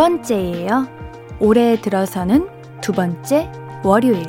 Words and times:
번째예요. 0.00 0.88
올해 1.40 1.78
들어서는 1.78 2.48
두 2.80 2.90
번째 2.90 3.52
월요일. 3.84 4.24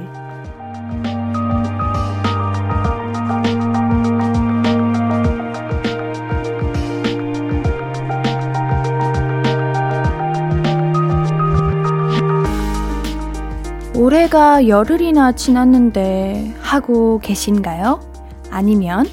올해가 13.95 14.67
열흘이나 14.67 15.31
지났는데 15.31 16.53
하고 16.59 17.19
계신가요? 17.19 18.01
아니면 18.49 19.05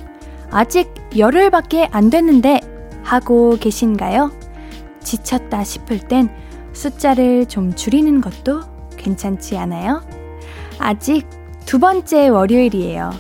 아직 0.51 0.93
열흘밖에 1.17 1.89
안 1.93 2.11
됐는데 2.11 2.61
하고 3.05 3.57
계신가요? 3.61 4.33
지쳤다 5.05 5.63
싶을 5.63 6.01
땐 6.01 6.29
숫자를 6.79 7.47
좀 7.47 7.75
줄이는 7.75 8.21
것도 8.21 8.61
괜찮지 8.97 9.59
않아요? 9.59 10.01
아직 10.79 11.27
두 11.67 11.81
번째 11.81 12.29
월요일이에요. 12.29 13.11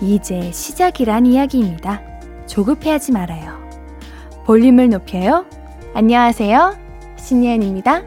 이제 0.00 0.50
시작이란 0.50 1.26
이야기입니다. 1.26 2.00
조급해하지 2.46 3.12
말아요. 3.12 3.58
볼륨을 4.46 4.88
높여요. 4.88 5.44
안녕하세요. 5.92 6.78
신예은입니다. 7.18 8.04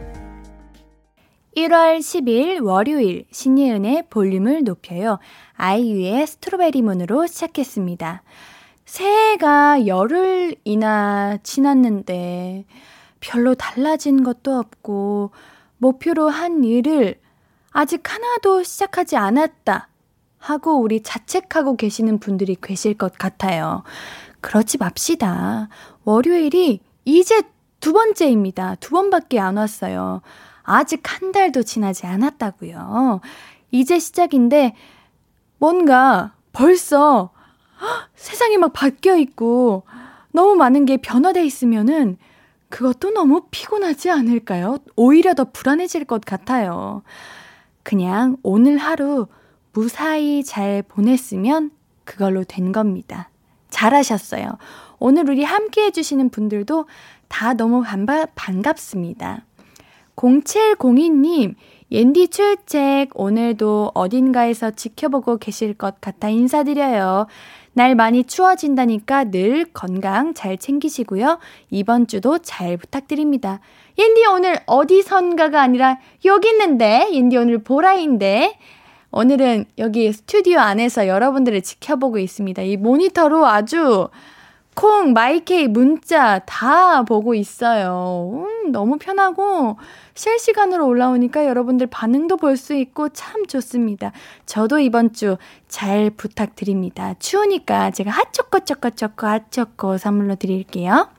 1월 1.55 1.99
10일 1.99 2.63
월요일 2.63 3.25
신예은의 3.31 4.05
볼륨을 4.09 4.63
높여요. 4.63 5.19
아이유의 5.57 6.25
스트로베리 6.25 6.81
문으로 6.81 7.27
시작했습니다. 7.27 8.23
새해가 8.85 9.85
열흘이나 9.85 11.37
지났는데 11.43 12.65
별로 13.21 13.55
달라진 13.55 14.23
것도 14.23 14.57
없고 14.57 15.31
목표로 15.77 16.27
한 16.29 16.65
일을 16.65 17.19
아직 17.71 18.13
하나도 18.13 18.63
시작하지 18.63 19.15
않았다 19.15 19.87
하고 20.37 20.81
우리 20.81 21.01
자책하고 21.01 21.77
계시는 21.77 22.19
분들이 22.19 22.57
계실 22.59 22.95
것 22.95 23.17
같아요. 23.17 23.83
그렇지 24.41 24.77
맙시다. 24.79 25.69
월요일이 26.03 26.81
이제 27.05 27.43
두 27.79 27.93
번째입니다. 27.93 28.75
두 28.75 28.91
번밖에 28.91 29.39
안 29.39 29.57
왔어요. 29.57 30.21
아직 30.63 31.01
한 31.05 31.31
달도 31.31 31.63
지나지 31.63 32.05
않았다고요. 32.07 33.21
이제 33.71 33.99
시작인데 33.99 34.75
뭔가 35.57 36.33
벌써 36.53 37.31
세상이 38.15 38.57
막 38.57 38.73
바뀌어 38.73 39.17
있고 39.17 39.83
너무 40.31 40.55
많은 40.55 40.85
게 40.85 40.97
변화돼 40.97 41.45
있으면은 41.45 42.17
그것도 42.71 43.11
너무 43.11 43.43
피곤하지 43.51 44.09
않을까요? 44.09 44.79
오히려 44.95 45.35
더 45.35 45.43
불안해질 45.43 46.05
것 46.05 46.25
같아요. 46.25 47.03
그냥 47.83 48.37
오늘 48.41 48.77
하루 48.77 49.27
무사히 49.73 50.43
잘 50.43 50.81
보냈으면 50.81 51.71
그걸로 52.03 52.43
된 52.43 52.71
겁니다. 52.71 53.29
잘하셨어요. 53.69 54.57
오늘 54.99 55.29
우리 55.29 55.43
함께 55.43 55.85
해주시는 55.85 56.29
분들도 56.29 56.85
다 57.27 57.53
너무 57.53 57.81
반바, 57.83 58.27
반갑습니다. 58.35 59.45
0702님, 60.15 61.55
옌디 61.91 62.29
출첵 62.29 63.09
오늘도 63.15 63.91
어딘가에서 63.93 64.71
지켜보고 64.71 65.37
계실 65.37 65.73
것 65.73 65.99
같아 65.99 66.29
인사드려요. 66.29 67.27
날 67.73 67.95
많이 67.95 68.23
추워진다니까 68.23 69.25
늘 69.25 69.65
건강 69.73 70.33
잘 70.33 70.57
챙기시고요. 70.57 71.39
이번 71.69 72.07
주도 72.07 72.37
잘 72.39 72.77
부탁드립니다. 72.77 73.59
옌디 73.97 74.25
오늘 74.27 74.57
어디선가가 74.65 75.61
아니라 75.61 75.97
여기 76.25 76.49
있는데, 76.49 77.07
옌디 77.13 77.37
오늘 77.37 77.63
보라인데, 77.63 78.57
오늘은 79.11 79.65
여기 79.77 80.11
스튜디오 80.11 80.59
안에서 80.59 81.07
여러분들을 81.07 81.61
지켜보고 81.61 82.17
있습니다. 82.17 82.61
이 82.61 82.77
모니터로 82.77 83.45
아주 83.45 84.09
콩, 84.73 85.11
마이케이, 85.13 85.67
문자 85.67 86.39
다 86.39 87.03
보고 87.03 87.33
있어요. 87.35 88.45
음, 88.47 88.71
너무 88.71 88.97
편하고 88.97 89.77
실시간으로 90.13 90.87
올라오니까 90.87 91.45
여러분들 91.45 91.87
반응도 91.87 92.37
볼 92.37 92.55
수 92.57 92.73
있고 92.73 93.09
참 93.09 93.45
좋습니다. 93.47 94.11
저도 94.45 94.79
이번 94.79 95.13
주 95.13 95.37
잘 95.67 96.09
부탁드립니다. 96.09 97.15
추우니까 97.19 97.91
제가 97.91 98.11
핫초코 98.11 98.61
초코 98.61 98.89
초코 98.91 99.27
핫초코 99.27 99.97
선물로 99.97 100.35
드릴게요. 100.35 101.09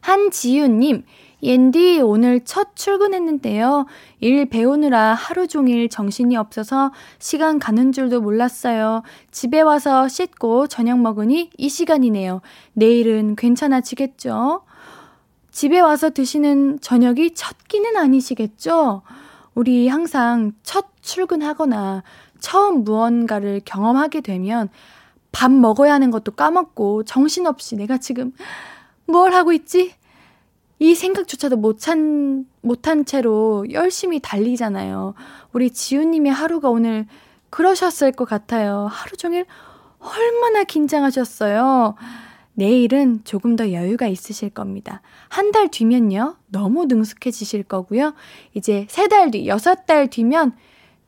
한지윤님, 0.00 1.04
옌디 1.42 2.00
오늘 2.00 2.40
첫 2.44 2.76
출근했는데요. 2.76 3.86
일 4.20 4.46
배우느라 4.46 5.14
하루 5.14 5.46
종일 5.46 5.88
정신이 5.88 6.36
없어서 6.36 6.92
시간 7.18 7.58
가는 7.58 7.92
줄도 7.92 8.20
몰랐어요. 8.20 9.02
집에 9.30 9.60
와서 9.60 10.08
씻고 10.08 10.66
저녁 10.66 11.00
먹으니 11.00 11.50
이 11.56 11.68
시간이네요. 11.68 12.42
내일은 12.74 13.36
괜찮아지겠죠? 13.36 14.62
집에 15.50 15.80
와서 15.80 16.10
드시는 16.10 16.80
저녁이 16.80 17.34
첫 17.34 17.56
끼는 17.68 17.96
아니시겠죠? 17.96 19.02
우리 19.54 19.88
항상 19.88 20.52
첫 20.62 20.86
출근하거나 21.00 22.02
처음 22.38 22.84
무언가를 22.84 23.60
경험하게 23.64 24.20
되면 24.20 24.68
밥 25.32 25.50
먹어야 25.50 25.94
하는 25.94 26.10
것도 26.10 26.32
까먹고 26.32 27.04
정신없이 27.04 27.76
내가 27.76 27.98
지금 27.98 28.32
뭘 29.06 29.32
하고 29.32 29.52
있지? 29.52 29.92
이 30.80 30.94
생각조차도 30.94 31.56
못한, 31.58 32.46
못한 32.62 33.04
채로 33.04 33.66
열심히 33.70 34.18
달리잖아요. 34.18 35.14
우리 35.52 35.70
지우님의 35.70 36.32
하루가 36.32 36.70
오늘 36.70 37.06
그러셨을 37.50 38.12
것 38.12 38.24
같아요. 38.26 38.88
하루 38.90 39.16
종일 39.16 39.44
얼마나 39.98 40.64
긴장하셨어요. 40.64 41.96
내일은 42.54 43.20
조금 43.24 43.56
더 43.56 43.72
여유가 43.72 44.06
있으실 44.06 44.48
겁니다. 44.50 45.02
한 45.28 45.52
달 45.52 45.68
뒤면요. 45.68 46.36
너무 46.48 46.86
능숙해지실 46.86 47.64
거고요. 47.64 48.14
이제 48.54 48.86
세 48.88 49.06
달 49.08 49.30
뒤, 49.30 49.46
여섯 49.46 49.84
달 49.86 50.08
뒤면 50.08 50.52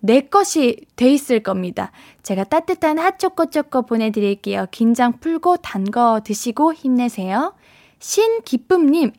내 0.00 0.20
것이 0.20 0.84
돼 0.96 1.10
있을 1.12 1.42
겁니다. 1.42 1.92
제가 2.22 2.44
따뜻한 2.44 2.98
핫초코초코 2.98 3.82
보내드릴게요. 3.86 4.66
긴장 4.70 5.18
풀고 5.18 5.58
단 5.58 5.84
거 5.84 6.20
드시고 6.22 6.74
힘내세요. 6.74 7.54
신기쁨님, 8.00 9.12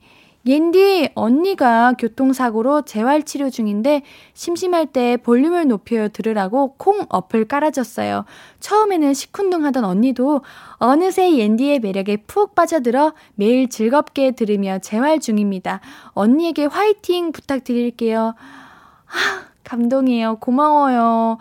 옌디 0.46 1.12
언니가 1.16 1.94
교통사고로 1.98 2.82
재활치료 2.82 3.50
중인데 3.50 4.02
심심할 4.34 4.88
때 4.88 5.16
볼륨을 5.16 5.68
높여 5.68 6.10
들으라고 6.10 6.76
콩 6.78 7.06
어플 7.08 7.48
깔아줬어요. 7.48 8.26
처음에는 8.60 9.14
시큰둥하던 9.14 9.86
언니도 9.86 10.42
어느새 10.78 11.38
옌디의 11.38 11.80
매력에 11.80 12.18
푹 12.28 12.56
빠져들어 12.56 13.14
매일 13.36 13.70
즐겁게 13.70 14.32
들으며 14.32 14.80
재활 14.80 15.22
중입니다. 15.22 15.80
언니에게 16.10 16.66
화이팅 16.66 17.32
부탁드릴게요. 17.32 18.36
아, 18.36 19.46
감동이에요. 19.64 20.38
고마워요. 20.38 21.38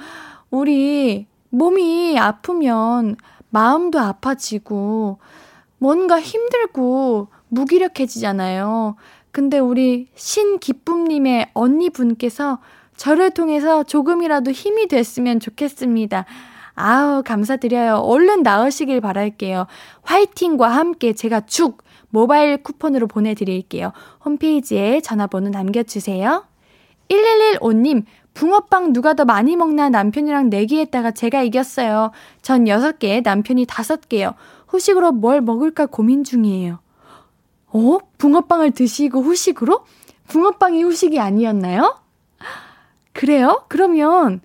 우리 0.51 1.27
몸이 1.51 2.19
아프면 2.21 3.17
마음도 3.51 3.99
아파지고 3.99 5.19
뭔가 5.79 6.21
힘들고 6.21 7.32
무기력해지잖아요. 7.53 8.97
근데 9.31 9.59
우리 9.59 10.09
신기쁨님의 10.15 11.51
언니분께서 11.55 12.59
저를 12.97 13.31
통해서 13.31 13.83
조금이라도 13.83 14.51
힘이 14.51 14.89
됐으면 14.89 15.41
좋겠습니다. 15.41 16.25
아우, 16.75 17.23
감사드려요. 17.23 17.97
얼른 17.97 18.43
나으시길 18.43 19.01
바랄게요. 19.01 19.67
화이팅과 20.03 20.69
함께 20.69 21.13
제가 21.13 21.41
죽 21.41 21.83
모바일 22.11 22.63
쿠폰으로 22.63 23.07
보내드릴게요. 23.07 23.93
홈페이지에 24.25 25.01
전화번호 25.01 25.51
남겨주세요. 25.51 26.45
1115님, 27.09 28.05
붕어빵 28.35 28.93
누가 28.93 29.15
더 29.15 29.25
많이 29.25 29.57
먹나 29.57 29.89
남편이랑 29.91 30.49
내기했다가 30.51 31.11
제가 31.11 31.43
이겼어요. 31.43 32.11
전 32.41 32.65
6개, 32.65 33.23
남편이 33.23 33.67
5개요. 33.67 34.35
후식으로 34.69 35.13
뭘 35.13 35.41
먹을까 35.41 35.87
고민 35.87 36.25
중이에요. 36.25 36.79
어? 37.73 37.99
붕어빵을 38.19 38.73
드시고 38.73 39.23
후식으로? 39.23 39.85
붕어빵이 40.29 40.83
후식이 40.83 41.19
아니었나요? 41.19 41.99
그래요? 43.13 43.65
그러면, 43.69 44.41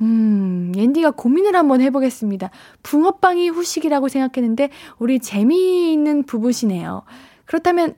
음, 0.00 0.72
옌디가 0.76 1.12
고민을 1.12 1.56
한번 1.56 1.80
해보겠습니다. 1.80 2.50
붕어빵이 2.82 3.48
후식이라고 3.48 4.08
생각했는데, 4.08 4.70
우리 4.98 5.18
재미있는 5.18 6.24
부부시네요. 6.24 7.02
그렇다면, 7.44 7.94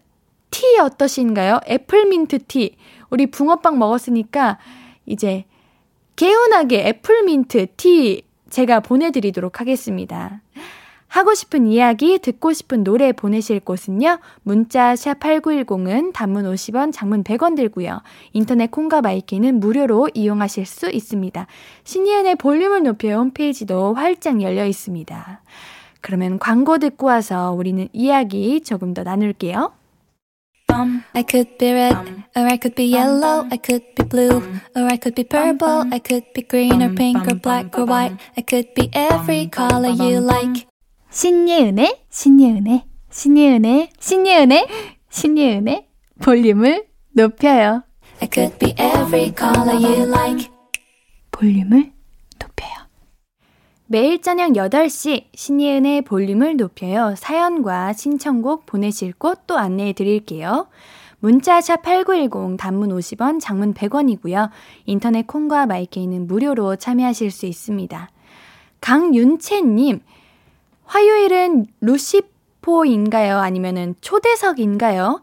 티 0.50 0.79
어떠신가요? 0.79 1.61
애플민트 1.69 2.47
티. 2.47 2.76
우리 3.11 3.26
붕어빵 3.26 3.79
먹었으니까, 3.79 4.59
이제, 5.06 5.44
개운하게 6.17 6.88
애플민트 6.88 7.67
티 7.76 8.23
제가 8.50 8.81
보내드리도록 8.81 9.61
하겠습니다. 9.61 10.41
하고 11.08 11.34
싶은 11.34 11.66
이야기, 11.66 12.19
듣고 12.19 12.52
싶은 12.52 12.84
노래 12.84 13.12
보내실 13.12 13.60
곳은요. 13.60 14.19
문자 14.43 14.94
샵 14.94 15.19
8910은 15.19 16.12
단문 16.12 16.44
50원, 16.44 16.93
장문 16.93 17.25
100원 17.25 17.56
들고요. 17.56 18.02
인터넷 18.32 18.70
콩과 18.70 19.00
마이키는 19.00 19.58
무료로 19.58 20.10
이용하실 20.14 20.66
수 20.66 20.90
있습니다. 20.90 21.46
신이은의 21.84 22.37
볼륨을 22.37 22.82
높여 22.82 23.16
홈페이지도 23.16 23.94
활짝 23.94 24.43
열려 24.43 24.66
있습니다. 24.66 25.43
그러면 26.00 26.38
광고 26.38 26.78
듣고 26.78 27.06
와서 27.06 27.52
우리는 27.52 27.88
이야기 27.93 28.61
조금 28.61 28.94
더 28.94 29.02
나눌게요. 29.02 29.72
I 31.14 31.25
could 31.28 31.58
be 31.58 31.72
red, 31.72 31.96
or 32.37 32.44
I 32.46 32.58
could 32.61 32.76
be 32.76 32.94
yellow, 32.94 33.49
I 33.50 33.58
could 33.58 33.82
be 33.96 34.04
blue, 34.06 34.40
or 34.76 34.84
I 34.84 34.99
could 34.99 35.14
be 35.14 35.25
purple, 35.25 35.88
I 35.90 35.99
could 35.99 36.32
be 36.34 36.43
green 36.46 36.82
or 36.82 36.94
pink 36.94 37.26
or 37.26 37.34
black 37.34 37.76
or 37.76 37.84
white, 37.84 38.16
I 38.37 38.43
could 38.43 38.75
be 38.75 38.90
every 38.93 39.49
color 39.49 39.88
you 39.88 40.20
like. 40.20 40.69
신예은의, 41.19 42.05
신예은의, 42.11 42.85
신예은의, 43.11 43.91
신예은의, 43.99 44.69
신예은의 45.11 45.88
볼륨을 46.23 46.87
높여요. 47.11 47.82
I 48.20 48.29
could 48.32 48.56
be 48.61 48.70
every 48.79 49.35
color 49.37 49.85
you 49.85 50.06
like. 50.06 50.49
볼륨을 51.32 51.91
높여요. 52.38 52.70
매일 53.87 54.23
저녁 54.23 54.53
8시 54.53 55.25
신예은의 55.35 56.03
볼륨을 56.03 56.56
높여요. 56.56 57.17
사연과 57.17 57.94
신청곡 57.94 58.64
보내실 58.67 59.12
곳 59.12 59.41
또 59.49 59.59
안내해 59.59 59.94
드릴게요. 59.94 60.69
문자 61.19 61.61
샵 61.61 61.82
8910 61.82 62.56
단문 62.56 62.91
50원, 62.91 63.41
장문 63.41 63.75
100원이고요. 63.75 64.50
인터넷 64.87 65.26
콩과 65.26 65.67
마이케이는 65.67 66.29
무료로 66.29 66.76
참여하실 66.76 67.32
수 67.32 67.47
있습니다. 67.47 68.09
강윤채 68.81 69.62
님, 69.62 69.99
화요일은 70.88 71.67
루시포인가요? 71.81 73.38
아니면은 73.38 73.94
초대석인가요? 74.00 75.20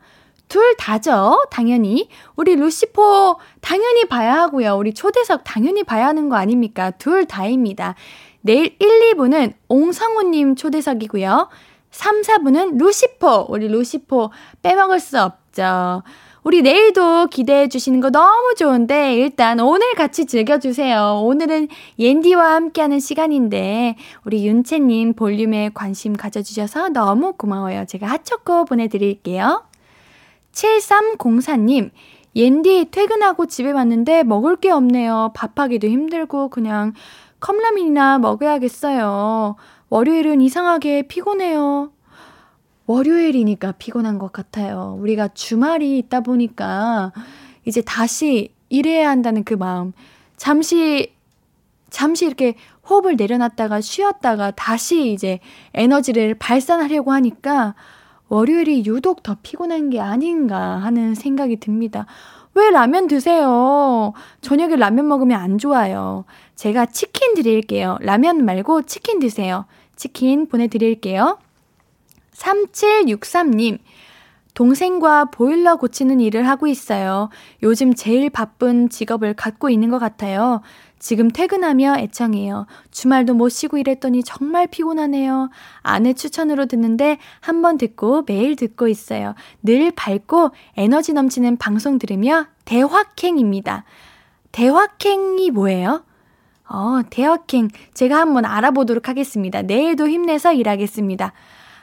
둘 0.48 0.76
다죠, 0.78 1.44
당연히. 1.50 2.08
우리 2.36 2.56
루시포 2.56 3.40
당연히 3.62 4.06
봐야 4.06 4.36
하고요. 4.36 4.76
우리 4.76 4.94
초대석 4.94 5.42
당연히 5.44 5.84
봐야 5.84 6.06
하는 6.06 6.30
거 6.30 6.36
아닙니까? 6.36 6.92
둘 6.92 7.26
다입니다. 7.26 7.96
내일 8.42 8.76
1, 8.78 9.16
2부는 9.16 9.54
옹성우님 9.68 10.56
초대석이고요. 10.56 11.50
3, 11.90 12.22
4부는 12.22 12.78
루시포. 12.78 13.48
우리 13.50 13.68
루시포 13.68 14.30
빼먹을 14.62 15.00
수 15.00 15.20
없죠. 15.20 16.04
우리 16.46 16.62
내일도 16.62 17.26
기대해 17.26 17.68
주시는 17.68 18.02
거 18.02 18.12
너무 18.12 18.54
좋은데 18.54 19.16
일단 19.16 19.60
오늘 19.60 19.96
같이 19.96 20.28
즐겨주세요. 20.28 21.22
오늘은 21.24 21.70
옌디와 21.98 22.54
함께하는 22.54 23.00
시간인데 23.00 23.96
우리 24.26 24.46
윤채님 24.46 25.16
볼륨에 25.16 25.72
관심 25.74 26.14
가져주셔서 26.16 26.90
너무 26.90 27.34
고마워요. 27.34 27.86
제가 27.86 28.06
핫초코 28.06 28.66
보내드릴게요. 28.66 29.64
7304님 30.52 31.90
옌디 32.36 32.90
퇴근하고 32.92 33.48
집에 33.48 33.72
왔는데 33.72 34.22
먹을 34.22 34.56
게 34.56 34.70
없네요. 34.70 35.32
밥하기도 35.34 35.88
힘들고 35.88 36.50
그냥 36.50 36.94
컵라면이나 37.40 38.20
먹어야겠어요. 38.20 39.56
월요일은 39.90 40.42
이상하게 40.42 41.08
피곤해요. 41.08 41.95
월요일이니까 42.88 43.74
피곤한 43.74 44.20
것 44.20 44.32
같아요. 44.32 44.98
우리가 45.00 45.30
주말이 45.30 45.98
있다 45.98 46.22
보니까 46.22 47.12
이제 47.66 47.82
다시 47.82 48.54
일해야 48.70 49.10
한다는 49.10 49.44
그 49.44 49.54
마음. 49.54 49.94
잠시, 50.38 51.14
잠시 51.90 52.26
이렇게 52.26 52.56
호흡을 52.88 53.16
내려놨다가 53.16 53.82
쉬었다가 53.82 54.52
다시 54.52 55.12
이제 55.12 55.40
에너지를 55.74 56.36
발산하려고 56.36 57.12
하니까 57.12 57.74
월요일이 58.28 58.86
유독 58.86 59.24
더 59.24 59.38
피곤한 59.42 59.90
게 59.90 60.00
아닌가 60.00 60.58
하는 60.58 61.16
생각이 61.16 61.58
듭니다. 61.58 62.06
왜 62.54 62.70
라면 62.70 63.08
드세요? 63.08 64.14
저녁에 64.42 64.76
라면 64.78 65.08
먹으면 65.08 65.40
안 65.40 65.58
좋아요. 65.58 66.26
제가 66.56 66.86
치킨 66.86 67.34
드릴게요. 67.36 67.98
라면 68.02 68.46
말고 68.46 68.84
치킨 68.84 69.20
드세요. 69.20 69.66
치킨 69.96 70.48
보내드릴게요. 70.48 71.38
3763님, 72.36 73.80
동생과 74.54 75.26
보일러 75.26 75.76
고치는 75.76 76.22
일을 76.22 76.48
하고 76.48 76.68
있어요. 76.68 77.30
요즘 77.62 77.94
제일 77.94 78.30
바쁜 78.30 78.90
직업을 78.90 79.34
갖고 79.34 79.70
있는 79.70 79.90
것 79.90 80.00
같아요. 80.00 80.62
지금 80.98 81.30
퇴근하며 81.30 81.98
애청해요. 82.00 82.66
주말도 82.90 83.34
못 83.34 83.50
쉬고 83.50 83.78
일했더니 83.78 84.24
정말 84.24 84.66
피곤하네요. 84.68 85.50
아내 85.82 86.14
추천으로 86.14 86.68
듣는데 86.68 87.18
한 87.42 87.62
번 87.62 87.78
듣고 87.78 88.24
매일 88.26 88.56
듣고 88.56 88.88
있어요. 88.88 89.36
늘 89.62 89.92
밝고 89.92 90.52
에너지 90.78 91.12
넘치는 91.14 91.58
방송 91.58 92.00
들으며 92.00 92.48
대확행입니다. 92.64 93.84
대확행이 94.54 95.52
뭐예요? 95.52 96.06
어, 96.68 97.02
대확행. 97.10 97.68
제가 97.94 98.18
한번 98.18 98.46
알아보도록 98.46 99.10
하겠습니다. 99.10 99.62
내일도 99.62 100.08
힘내서 100.08 100.54
일하겠습니다. 100.54 101.34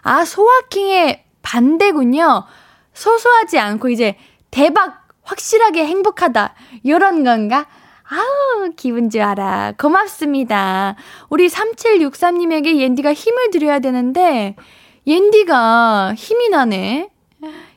아, 0.03 0.25
소확행의 0.25 1.25
반대군요. 1.43 2.45
소소하지 2.93 3.59
않고 3.59 3.89
이제 3.89 4.17
대박, 4.51 5.09
확실하게 5.23 5.87
행복하다. 5.87 6.55
요런 6.87 7.25
건가? 7.25 7.67
아우, 8.05 8.71
기분 8.77 9.09
좋아라. 9.09 9.73
고맙습니다. 9.79 10.97
우리 11.31 11.49
3763님에게 11.49 12.77
옌디가 12.77 13.15
힘을 13.15 13.51
드려야 13.51 13.79
되는데, 13.79 14.57
옌디가 15.07 16.15
힘이 16.17 16.49
나네. 16.51 17.09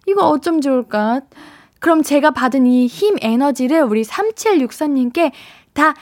이거 0.08 0.28
어쩜 0.28 0.62
좋을까? 0.62 1.22
그럼 1.80 2.02
제가 2.04 2.32
받은 2.32 2.66
이 2.66 2.88
힘 2.88 3.16
에너지를 3.22 3.84
우리 3.84 4.04
3763님께 4.04 5.32
다 5.74 5.94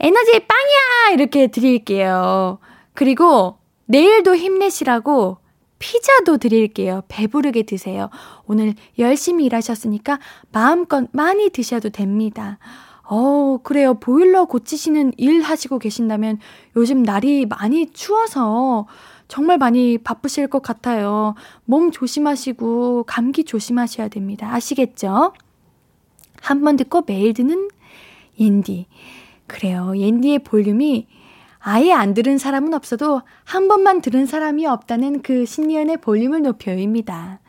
에너지 0.00 0.40
빵이야! 0.40 1.14
이렇게 1.14 1.46
드릴게요. 1.48 2.58
그리고 2.94 3.59
내일도 3.90 4.36
힘내시라고 4.36 5.38
피자도 5.80 6.36
드릴게요. 6.36 7.02
배부르게 7.08 7.64
드세요. 7.64 8.08
오늘 8.46 8.74
열심히 8.98 9.46
일하셨으니까 9.46 10.20
마음껏 10.52 11.08
많이 11.12 11.50
드셔도 11.50 11.90
됩니다. 11.90 12.58
어, 13.02 13.58
그래요. 13.64 13.94
보일러 13.94 14.44
고치시는 14.44 15.14
일 15.16 15.42
하시고 15.42 15.80
계신다면 15.80 16.38
요즘 16.76 17.02
날이 17.02 17.46
많이 17.46 17.90
추워서 17.90 18.86
정말 19.26 19.58
많이 19.58 19.98
바쁘실 19.98 20.46
것 20.46 20.62
같아요. 20.62 21.34
몸 21.64 21.90
조심하시고 21.90 23.04
감기 23.04 23.42
조심하셔야 23.44 24.06
됩니다. 24.08 24.52
아시겠죠? 24.54 25.32
한 26.40 26.60
번 26.62 26.76
듣고 26.76 27.02
매일 27.06 27.34
듣는 27.34 27.68
옌디. 28.38 28.86
그래요. 29.48 29.92
옌디의 29.96 30.40
볼륨이 30.40 31.06
아예 31.60 31.92
안 31.92 32.14
들은 32.14 32.38
사람은 32.38 32.74
없어도 32.74 33.22
한 33.44 33.68
번만 33.68 34.00
들은 34.00 34.26
사람이 34.26 34.66
없다는 34.66 35.22
그 35.22 35.44
신리연의 35.44 35.98
볼륨을 35.98 36.42
높여입니다. 36.42 37.40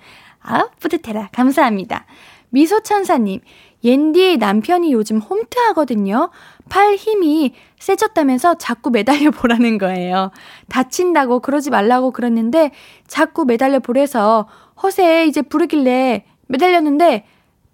아, 0.42 0.68
뿌듯해라. 0.80 1.30
감사합니다. 1.32 2.06
미소천사님, 2.50 3.40
옌디 3.84 4.38
남편이 4.38 4.92
요즘 4.92 5.20
홈트 5.20 5.58
하거든요. 5.70 6.30
팔 6.70 6.96
힘이 6.96 7.54
세졌다면서 7.80 8.56
자꾸 8.56 8.90
매달려 8.90 9.32
보라는 9.32 9.78
거예요. 9.78 10.32
다친다고 10.70 11.40
그러지 11.40 11.70
말라고 11.70 12.12
그랬는데 12.12 12.72
자꾸 13.08 13.46
매달려 13.46 13.80
보래서 13.80 14.48
허세에 14.84 15.26
이제 15.26 15.42
부르길래 15.42 16.26
매달렸는데 16.48 17.26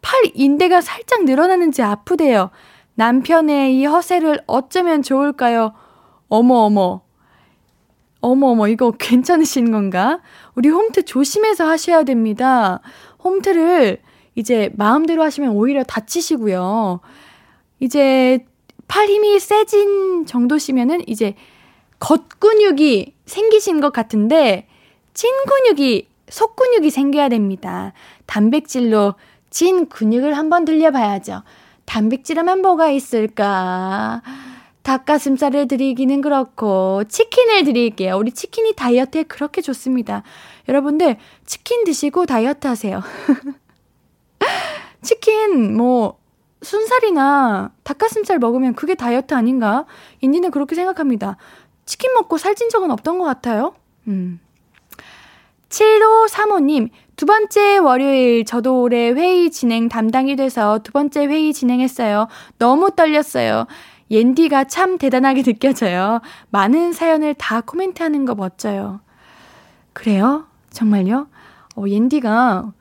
팔 0.02 0.22
인대가 0.36 0.82
살짝 0.82 1.26
늘어나는지 1.26 1.82
아프대요. 1.82 2.52
남편의 2.96 3.78
이 3.78 3.86
허세를 3.86 4.42
어쩌면 4.48 5.02
좋을까요? 5.02 5.74
어머, 6.30 6.56
어머. 6.56 7.02
어머, 8.22 8.48
어머, 8.48 8.68
이거 8.68 8.92
괜찮으신 8.92 9.72
건가? 9.72 10.20
우리 10.56 10.70
홈트 10.70 11.06
조심해서 11.06 11.68
하셔야 11.68 12.04
됩니다. 12.04 12.82
홈트를 13.24 14.00
이제 14.36 14.70
마음대로 14.76 15.24
하시면 15.24 15.52
오히려 15.52 15.84
다치시고요. 15.84 17.00
이제 17.80 18.46
팔 18.88 19.08
힘이 19.08 19.40
세진 19.40 20.26
정도시면은 20.26 21.08
이제 21.08 21.36
겉근육이 22.00 23.14
생기신 23.26 23.82
것 23.82 23.92
같은데 23.92 24.68
찐 25.14 25.32
근육이 25.46 26.08
속 26.30 26.56
근육이 26.56 26.90
생겨야 26.90 27.30
됩니다. 27.30 27.94
단백질로 28.26 29.16
찐 29.50 29.88
근육을 29.90 30.38
한번 30.38 30.66
들려봐야죠. 30.66 31.44
단백질하면 31.86 32.62
뭐가 32.62 32.90
있을까? 32.90 34.22
닭가슴살을 34.88 35.68
드리기는 35.68 36.22
그렇고 36.22 37.04
치킨을 37.10 37.66
드릴게요. 37.66 38.16
우리 38.16 38.32
치킨이 38.32 38.74
다이어트에 38.74 39.24
그렇게 39.24 39.62
좋습니다. 39.62 40.24
여러분들 40.70 41.18
치킨 41.46 41.84
드시고 41.84 42.26
다이어트 42.26 42.68
하세요. 42.68 43.02
치킨 45.04 45.76
뭐 45.76 46.18
순살이나 46.62 47.74
닭가슴살 47.84 48.40
먹으면 48.40 48.76
그게 48.76 48.96
다이어트 48.96 49.34
아닌가? 49.34 49.86
인디는 50.22 50.52
그렇게 50.52 50.74
생각합니다. 50.76 51.36
치킨 51.86 52.14
먹고 52.14 52.38
살찐 52.38 52.70
적은 52.70 52.90
없던 52.90 53.20
것 53.20 53.26
같아요. 53.26 53.76
음. 54.08 54.40
7535님, 55.68 56.92
두 57.18 57.26
번째 57.26 57.78
월요일 57.80 58.46
저도 58.46 58.82
올해 58.84 59.12
회의 59.12 59.52
진행 59.52 59.90
담당이 59.90 60.38
돼서 60.38 60.80
두 60.80 60.94
번째 60.94 61.26
회의 61.26 61.52
진행했어요. 61.52 62.30
너무 62.58 62.92
떨렸어요. 62.92 63.68
옌디가 64.10 64.66
참 64.66 64.98
대단하게 64.98 65.44
느껴져요. 65.44 66.22
많은 66.50 66.94
사연을 66.94 67.34
다 67.34 67.62
코멘트하는 67.62 68.26
거 68.26 68.36
멋져요. 68.36 69.02
그래요? 69.94 70.46
정말요? 70.70 71.28
어, 71.76 71.84
옌디가 71.88 72.74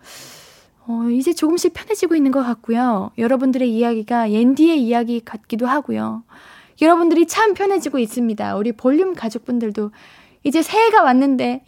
어, 0.88 1.08
이제 1.10 1.32
조금씩 1.32 1.72
편해지고 1.74 2.14
있는 2.14 2.30
것 2.30 2.42
같고요. 2.42 3.10
여러분들의 3.18 3.68
이야기가 3.70 4.30
옌디의 4.30 4.82
이야기 4.82 5.20
같기도 5.20 5.66
하고요. 5.66 6.22
여러분들이 6.80 7.26
참 7.26 7.54
편해지고 7.54 7.98
있습니다. 7.98 8.56
우리 8.56 8.72
볼륨 8.72 9.14
가족분들도 9.14 9.90
이제 10.44 10.62
새해가 10.62 11.02
왔는데 11.02 11.64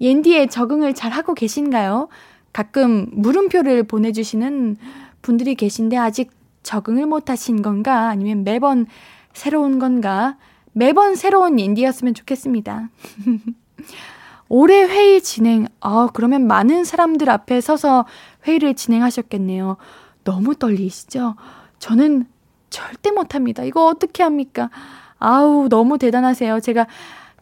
옌디에 0.00 0.46
적응을 0.46 0.94
잘 0.94 1.12
하고 1.12 1.34
계신가요? 1.34 2.08
가끔 2.52 3.08
물음표를 3.12 3.82
보내주시는 3.82 4.76
분들이 5.22 5.54
계신데 5.54 5.96
아직 5.96 6.30
적응을 6.64 7.06
못 7.06 7.30
하신 7.30 7.62
건가? 7.62 8.08
아니면 8.08 8.42
매번 8.42 8.86
새로운 9.32 9.78
건가? 9.78 10.36
매번 10.72 11.14
새로운 11.14 11.60
옌디였으면 11.60 12.14
좋겠습니다. 12.14 12.88
올해 14.48 14.82
회의 14.82 15.20
진행, 15.22 15.66
아, 15.80 16.08
그러면 16.12 16.46
많은 16.46 16.84
사람들 16.84 17.30
앞에 17.30 17.60
서서 17.60 18.04
회의를 18.46 18.74
진행하셨겠네요. 18.74 19.76
너무 20.24 20.54
떨리시죠? 20.56 21.36
저는 21.78 22.26
절대 22.70 23.10
못합니다. 23.12 23.62
이거 23.62 23.86
어떻게 23.86 24.22
합니까? 24.22 24.70
아우, 25.18 25.68
너무 25.68 25.98
대단하세요. 25.98 26.60
제가 26.60 26.86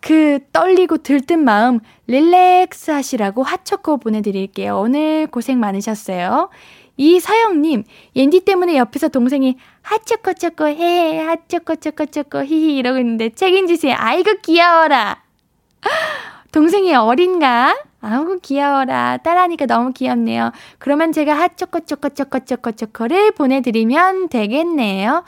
그 0.00 0.40
떨리고 0.52 0.98
들뜬 0.98 1.44
마음 1.44 1.78
릴렉스 2.08 2.90
하시라고 2.90 3.42
핫초코 3.42 3.98
보내드릴게요. 3.98 4.78
오늘 4.78 5.26
고생 5.28 5.60
많으셨어요. 5.60 6.50
이사영님, 6.96 7.84
옌디 8.16 8.40
때문에 8.40 8.76
옆에서 8.76 9.08
동생이 9.08 9.56
핫초코초코 9.82 10.68
해, 10.68 11.20
핫초코초코초코 11.20 12.44
히히 12.44 12.76
이러고 12.76 12.98
있는데 12.98 13.30
책임지세요. 13.30 13.96
아이고 13.98 14.34
귀여워라. 14.42 15.22
동생이 16.52 16.94
어린가? 16.94 17.76
아우 18.02 18.38
귀여워라. 18.40 19.18
딸하니까 19.18 19.66
너무 19.66 19.92
귀엽네요. 19.92 20.52
그러면 20.78 21.12
제가 21.12 21.34
핫초코초코초코초코초코를 21.34 23.32
보내드리면 23.32 24.28
되겠네요. 24.28 25.24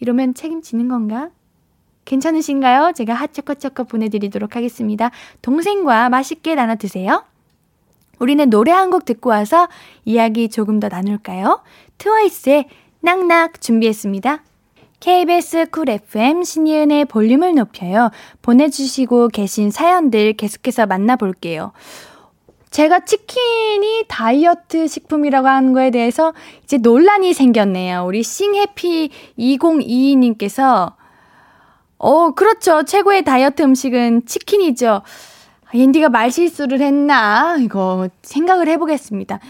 이러면 0.00 0.34
책임지는 0.34 0.88
건가? 0.88 1.30
괜찮으신가요? 2.04 2.92
제가 2.94 3.14
핫초코초코 3.14 3.84
보내드리도록 3.84 4.54
하겠습니다. 4.54 5.10
동생과 5.42 6.08
맛있게 6.08 6.54
나눠 6.54 6.76
드세요. 6.76 7.24
우리는 8.18 8.48
노래 8.50 8.72
한 8.72 8.90
곡 8.90 9.04
듣고 9.04 9.30
와서 9.30 9.68
이야기 10.04 10.48
조금 10.48 10.80
더 10.80 10.88
나눌까요? 10.88 11.62
트와이스의 11.98 12.68
Knock 13.00 13.30
Knock 13.30 13.60
준비했습니다. 13.60 14.42
KBS 15.00 15.66
쿨 15.70 15.90
FM 15.90 16.42
신예은의 16.42 17.04
볼륨을 17.06 17.54
높여요. 17.54 18.10
보내주시고 18.42 19.28
계신 19.28 19.70
사연들 19.70 20.32
계속해서 20.34 20.86
만나볼게요. 20.86 21.72
제가 22.70 23.00
치킨이 23.00 24.04
다이어트 24.08 24.86
식품이라고 24.86 25.46
하는 25.46 25.72
거에 25.72 25.90
대해서 25.90 26.32
이제 26.64 26.78
논란이 26.78 27.32
생겼네요. 27.34 28.04
우리 28.06 28.22
싱해피 28.22 29.10
2022님께서 29.38 30.94
어, 31.98 32.30
그렇죠. 32.32 32.82
최고의 32.82 33.24
다이어트 33.24 33.62
음식은 33.62 34.26
치킨이죠. 34.26 35.02
앤디가 35.82 36.08
말실수를 36.08 36.80
했나? 36.80 37.56
이거 37.60 38.08
생각을 38.22 38.68
해보겠습니다. 38.68 39.40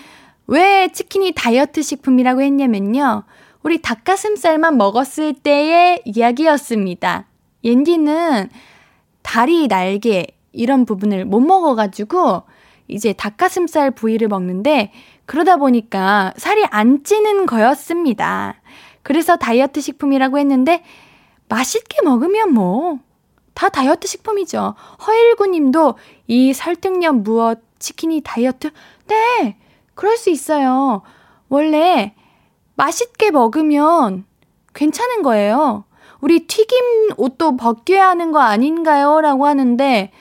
왜 0.47 0.88
치킨이 0.88 1.33
다이어트 1.35 1.83
식품이라고 1.83 2.40
했냐면요. 2.42 3.25
우리 3.62 3.83
닭가슴살만 3.83 4.76
먹었을 4.76 5.35
때의 5.35 6.02
이야기였습니다. 6.04 7.26
옌디는 7.64 8.49
다리, 9.23 9.66
날개, 9.66 10.26
이런 10.52 10.85
부분을 10.85 11.25
못 11.25 11.40
먹어가지고, 11.40 12.45
이제 12.87 13.12
닭가슴살 13.12 13.90
부위를 13.90 14.28
먹는데, 14.28 14.92
그러다 15.25 15.56
보니까 15.56 16.33
살이 16.37 16.64
안 16.71 17.02
찌는 17.02 17.47
거였습니다. 17.47 18.54
그래서 19.02 19.37
다이어트 19.37 19.80
식품이라고 19.80 20.38
했는데, 20.38 20.85
맛있게 21.49 22.02
먹으면 22.02 22.54
뭐, 22.54 23.00
다 23.56 23.70
다이어트 23.70 24.06
식품이죠. 24.06 24.75
허일구 25.06 25.46
님도 25.46 25.94
이 26.26 26.52
설득력 26.52 27.16
무엇 27.16 27.60
치킨이 27.78 28.20
다이어트? 28.22 28.70
네, 29.06 29.56
그럴 29.94 30.18
수 30.18 30.28
있어요. 30.28 31.00
원래 31.48 32.14
맛있게 32.75 33.30
먹으면 33.30 34.26
괜찮은 34.75 35.22
거예요. 35.22 35.84
우리 36.20 36.46
튀김 36.46 37.12
옷도 37.16 37.56
벗겨야 37.56 38.08
하는 38.08 38.30
거 38.30 38.40
아닌가요? 38.40 39.22
라고 39.22 39.46
하는데, 39.46 40.12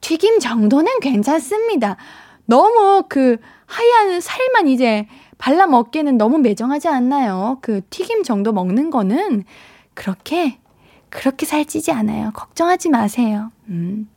튀김 0.00 0.40
정도는 0.40 0.98
괜찮습니다. 1.00 1.96
너무 2.46 3.04
그 3.08 3.36
하얀 3.66 4.20
살만 4.20 4.66
이제 4.66 5.06
발라 5.38 5.66
먹기에는 5.66 6.18
너무 6.18 6.38
매정하지 6.38 6.88
않나요? 6.88 7.58
그 7.60 7.82
튀김 7.90 8.24
정도 8.24 8.52
먹는 8.52 8.90
거는 8.90 9.44
그렇게, 9.94 10.59
그렇게 11.10 11.44
살찌지 11.46 11.92
않아요. 11.92 12.30
걱정하지 12.34 12.88
마세요. 12.88 13.50
음. 13.68 14.08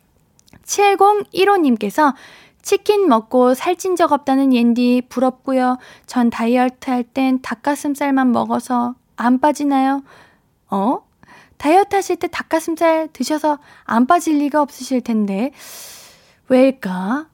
7015님께서 0.66 2.14
치킨 2.62 3.10
먹고 3.10 3.54
살찐 3.56 3.96
적 3.98 4.12
없다는 4.14 4.54
옌디 4.54 5.04
부럽고요. 5.10 5.78
전 6.06 6.30
다이어트 6.30 6.90
할 6.90 7.04
땐 7.04 7.42
닭가슴살만 7.42 8.32
먹어서 8.32 8.96
안 9.18 9.40
빠지나요? 9.40 10.04
어? 10.70 11.02
다이어트 11.58 11.96
하실 11.96 12.16
때 12.16 12.28
닭가슴살 12.28 13.10
드셔서 13.12 13.60
안 13.84 14.08
빠질 14.08 14.38
리가 14.38 14.62
없으실 14.62 15.02
텐데. 15.02 15.52
왜일까? 16.48 17.28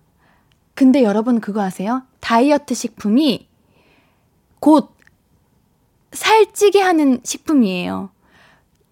근데 0.74 1.04
여러분 1.04 1.40
그거 1.42 1.62
아세요? 1.62 2.04
다이어트 2.20 2.74
식품이 2.74 3.48
곧 4.60 4.96
살찌게 6.12 6.82
하는 6.82 7.20
식품이에요. 7.24 8.10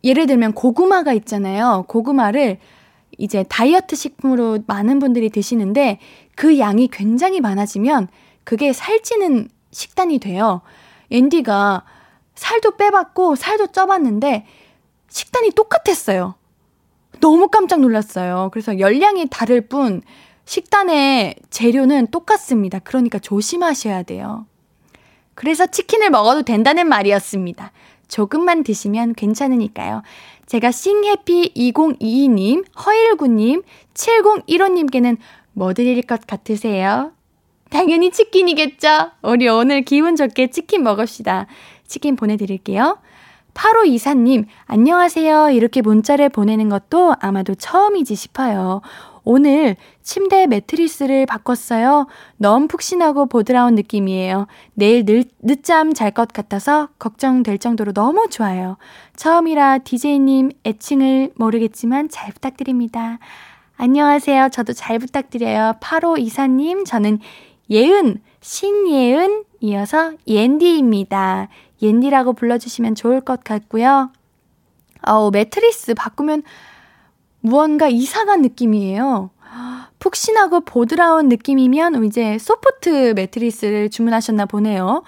예를 0.03 0.27
들면 0.27 0.53
고구마가 0.53 1.13
있잖아요. 1.13 1.85
고구마를 1.87 2.59
이제 3.17 3.43
다이어트 3.43 3.95
식품으로 3.95 4.59
많은 4.67 4.99
분들이 4.99 5.29
드시는데 5.29 5.99
그 6.35 6.59
양이 6.59 6.87
굉장히 6.87 7.41
많아지면 7.41 8.07
그게 8.43 8.73
살찌는 8.73 9.49
식단이 9.71 10.19
돼요. 10.19 10.61
앤디가 11.11 11.83
살도 12.35 12.77
빼봤고 12.77 13.35
살도 13.35 13.67
쪄봤는데 13.67 14.45
식단이 15.09 15.51
똑같았어요. 15.51 16.35
너무 17.19 17.47
깜짝 17.47 17.79
놀랐어요. 17.79 18.49
그래서 18.51 18.79
열량이 18.79 19.27
다를 19.29 19.61
뿐 19.67 20.01
식단의 20.45 21.35
재료는 21.49 22.07
똑같습니다. 22.07 22.79
그러니까 22.79 23.19
조심하셔야 23.19 24.03
돼요. 24.03 24.45
그래서 25.33 25.65
치킨을 25.65 26.09
먹어도 26.09 26.43
된다는 26.43 26.87
말이었습니다. 26.87 27.71
조금만 28.07 28.63
드시면 28.63 29.13
괜찮으니까요. 29.13 30.01
제가 30.45 30.71
싱해피 30.71 31.53
2022님, 31.55 32.65
허일구님, 32.85 33.63
7015님께는 33.93 35.17
뭐 35.53 35.73
드릴 35.73 36.01
것 36.03 36.25
같으세요? 36.25 37.11
당연히 37.69 38.11
치킨이겠죠? 38.11 39.11
우리 39.23 39.47
오늘 39.49 39.81
기분 39.81 40.15
좋게 40.15 40.51
치킨 40.51 40.83
먹읍시다. 40.83 41.47
치킨 41.85 42.15
보내드릴게요. 42.15 42.99
8호 43.53 43.87
이사님, 43.87 44.45
안녕하세요. 44.67 45.49
이렇게 45.49 45.81
문자를 45.81 46.29
보내는 46.29 46.69
것도 46.69 47.15
아마도 47.19 47.55
처음이지 47.55 48.15
싶어요. 48.15 48.81
오늘 49.23 49.75
침대 50.07 50.47
매트리스를 50.47 51.25
바꿨어요. 51.25 52.07
너무 52.37 52.69
푹신하고 52.69 53.25
보드라운 53.25 53.75
느낌이에요. 53.75 54.47
내일 54.73 55.03
늦, 55.05 55.27
늦잠 55.41 55.93
잘 55.93 56.11
것 56.11 56.29
같아서 56.29 56.87
걱정될 56.97 57.57
정도로 57.57 57.91
너무 57.91 58.29
좋아요. 58.29 58.77
처음이라 59.17 59.79
DJ님 59.79 60.51
애칭을 60.65 61.33
모르겠지만 61.35 62.07
잘 62.07 62.31
부탁드립니다. 62.31 63.19
안녕하세요. 63.75 64.47
저도 64.53 64.71
잘 64.71 64.97
부탁드려요. 64.97 65.73
8호 65.81 66.17
이사님, 66.17 66.85
저는 66.85 67.19
예은, 67.69 68.21
신예은, 68.39 69.43
이어서 69.59 70.13
옌디입니다. 70.25 71.49
옌디라고 71.81 72.31
불러주시면 72.31 72.95
좋을 72.95 73.19
것 73.19 73.43
같고요. 73.43 74.11
어우, 75.05 75.31
매트리스 75.31 75.95
바꾸면 75.95 76.43
무언가 77.41 77.89
이상한 77.89 78.41
느낌이에요. 78.41 79.31
푹신하고 79.99 80.61
보드라운 80.61 81.29
느낌이면 81.29 82.05
이제 82.05 82.37
소프트 82.37 83.13
매트리스를 83.15 83.89
주문하셨나 83.89 84.45
보네요. 84.45 85.03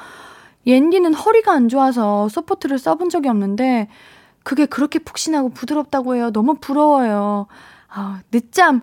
옌디는 0.66 1.14
허리가 1.14 1.54
안 1.54 1.70
좋아서 1.70 2.28
소프트를 2.30 2.78
써본 2.78 3.10
적이 3.10 3.30
없는데 3.30 3.88
그게 4.44 4.66
그렇게 4.66 5.00
푹신하고 5.00 5.50
부드럽다고 5.50 6.16
해요. 6.16 6.32
너무 6.32 6.56
부러워요. 6.56 7.48
아, 7.88 8.22
늦잠 8.32 8.82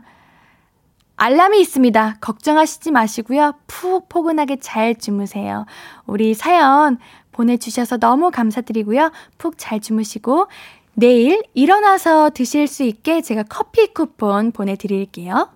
알람이 1.16 1.60
있습니다. 1.60 2.18
걱정하시지 2.20 2.90
마시고요. 2.90 3.54
푹 3.66 4.08
포근하게 4.08 4.56
잘 4.56 4.94
주무세요. 4.94 5.64
우리 6.06 6.34
사연 6.34 6.98
보내주셔서 7.32 7.96
너무 7.98 8.30
감사드리고요. 8.30 9.12
푹 9.38 9.54
잘 9.56 9.80
주무시고 9.80 10.48
내일 10.94 11.42
일어나서 11.54 12.30
드실 12.30 12.66
수 12.66 12.82
있게 12.82 13.20
제가 13.22 13.44
커피 13.48 13.92
쿠폰 13.92 14.52
보내드릴게요. 14.52 15.50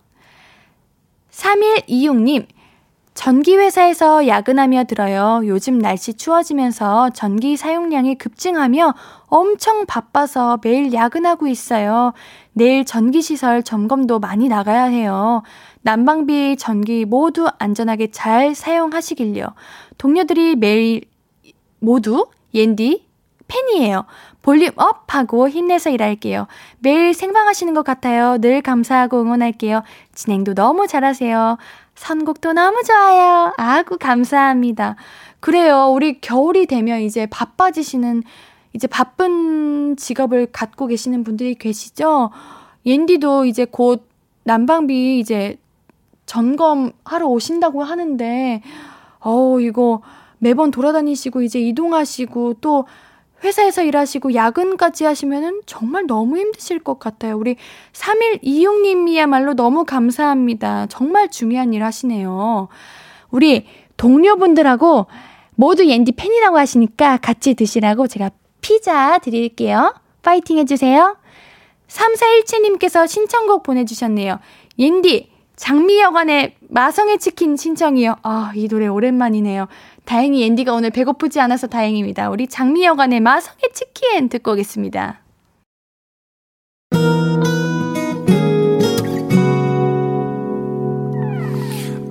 3126님, 1.40 2.46
전기회사에서 3.14 4.26
야근하며 4.26 4.84
들어요. 4.84 5.40
요즘 5.44 5.78
날씨 5.78 6.14
추워지면서 6.14 7.10
전기 7.10 7.56
사용량이 7.56 8.16
급증하며 8.16 8.94
엄청 9.26 9.86
바빠서 9.86 10.58
매일 10.62 10.92
야근하고 10.92 11.46
있어요. 11.46 12.12
내일 12.52 12.84
전기시설 12.84 13.62
점검도 13.62 14.20
많이 14.20 14.48
나가야 14.48 14.84
해요. 14.84 15.42
난방비, 15.82 16.56
전기 16.56 17.04
모두 17.04 17.48
안전하게 17.58 18.10
잘 18.10 18.54
사용하시길요. 18.54 19.46
동료들이 19.98 20.56
매일 20.56 21.02
모두 21.78 22.26
옌디 22.54 23.06
팬이에요. 23.48 24.04
볼륨 24.42 24.70
up 24.76 25.04
하고 25.14 25.48
힘내서 25.48 25.90
일할게요. 25.90 26.46
매일 26.78 27.12
생방하시는 27.14 27.74
것 27.74 27.84
같아요. 27.84 28.38
늘 28.38 28.62
감사하고 28.62 29.20
응원할게요. 29.20 29.82
진행도 30.14 30.54
너무 30.54 30.86
잘하세요. 30.86 31.58
선곡도 31.94 32.54
너무 32.54 32.82
좋아요. 32.82 33.52
아구 33.58 33.98
감사합니다. 33.98 34.96
그래요. 35.40 35.90
우리 35.92 36.20
겨울이 36.20 36.66
되면 36.66 37.00
이제 37.00 37.26
바빠지시는 37.26 38.22
이제 38.72 38.86
바쁜 38.86 39.96
직업을 39.96 40.46
갖고 40.52 40.86
계시는 40.86 41.24
분들이 41.24 41.54
계시죠? 41.54 42.30
옌디도 42.86 43.44
이제 43.44 43.66
곧 43.66 44.08
난방비 44.44 45.18
이제 45.18 45.58
점검하러 46.26 47.26
오신다고 47.26 47.82
하는데, 47.82 48.62
어우, 49.18 49.60
이거 49.60 50.00
매번 50.38 50.70
돌아다니시고 50.70 51.42
이제 51.42 51.58
이동하시고 51.58 52.54
또 52.60 52.86
회사에서 53.42 53.82
일하시고 53.82 54.34
야근까지 54.34 55.04
하시면은 55.04 55.62
정말 55.66 56.06
너무 56.06 56.38
힘드실 56.38 56.78
것 56.78 56.98
같아요. 56.98 57.38
우리 57.38 57.56
3126님이야말로 57.92 59.54
너무 59.54 59.84
감사합니다. 59.84 60.86
정말 60.88 61.30
중요한 61.30 61.72
일 61.72 61.82
하시네요. 61.82 62.68
우리 63.30 63.66
동료분들하고 63.96 65.06
모두 65.54 65.86
옌디 65.86 66.12
팬이라고 66.12 66.58
하시니까 66.58 67.18
같이 67.18 67.54
드시라고 67.54 68.06
제가 68.06 68.30
피자 68.60 69.18
드릴게요. 69.18 69.94
파이팅 70.22 70.58
해주세요. 70.58 71.16
3417님께서 71.88 73.06
신청곡 73.06 73.62
보내주셨네요. 73.62 74.38
옌디, 74.78 75.30
장미여관의 75.56 76.56
마성의 76.68 77.18
치킨 77.18 77.56
신청이요. 77.56 78.16
아, 78.22 78.52
이 78.54 78.68
노래 78.68 78.86
오랜만이네요. 78.86 79.66
다행히 80.04 80.44
앤디가 80.44 80.72
오늘 80.72 80.90
배고프지 80.90 81.40
않아서 81.40 81.66
다행입니다. 81.66 82.30
우리 82.30 82.46
장미여관의 82.46 83.20
마성의 83.20 83.60
치킨 83.72 84.28
듣고 84.28 84.52
오겠습니다. 84.52 85.20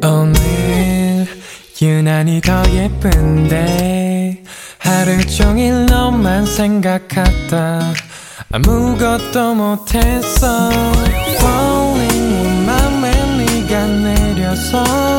오늘 0.01 1.27
유난히 1.81 2.41
더 2.41 2.63
예쁜데 2.71 4.43
하루 4.79 5.25
종일 5.25 5.85
너만 5.85 6.45
생각하다 6.45 7.93
아무것도 8.51 9.55
못했어 9.55 10.69
Falling 11.35 12.65
맘에 12.65 13.11
네가 13.37 13.85
내려서 13.85 15.18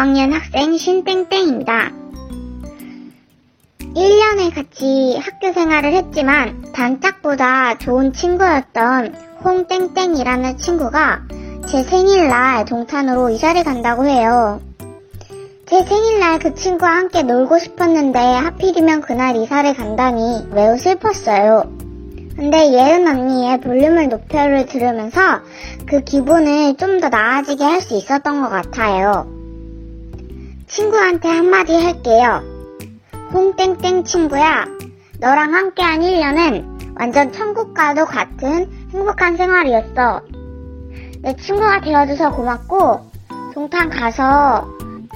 5학년 0.00 0.32
학생 0.32 0.78
신땡땡입니다. 0.78 1.90
1년에 3.94 4.54
같이 4.54 5.18
학교 5.20 5.52
생활을 5.52 5.92
했지만 5.92 6.72
단짝보다 6.72 7.76
좋은 7.76 8.14
친구였던 8.14 9.14
홍땡땡이라는 9.44 10.56
친구가 10.56 11.20
제 11.68 11.82
생일날 11.82 12.64
동탄으로 12.64 13.28
이사를 13.28 13.62
간다고 13.62 14.06
해요. 14.06 14.62
제 15.66 15.82
생일날 15.82 16.38
그 16.38 16.54
친구와 16.54 16.92
함께 16.92 17.22
놀고 17.22 17.58
싶었는데 17.58 18.18
하필이면 18.18 19.02
그날 19.02 19.36
이사를 19.36 19.74
간다니 19.74 20.46
매우 20.54 20.78
슬펐어요. 20.78 21.70
근데 22.36 22.72
예은 22.72 23.06
언니의 23.06 23.60
볼륨을 23.60 24.08
높여를 24.08 24.64
들으면서 24.64 25.40
그 25.86 26.02
기분을 26.04 26.76
좀 26.78 27.00
더 27.00 27.10
나아지게 27.10 27.62
할 27.62 27.82
수 27.82 27.94
있었던 27.96 28.40
것 28.40 28.48
같아요. 28.48 29.39
친구한테 30.70 31.28
한마디 31.28 31.74
할게요. 31.74 32.42
홍땡땡 33.32 34.04
친구야, 34.04 34.66
너랑 35.18 35.52
함께한 35.52 36.00
1년은 36.00 36.94
완전 36.98 37.32
천국과도 37.32 38.04
같은 38.04 38.70
행복한 38.92 39.36
생활이었어. 39.36 40.20
내 41.22 41.34
친구가 41.34 41.80
되어줘서 41.80 42.30
고맙고, 42.30 43.00
동탄 43.52 43.90
가서 43.90 44.68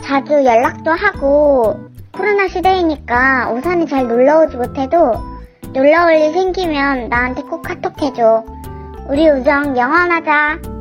자주 0.03 0.33
연락도 0.45 0.91
하고, 0.91 1.89
코로나 2.13 2.49
시대이니까 2.49 3.53
우산이 3.53 3.87
잘 3.87 4.09
놀러오지 4.09 4.57
못해도 4.57 5.15
놀러올 5.73 6.15
일 6.15 6.33
생기면 6.33 7.09
나한테 7.09 7.43
꼭 7.43 7.63
카톡 7.63 8.01
해줘. 8.03 8.45
우리 9.09 9.29
우정 9.29 9.77
영원하자. 9.77 10.74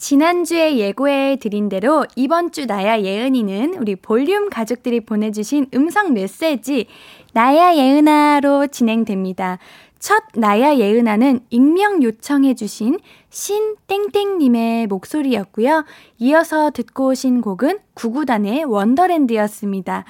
지난주에 0.00 0.78
예고해 0.78 1.36
드린 1.36 1.68
대로 1.68 2.06
이번 2.16 2.52
주 2.52 2.64
나야 2.64 3.02
예은이는 3.02 3.74
우리 3.74 3.96
볼륨 3.96 4.48
가족들이 4.48 5.00
보내주신 5.00 5.66
음성 5.74 6.14
메시지 6.14 6.86
나야 7.34 7.76
예은아로 7.76 8.68
진행됩니다. 8.68 9.58
첫 9.98 10.22
나야 10.34 10.78
예은아는 10.78 11.40
익명 11.50 12.02
요청해주신 12.02 12.98
신땡땡님의 13.28 14.86
목소리였고요. 14.86 15.84
이어서 16.18 16.70
듣고 16.70 17.08
오신 17.08 17.42
곡은 17.42 17.80
구구단의 17.92 18.64
원더랜드였습니다. 18.64 20.06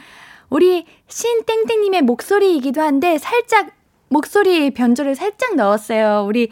우리 0.50 0.87
신땡땡님의 1.09 2.03
목소리이기도 2.03 2.81
한데 2.81 3.18
살짝 3.18 3.70
목소리 4.09 4.72
변조를 4.72 5.16
살짝 5.16 5.57
넣었어요. 5.57 6.24
우리 6.29 6.48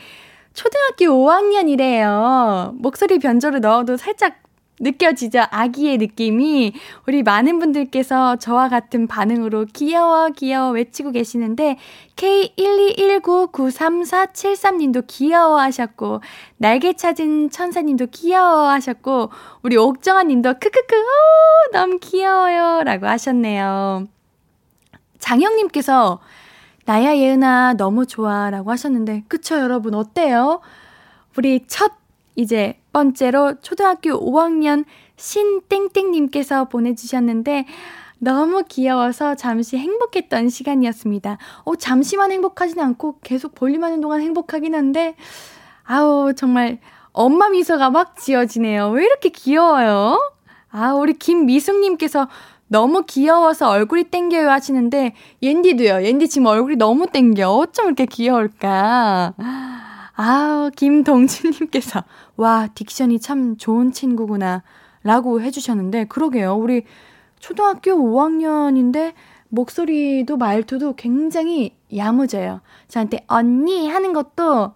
초등학교 0.59 1.07
5학년이래요. 1.07 2.75
목소리 2.75 3.21
변조를 3.21 3.61
넣어도 3.61 3.97
살짝 3.97 4.42
느껴지죠? 4.81 5.44
아기의 5.51 5.99
느낌이. 5.99 6.73
우리 7.07 7.23
많은 7.23 7.61
분들께서 7.61 8.35
저와 8.37 8.68
같은 8.68 9.07
반응으로 9.07 9.66
귀여워, 9.73 10.31
귀여워 10.31 10.73
외치고 10.73 11.12
계시는데, 11.12 11.79
K121993473님도 12.16 15.05
귀여워 15.07 15.61
하셨고, 15.61 16.23
날개 16.57 16.92
찾은 16.92 17.51
천사님도 17.51 18.07
귀여워 18.07 18.68
하셨고, 18.68 19.31
우리 19.62 19.77
옥정아님도 19.77 20.55
크크크, 20.55 20.97
오, 20.97 21.71
너무 21.73 22.01
귀여워요. 22.01 22.83
라고 22.83 23.07
하셨네요. 23.07 24.09
장영님께서, 25.21 26.18
나야 26.88 27.18
예은아 27.18 27.74
너무 27.74 28.07
좋아 28.07 28.48
라고 28.48 28.70
하셨는데 28.70 29.24
그쵸 29.29 29.59
여러분 29.59 29.92
어때요? 29.92 30.62
우리 31.37 31.66
첫 31.66 31.92
이제 32.35 32.81
번째로 32.94 33.61
초등학교 33.61 34.11
5학년 34.11 34.87
신땡땡님께서 35.16 36.68
보내주셨는데, 36.68 37.66
너무 38.20 38.64
귀여워서 38.66 39.35
잠시 39.35 39.77
행복했던 39.77 40.48
시간이었습니다. 40.48 41.37
어, 41.64 41.77
잠시만 41.77 42.33
행복하진 42.33 42.81
않고 42.81 43.18
계속 43.22 43.55
볼륨하는 43.55 44.01
동안 44.01 44.22
행복하긴 44.22 44.74
한데, 44.74 45.14
아우, 45.85 46.33
정말 46.35 46.79
엄마 47.12 47.51
미소가 47.51 47.90
막 47.90 48.16
지어지네요. 48.16 48.88
왜 48.90 49.05
이렇게 49.05 49.29
귀여워요? 49.29 50.18
아, 50.70 50.94
우리 50.94 51.12
김미숙님께서 51.12 52.29
너무 52.68 53.04
귀여워서 53.07 53.68
얼굴이 53.70 54.04
땡겨요 54.04 54.50
하시는데, 54.50 55.14
옌디도요. 55.42 56.04
옌디 56.04 56.28
지금 56.28 56.46
얼굴이 56.46 56.76
너무 56.76 57.07
땡겨. 57.07 57.50
어쩜 57.50 57.87
이렇게 57.87 58.07
귀여울까? 58.07 59.35
아우, 60.14 60.70
김동진님께서, 60.76 62.04
와, 62.37 62.68
딕션이 62.74 63.20
참 63.20 63.57
좋은 63.57 63.92
친구구나. 63.92 64.62
라고 65.02 65.40
해주셨는데, 65.40 66.04
그러게요. 66.07 66.54
우리 66.54 66.85
초등학교 67.40 67.92
5학년인데, 67.92 69.14
목소리도 69.48 70.37
말투도 70.37 70.94
굉장히 70.96 71.74
야무져요. 71.96 72.61
저한테 72.88 73.24
언니 73.28 73.88
하는 73.88 74.12
것도 74.12 74.74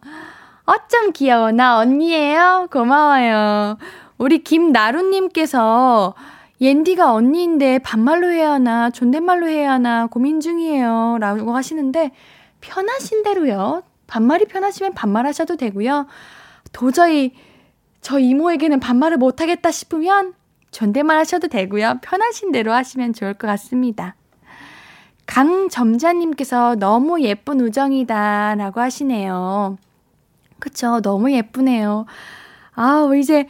어쩜 0.65 1.13
귀여워. 1.13 1.53
나 1.53 1.79
언니예요. 1.79 2.69
고마워요. 2.71 3.77
우리 4.17 4.43
김나루님께서 4.43 6.15
옌디가 6.63 7.13
언니인데 7.13 7.81
반말로 7.81 8.31
해야 8.31 8.53
하나 8.53 8.89
존댓말로 8.91 9.49
해야 9.49 9.73
하나 9.73 10.07
고민 10.07 10.39
중이에요. 10.39 11.19
라고 11.19 11.57
하시는데 11.57 12.13
편하신 12.61 13.25
대로요. 13.25 13.83
반말이 14.07 14.45
편하시면 14.45 14.95
반말하셔도 14.95 15.57
되고요. 15.57 16.07
도저히 16.73 17.33
저 18.01 18.21
이모에게는 18.21 18.79
반말을 18.79 19.17
못하겠다 19.17 19.73
싶으면 19.73 20.35
존댓말 20.71 21.19
하셔도 21.19 21.49
되고요. 21.49 21.99
편하신 22.01 22.53
대로 22.53 22.73
하시면 22.73 23.13
좋을 23.13 23.35
것 23.35 23.49
같습니다. 23.49 24.15
강점자님께서 25.27 26.77
너무 26.77 27.23
예쁜 27.23 27.61
우정이다 27.61 28.55
라고 28.55 28.81
하시네요. 28.81 29.79
그쵸. 30.61 31.01
너무 31.01 31.33
예쁘네요. 31.33 32.07
아, 32.75 33.11
이제 33.19 33.49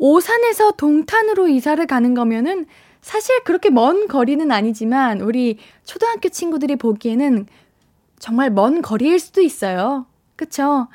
오산에서 0.00 0.72
동탄으로 0.72 1.48
이사를 1.48 1.86
가는 1.86 2.14
거면은 2.14 2.64
사실 3.02 3.38
그렇게 3.44 3.68
먼 3.68 4.08
거리는 4.08 4.50
아니지만 4.50 5.20
우리 5.20 5.58
초등학교 5.84 6.30
친구들이 6.30 6.76
보기에는 6.76 7.46
정말 8.18 8.50
먼 8.50 8.80
거리일 8.80 9.20
수도 9.20 9.42
있어요. 9.42 10.06
그쵸? 10.36 10.88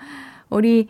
우리 0.50 0.88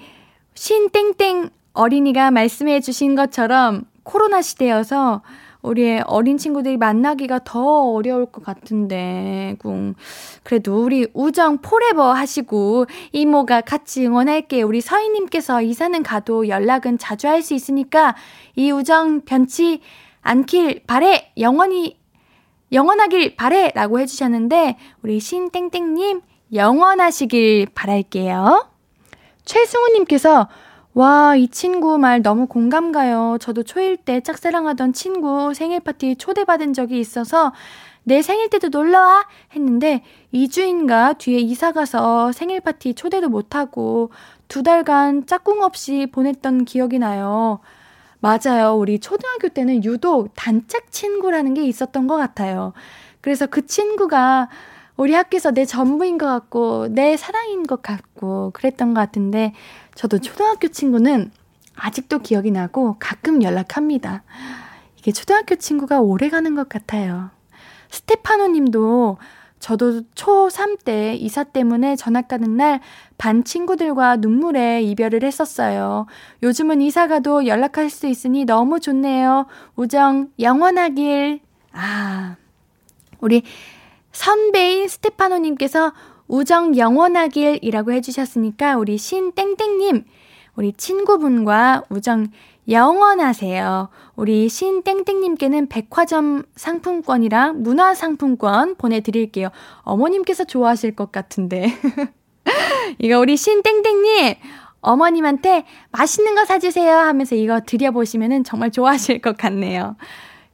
신땡땡 0.54 1.50
어린이가 1.74 2.32
말씀해 2.32 2.80
주신 2.80 3.16
것처럼 3.16 3.84
코로나 4.04 4.42
시대여서 4.42 5.22
우리의 5.66 6.04
어린 6.08 6.38
친구들이 6.38 6.78
만나기가 6.78 7.40
더 7.44 7.92
어려울 7.92 8.26
것 8.26 8.44
같은데, 8.44 9.56
궁. 9.60 9.96
그래도 10.44 10.84
우리 10.84 11.08
우정 11.14 11.58
forever 11.58 12.14
하시고, 12.14 12.86
이모가 13.12 13.62
같이 13.62 14.06
응원할게. 14.06 14.62
우리 14.62 14.82
서희님께서 14.82 15.62
이사는 15.62 16.04
가도 16.04 16.48
연락은 16.48 16.98
자주 16.98 17.28
할 17.28 17.42
수 17.42 17.54
있으니까, 17.54 18.16
이 18.56 18.72
우정 18.72 19.22
변치 19.22 19.82
않길 20.22 20.84
바래! 20.88 21.32
영원히, 21.38 22.00
영원하길 22.72 23.36
바래! 23.36 23.72
라고 23.76 24.00
해주셨는데, 24.00 24.78
우리 25.04 25.20
신땡땡님, 25.20 26.22
영원하시길 26.54 27.68
바랄게요. 27.76 28.68
최승우님께서 29.46 30.48
와, 30.96 31.36
이 31.36 31.50
친구 31.50 31.98
말 31.98 32.22
너무 32.22 32.48
공감 32.48 32.94
가요. 32.94 33.38
저도 33.42 33.64
초일 33.64 33.98
때 33.98 34.22
짝사랑하던 34.22 34.94
친구 34.94 35.54
생일 35.54 35.82
파티 35.82 36.16
초대받은 36.16 36.72
적이 36.72 37.02
있어서 37.02 37.52
내 38.04 38.22
생일 38.22 38.50
때도 38.50 38.70
놀러와 38.70 39.26
했는데 39.54 40.04
2주인가 40.32 41.18
뒤에 41.18 41.40
이사 41.40 41.74
가서 41.74 42.32
생일 42.32 42.62
파티 42.62 42.94
초대도 42.94 43.28
못하고 43.28 44.10
두 44.48 44.64
달간 44.64 45.26
짝꿍 45.26 45.64
없이 45.64 46.08
보냈던 46.14 46.64
기억이 46.64 46.98
나요. 47.00 47.60
맞아요. 48.22 48.76
우리 48.76 49.00
초등학교 49.00 49.50
때는 49.50 49.84
유독 49.84 50.30
단짝 50.36 50.94
친구라는 50.94 51.56
게 51.56 51.66
있었던 51.66 52.08
것 52.08 52.16
같아요. 52.16 52.72
그래서 53.20 53.48
그 53.48 53.66
친구가 53.66 54.48
우리 54.98 55.14
학교에서 55.14 55.52
내 55.52 55.66
전부인 55.66 56.18
것 56.18 56.26
같고, 56.26 56.88
내 56.90 57.18
사랑인 57.18 57.64
것 57.68 57.82
같고, 57.82 58.52
그랬던 58.54 58.94
것 58.94 59.02
같은데, 59.02 59.54
저도 59.96 60.20
초등학교 60.20 60.68
친구는 60.68 61.32
아직도 61.76 62.20
기억이 62.20 62.52
나고 62.52 62.96
가끔 63.00 63.42
연락합니다. 63.44 64.24
이게 64.98 65.12
초등학교 65.12 65.56
친구가 65.56 66.02
오래 66.02 66.30
가는 66.30 66.56
것 66.56 66.70
같아요. 66.70 67.32
스테파노 67.90 68.48
님도 68.48 69.18
저도 69.60 70.04
초3 70.16 70.84
때 70.84 71.16
이사 71.16 71.44
때문에 71.44 71.96
전학 71.96 72.28
가는 72.28 72.56
날 72.56 72.82
반 73.18 73.44
친구들과 73.44 74.18
눈물에 74.18 74.82
이별을 74.84 75.24
했었어요. 75.24 76.06
요즘은 76.44 76.82
이사 76.82 77.08
가도 77.08 77.48
연락할 77.48 77.90
수 77.90 78.08
있으니 78.08 78.46
너무 78.46 78.80
좋네요. 78.80 79.46
우정 79.76 80.30
영원하길. 80.40 81.40
아, 81.72 82.36
우리 83.20 83.44
선배인 84.12 84.88
스테파노 84.88 85.40
님께서 85.40 85.94
우정 86.28 86.78
영원하길이라고 86.78 87.92
해주셨으니까 87.92 88.78
우리 88.78 88.98
신땡땡님, 88.98 90.04
우리 90.56 90.74
친구분과 90.74 91.84
우정 91.90 92.28
영원하세요. 92.68 93.90
우리 94.16 94.50
신땡땡님께는 94.50 95.68
백화점 95.68 96.44
상품권이랑 96.56 97.62
문화 97.62 97.94
상품권 97.94 98.76
보내드릴게요. 98.76 99.50
어머님께서 99.82 100.46
좋아하실 100.46 100.96
것 100.96 101.12
같은데. 101.12 101.68
이거 102.98 103.20
우리 103.20 103.38
신땡땡님, 103.38 104.36
어머님한테 104.82 105.66
맛있는 105.92 106.36
거 106.36 106.46
사주세요 106.46 106.96
하면서 106.96 107.36
이거 107.36 107.60
드려보시면 107.60 108.44
정말 108.44 108.72
좋아하실 108.72 109.22
것 109.22 109.38
같네요. 109.38 109.96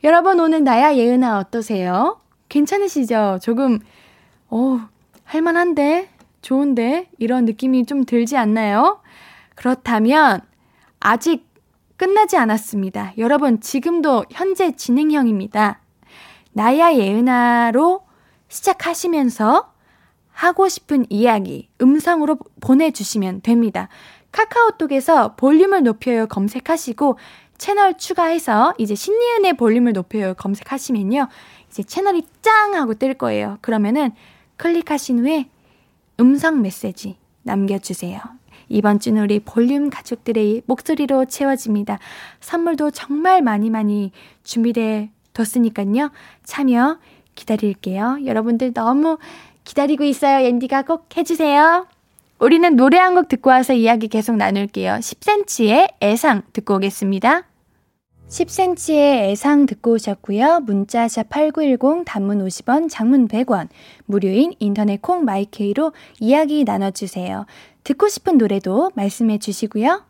여러분, 0.03 0.39
오늘 0.39 0.63
나야 0.63 0.95
예은아 0.95 1.38
어떠세요? 1.38 2.19
괜찮으시죠? 2.49 3.39
조금, 3.41 3.79
어, 4.49 4.81
할만한데? 5.32 6.10
좋은데? 6.41 7.10
이런 7.17 7.46
느낌이 7.46 7.86
좀 7.86 8.04
들지 8.04 8.36
않나요? 8.36 9.02
그렇다면, 9.56 10.41
아직 11.00 11.48
끝나지 11.96 12.36
않았습니다. 12.36 13.13
여러분, 13.17 13.62
지금도 13.62 14.26
현재 14.30 14.76
진행형입니다. 14.76 15.80
나야 16.52 16.94
예은아로 16.94 18.02
시작하시면서 18.50 19.72
하고 20.32 20.67
싶은 20.67 21.06
이야기 21.08 21.70
음성으로 21.82 22.38
보내주시면 22.60 23.41
됩니다. 23.41 23.88
카카오톡에서 24.34 25.36
볼륨을 25.36 25.84
높여요 25.84 26.28
검색하시고 26.28 27.17
채널 27.58 27.98
추가해서 27.98 28.74
이제 28.78 28.96
신니은의 28.96 29.56
볼륨을 29.56 29.94
높여요 29.94 30.34
검색하시면요. 30.34 31.30
이제 31.70 31.84
채널이 31.84 32.26
짱 32.41 32.76
하고 32.76 32.96
뜰 32.96 33.13
거예요. 33.13 33.60
그러면은 33.62 34.12
클릭하신 34.62 35.19
후에 35.19 35.50
음성 36.19 36.62
메시지 36.62 37.17
남겨주세요. 37.41 38.19
이번 38.69 39.00
주는 39.00 39.19
우리 39.24 39.39
볼륨 39.39 39.89
가족들의 39.89 40.62
목소리로 40.67 41.26
채워집니다. 41.26 41.97
선물도 42.41 42.91
정말 42.91 43.41
많이 43.41 43.71
많이 43.71 44.12
준비돼 44.43 45.10
뒀으니까요. 45.34 46.12
참여 46.43 47.00
기다릴게요. 47.34 48.19
여러분들 48.24 48.74
너무 48.74 49.17
기다리고 49.63 50.04
있어요. 50.04 50.45
앤디가 50.45 50.84
꼭 50.84 51.08
해주세요. 51.17 51.88
우리는 52.38 52.76
노래 52.76 53.00
한 53.00 53.15
곡 53.15 53.30
듣고 53.30 53.50
와서 53.50 53.74
이야기 53.74 54.08
계속 54.10 54.36
나눌게요. 54.36 54.93
10cm의 54.93 55.93
애상 56.04 56.43
듣고 56.54 56.76
오겠습니다. 56.76 57.45
10cm의 58.32 59.30
애상 59.30 59.65
듣고 59.65 59.91
오셨고요. 59.91 60.62
문자샵 60.62 61.30
8910 61.30 62.06
단문 62.06 62.46
50원, 62.48 62.89
장문 62.89 63.28
100원, 63.28 63.67
무료인 64.06 64.54
인터넷 64.60 65.02
콩 65.02 65.26
마이케이로 65.26 65.91
이야기 66.22 66.63
나눠 66.63 66.91
주세요. 66.91 67.46
듣고 67.84 68.08
싶은 68.08 68.38
노래도 68.38 68.89
말씀해 68.96 69.38
주시고요. 69.39 70.04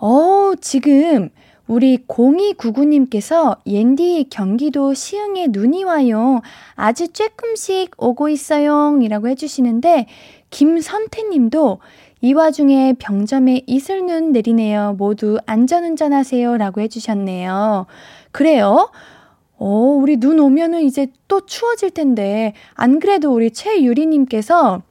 어, 0.00 0.52
지금 0.62 1.28
우리 1.66 1.98
0299님께서 1.98 3.58
옌디 3.66 4.28
경기도 4.30 4.94
시흥에 4.94 5.48
눈이 5.50 5.84
와요. 5.84 6.40
아주 6.74 7.08
쬐끔씩 7.08 7.90
오고 7.98 8.30
있어요. 8.30 8.98
이라고 9.02 9.28
해주시는데, 9.28 10.06
김선태 10.48 11.24
님도 11.24 11.80
이 12.22 12.34
와중에 12.34 12.94
병점에 12.98 13.62
이슬눈 13.66 14.32
내리네요. 14.32 14.94
모두 14.98 15.38
안전운전 15.46 16.12
하세요. 16.12 16.56
라고 16.56 16.80
해주셨네요. 16.82 17.86
그래요? 18.30 18.90
어, 19.56 19.66
우리 19.66 20.18
눈 20.18 20.38
오면은 20.38 20.82
이제 20.82 21.08
또 21.28 21.44
추워질 21.46 21.90
텐데, 21.90 22.54
안 22.74 23.00
그래도 23.00 23.32
우리 23.32 23.50
최유리님께서 23.50 24.82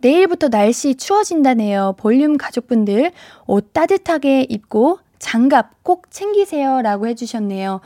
내일부터 0.00 0.48
날씨 0.48 0.94
추워진다네요. 0.96 1.94
볼륨 1.96 2.36
가족분들 2.36 3.12
옷 3.46 3.72
따뜻하게 3.72 4.46
입고 4.48 4.98
장갑 5.18 5.84
꼭 5.84 6.10
챙기세요. 6.10 6.82
라고 6.82 7.06
해주셨네요. 7.06 7.80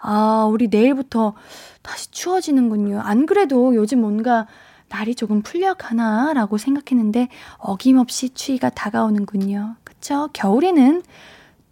아, 0.00 0.48
우리 0.50 0.68
내일부터 0.68 1.34
다시 1.82 2.10
추워지는군요. 2.10 3.00
안 3.00 3.26
그래도 3.26 3.74
요즘 3.74 4.00
뭔가 4.00 4.46
날이 4.88 5.14
조금 5.14 5.42
풀려가나 5.42 6.32
라고 6.34 6.58
생각했는데 6.58 7.28
어김없이 7.58 8.30
추위가 8.30 8.70
다가오는군요. 8.70 9.76
그쵸? 9.84 10.28
겨울에는 10.32 11.02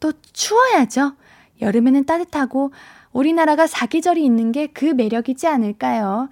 또 0.01 0.13
추워야죠. 0.33 1.13
여름에는 1.63 2.05
따뜻하고 2.05 2.73
우리나라가 3.13 3.67
사계절이 3.67 4.23
있는 4.25 4.53
게 4.53 4.67
그 4.75 4.85
매력이지 4.87 5.47
않을까요? 5.47 6.29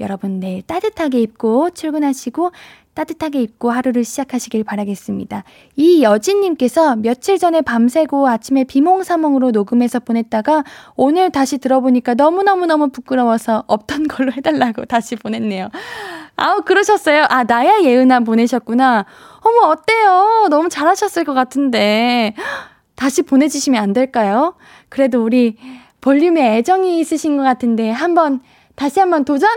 여러분 0.00 0.40
내일 0.40 0.62
따뜻하게 0.62 1.20
입고 1.20 1.70
출근하시고 1.70 2.50
따뜻하게 2.94 3.42
입고 3.42 3.70
하루를 3.70 4.04
시작하시길 4.04 4.64
바라겠습니다. 4.64 5.44
이 5.76 6.02
여진님께서 6.02 6.96
며칠 6.96 7.38
전에 7.38 7.60
밤새고 7.60 8.28
아침에 8.28 8.64
비몽사몽으로 8.64 9.50
녹음해서 9.50 10.00
보냈다가 10.00 10.64
오늘 10.96 11.30
다시 11.30 11.58
들어보니까 11.58 12.14
너무너무너무 12.14 12.88
부끄러워서 12.88 13.64
없던 13.66 14.08
걸로 14.08 14.30
해달라고 14.36 14.84
다시 14.86 15.16
보냈네요. 15.16 15.68
아우, 16.36 16.62
그러셨어요? 16.62 17.26
아, 17.28 17.44
나야 17.44 17.82
예은아 17.82 18.20
보내셨구나. 18.20 19.04
어머, 19.40 19.68
어때요? 19.68 20.48
너무 20.50 20.68
잘하셨을 20.68 21.24
것 21.24 21.34
같은데. 21.34 22.34
다시 22.96 23.22
보내주시면 23.22 23.82
안 23.82 23.92
될까요? 23.92 24.54
그래도 24.88 25.24
우리 25.24 25.56
볼륨에 26.00 26.58
애정이 26.58 27.00
있으신 27.00 27.36
것 27.36 27.42
같은데 27.42 27.90
한번, 27.90 28.40
다시 28.76 29.00
한번 29.00 29.24
도전? 29.24 29.48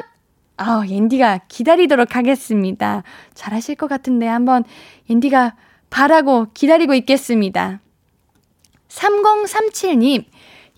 아, 0.58 0.84
옌디가 0.88 1.42
기다리도록 1.48 2.16
하겠습니다. 2.16 3.04
잘하실 3.36 3.76
것 3.76 3.88
같은데 3.88 4.26
한번 4.26 4.64
옌디가 5.08 5.56
바라고 5.92 6.48
기다리고 6.54 6.96
있겠습니다. 6.96 7.80
3037님, 8.90 10.26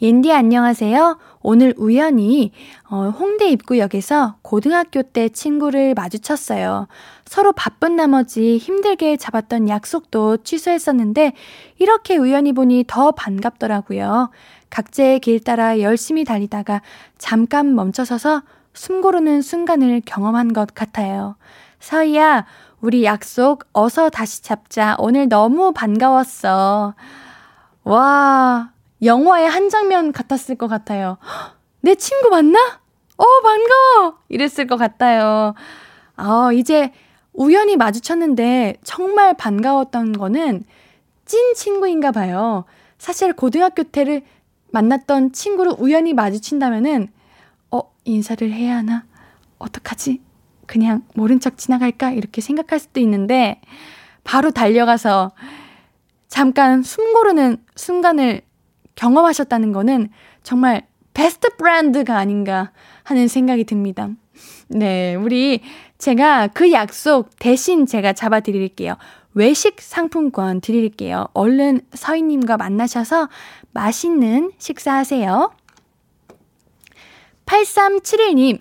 옌디 0.02 0.34
안녕하세요. 0.34 1.18
오늘 1.42 1.74
우연히 1.78 2.52
어, 2.90 3.10
홍대 3.10 3.50
입구역에서 3.50 4.36
고등학교 4.42 5.02
때 5.02 5.30
친구를 5.30 5.94
마주쳤어요. 5.94 6.88
서로 7.26 7.54
바쁜 7.54 7.96
나머지 7.96 8.58
힘들게 8.58 9.16
잡았던 9.16 9.70
약속도 9.70 10.38
취소했었는데 10.38 11.34
이렇게 11.78 12.18
우연히 12.18 12.52
보니 12.52 12.84
더 12.88 13.12
반갑더라고요. 13.12 14.30
각자의 14.70 15.20
길 15.22 15.40
따라 15.40 15.80
열심히 15.80 16.26
달리다가 16.26 16.82
잠깐 17.18 17.76
멈춰서서 17.76 18.44
숨 18.80 19.02
고르는 19.02 19.42
순간을 19.42 20.04
경험한 20.06 20.54
것 20.54 20.74
같아요. 20.74 21.36
서희야, 21.82 22.46
우리 22.80 23.04
약속 23.04 23.66
어서 23.74 24.10
다시 24.10 24.42
잡자. 24.42 24.96
오늘 25.00 25.28
너무 25.28 25.74
반가웠어. 25.74 26.94
와, 27.84 28.72
영화의 29.04 29.50
한 29.50 29.68
장면 29.68 30.14
같았을 30.14 30.56
것 30.56 30.70
같아요. 30.70 31.18
내 31.82 31.94
친구 31.96 32.30
맞나? 32.30 32.58
어, 33.18 33.26
반가워! 33.44 34.20
이랬을 34.30 34.66
것 34.66 34.78
같아요. 34.78 35.56
아, 36.16 36.52
이제 36.54 36.94
우연히 37.34 37.76
마주쳤는데 37.76 38.78
정말 38.86 39.34
반가웠던 39.34 40.14
거는 40.14 40.64
찐 41.26 41.54
친구인가 41.54 42.14
봐요. 42.14 42.64
사실 42.98 43.34
고등학교 43.34 43.84
때를 43.84 44.22
만났던 44.72 45.34
친구를 45.34 45.74
우연히 45.80 46.14
마주친다면은 46.14 47.10
인사를 48.06 48.52
해야 48.52 48.78
하나? 48.78 49.06
어떡하지? 49.60 50.22
그냥 50.66 51.04
모른 51.14 51.40
척 51.40 51.58
지나갈까? 51.58 52.12
이렇게 52.12 52.42
생각할 52.42 52.80
수도 52.80 53.00
있는데, 53.02 53.62
바로 54.24 54.52
달려가서 54.52 55.32
잠깐 56.28 56.82
숨 56.82 57.14
고르는 57.14 57.58
순간을 57.76 58.42
경험하셨다는 58.96 59.72
거는 59.74 60.10
정말 60.44 60.88
베스트 61.14 61.56
브랜드가 61.58 62.18
아닌가 62.18 62.72
하는 63.04 63.28
생각이 63.28 63.64
듭니다. 63.66 64.10
네, 64.68 65.16
우리 65.16 65.62
제가 65.98 66.48
그 66.48 66.72
약속 66.72 67.30
대신 67.40 67.86
제가 67.86 68.14
잡아드릴게요. 68.14 68.96
외식 69.34 69.82
상품권 69.82 70.62
드릴게요. 70.62 71.28
얼른 71.34 71.82
서희님과 71.94 72.58
만나셔서 72.58 73.30
맛있는 73.72 74.52
식사하세요. 74.58 75.52
8371님, 77.50 78.60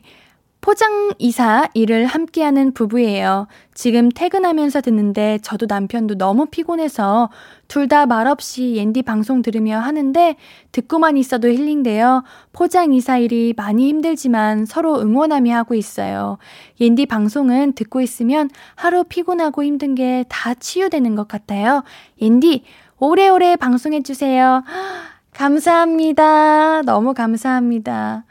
포장이사 0.61 1.69
일을 1.75 2.07
함께하는 2.07 2.73
부부예요. 2.73 3.47
지금 3.75 4.09
퇴근하면서 4.09 4.81
듣는데 4.81 5.39
저도 5.43 5.67
남편도 5.69 6.17
너무 6.17 6.47
피곤해서 6.47 7.31
둘 7.69 7.87
다 7.87 8.07
말없이 8.07 8.75
옌디 8.75 9.03
방송 9.03 9.41
들으며 9.41 9.79
하는데 9.79 10.37
듣고만 10.73 11.17
있어도 11.17 11.49
힐링돼요. 11.49 12.25
포장이사 12.53 13.19
일이 13.19 13.55
많이 13.57 13.89
힘들지만 13.89 14.67
서로 14.67 15.01
응원하며 15.01 15.55
하고 15.55 15.75
있어요. 15.75 16.39
옌디 16.81 17.07
방송은 17.07 17.75
듣고 17.75 18.01
있으면 18.01 18.51
하루 18.75 19.05
피곤하고 19.05 19.63
힘든 19.65 19.95
게 19.95 20.25
다 20.29 20.55
치유되는 20.55 21.15
것 21.15 21.29
같아요. 21.29 21.85
옌디 22.21 22.65
오래오래 22.99 23.57
방송해주세요. 23.57 24.65
감사합니다. 25.33 26.83
너무 26.83 27.15
감사합니다. 27.15 28.25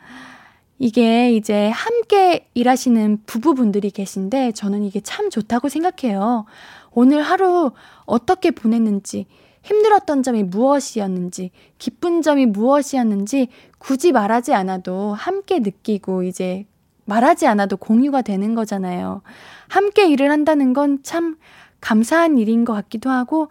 이게 0.79 1.31
이제 1.31 1.69
함께 1.69 2.47
일하시는 2.53 3.23
부부분들이 3.25 3.89
계신데 3.89 4.51
저는 4.51 4.83
이게 4.83 4.99
참 5.01 5.29
좋다고 5.29 5.69
생각해요. 5.69 6.45
오늘 6.91 7.21
하루 7.21 7.71
어떻게 8.05 8.51
보냈는지, 8.51 9.25
힘들었던 9.63 10.23
점이 10.23 10.43
무엇이었는지, 10.43 11.51
기쁜 11.77 12.21
점이 12.21 12.45
무엇이었는지 12.45 13.49
굳이 13.79 14.11
말하지 14.11 14.53
않아도 14.53 15.13
함께 15.13 15.59
느끼고 15.59 16.23
이제 16.23 16.65
말하지 17.05 17.47
않아도 17.47 17.77
공유가 17.77 18.21
되는 18.21 18.53
거잖아요. 18.55 19.21
함께 19.67 20.07
일을 20.09 20.29
한다는 20.31 20.73
건 20.73 20.99
참 21.03 21.37
감사한 21.81 22.37
일인 22.37 22.65
것 22.65 22.73
같기도 22.73 23.09
하고, 23.09 23.49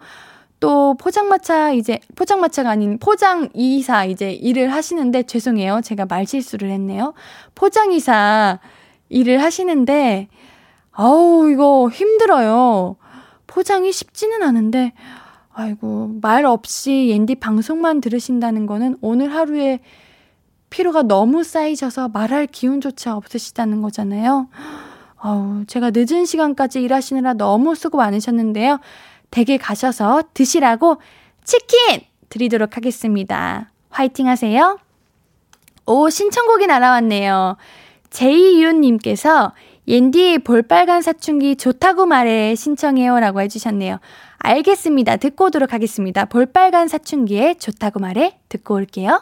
또 0.59 0.95
포장마차 0.95 1.71
이제 1.71 1.99
포장마차가 2.15 2.71
아닌 2.71 2.97
포장 2.97 3.49
이사 3.53 4.05
이제 4.05 4.31
일을 4.31 4.73
하시는데 4.73 5.23
죄송해요. 5.23 5.81
제가 5.83 6.05
말실수를 6.05 6.71
했네요. 6.71 7.13
포장 7.53 7.91
이사 7.91 8.59
일을 9.09 9.41
하시는데 9.41 10.27
아우 10.91 11.49
이거 11.49 11.89
힘들어요. 11.89 12.95
포장이 13.45 13.91
쉽지는 13.91 14.41
않은데 14.41 14.93
아이고 15.53 16.11
말 16.21 16.45
없이 16.45 17.09
옌디 17.09 17.35
방송만 17.35 18.01
들으신다는 18.01 18.65
거는 18.65 18.97
오늘 19.01 19.33
하루에 19.33 19.79
피로가 20.69 21.03
너무 21.03 21.43
쌓이셔서 21.43 22.09
말할 22.09 22.47
기운조차 22.47 23.15
없으시다는 23.15 23.81
거잖아요. 23.81 24.49
아우 25.17 25.65
제가 25.65 25.91
늦은 25.93 26.25
시간까지 26.25 26.81
일하시느라 26.81 27.33
너무 27.33 27.75
수고 27.75 27.97
많으셨는데요. 27.97 28.79
댁에 29.31 29.57
가셔서 29.57 30.23
드시라고 30.33 31.01
치킨 31.43 32.01
드리도록 32.29 32.77
하겠습니다. 32.77 33.71
화이팅 33.89 34.27
하세요. 34.27 34.79
오, 35.85 36.09
신청곡이 36.09 36.67
날아왔네요. 36.67 37.57
제이윤님께서 38.09 39.53
옌디 39.87 40.39
볼빨간 40.39 41.01
사춘기 41.01 41.55
좋다고 41.55 42.05
말해 42.05 42.55
신청해요 42.55 43.19
라고 43.19 43.41
해주셨네요. 43.41 43.99
알겠습니다. 44.39 45.17
듣고 45.17 45.45
오도록 45.45 45.73
하겠습니다. 45.73 46.25
볼빨간 46.25 46.87
사춘기에 46.87 47.55
좋다고 47.55 47.99
말해 47.99 48.37
듣고 48.49 48.75
올게요. 48.75 49.21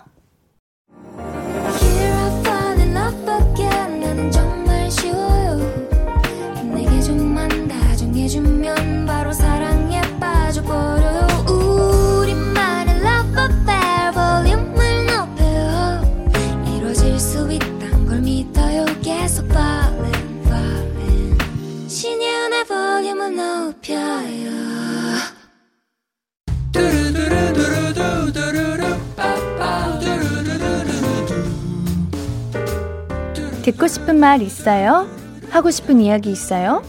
듣고 33.62 33.88
싶은 33.88 34.20
말 34.20 34.42
있어요? 34.42 35.08
하고 35.52 35.70
싶은 35.70 36.00
이야기 36.00 36.32
있어요? 36.32 36.82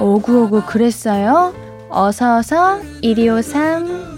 오구오구 0.00 0.62
그랬어요? 0.66 1.54
어서어서 1.88 2.80
1253 3.02 4.10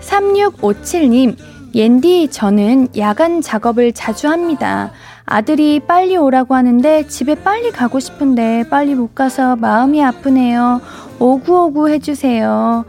3657님 0.00 1.36
옌디 1.74 2.28
저는 2.30 2.88
야간 2.98 3.40
작업을 3.40 3.92
자주 3.92 4.28
합니다. 4.28 4.90
아들이 5.30 5.78
빨리 5.78 6.16
오라고 6.16 6.56
하는데 6.56 7.06
집에 7.06 7.36
빨리 7.36 7.70
가고 7.70 8.00
싶은데 8.00 8.64
빨리 8.68 8.96
못 8.96 9.14
가서 9.14 9.54
마음이 9.54 10.02
아프네요. 10.04 10.80
오구오구 11.20 11.88
해주세요. 11.88 12.84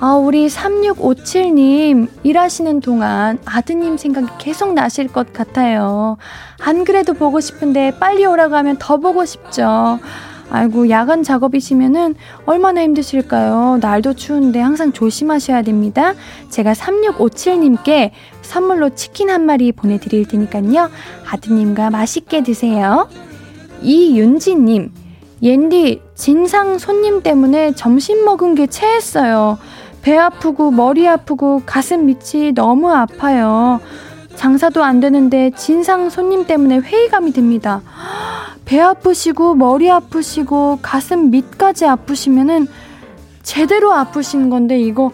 아, 0.00 0.14
우리 0.14 0.46
3657님, 0.46 2.08
일하시는 2.22 2.80
동안 2.80 3.38
아드님 3.44 3.98
생각이 3.98 4.28
계속 4.38 4.72
나실 4.72 5.08
것 5.08 5.34
같아요. 5.34 6.16
안 6.62 6.84
그래도 6.84 7.12
보고 7.12 7.38
싶은데 7.40 7.92
빨리 8.00 8.24
오라고 8.24 8.54
하면 8.56 8.76
더 8.78 8.96
보고 8.96 9.26
싶죠. 9.26 9.98
아이고, 10.50 10.88
야간 10.88 11.22
작업이시면은 11.22 12.14
얼마나 12.46 12.82
힘드실까요? 12.82 13.78
날도 13.80 14.14
추운데 14.14 14.60
항상 14.60 14.92
조심하셔야 14.92 15.62
됩니다. 15.62 16.14
제가 16.48 16.72
3657님께 16.72 18.10
선물로 18.44 18.94
치킨 18.94 19.30
한 19.30 19.46
마리 19.46 19.72
보내드릴 19.72 20.26
테니까요. 20.26 20.90
아드님과 21.28 21.90
맛있게 21.90 22.42
드세요. 22.42 23.08
이윤지님, 23.82 24.92
옌디, 25.42 26.00
진상 26.14 26.78
손님 26.78 27.22
때문에 27.22 27.74
점심 27.74 28.24
먹은 28.24 28.54
게 28.54 28.66
체했어요. 28.66 29.58
배 30.02 30.16
아프고 30.16 30.70
머리 30.70 31.08
아프고 31.08 31.62
가슴 31.66 32.06
밑이 32.06 32.52
너무 32.54 32.92
아파요. 32.92 33.80
장사도 34.36 34.84
안 34.84 35.00
되는데 35.00 35.50
진상 35.56 36.10
손님 36.10 36.46
때문에 36.46 36.78
회의감이 36.78 37.32
듭니다. 37.32 37.82
배 38.64 38.80
아프시고 38.80 39.54
머리 39.54 39.90
아프시고 39.90 40.78
가슴 40.82 41.30
밑까지 41.30 41.86
아프시면은 41.86 42.66
제대로 43.42 43.92
아프신 43.92 44.50
건데 44.50 44.80
이거 44.80 45.12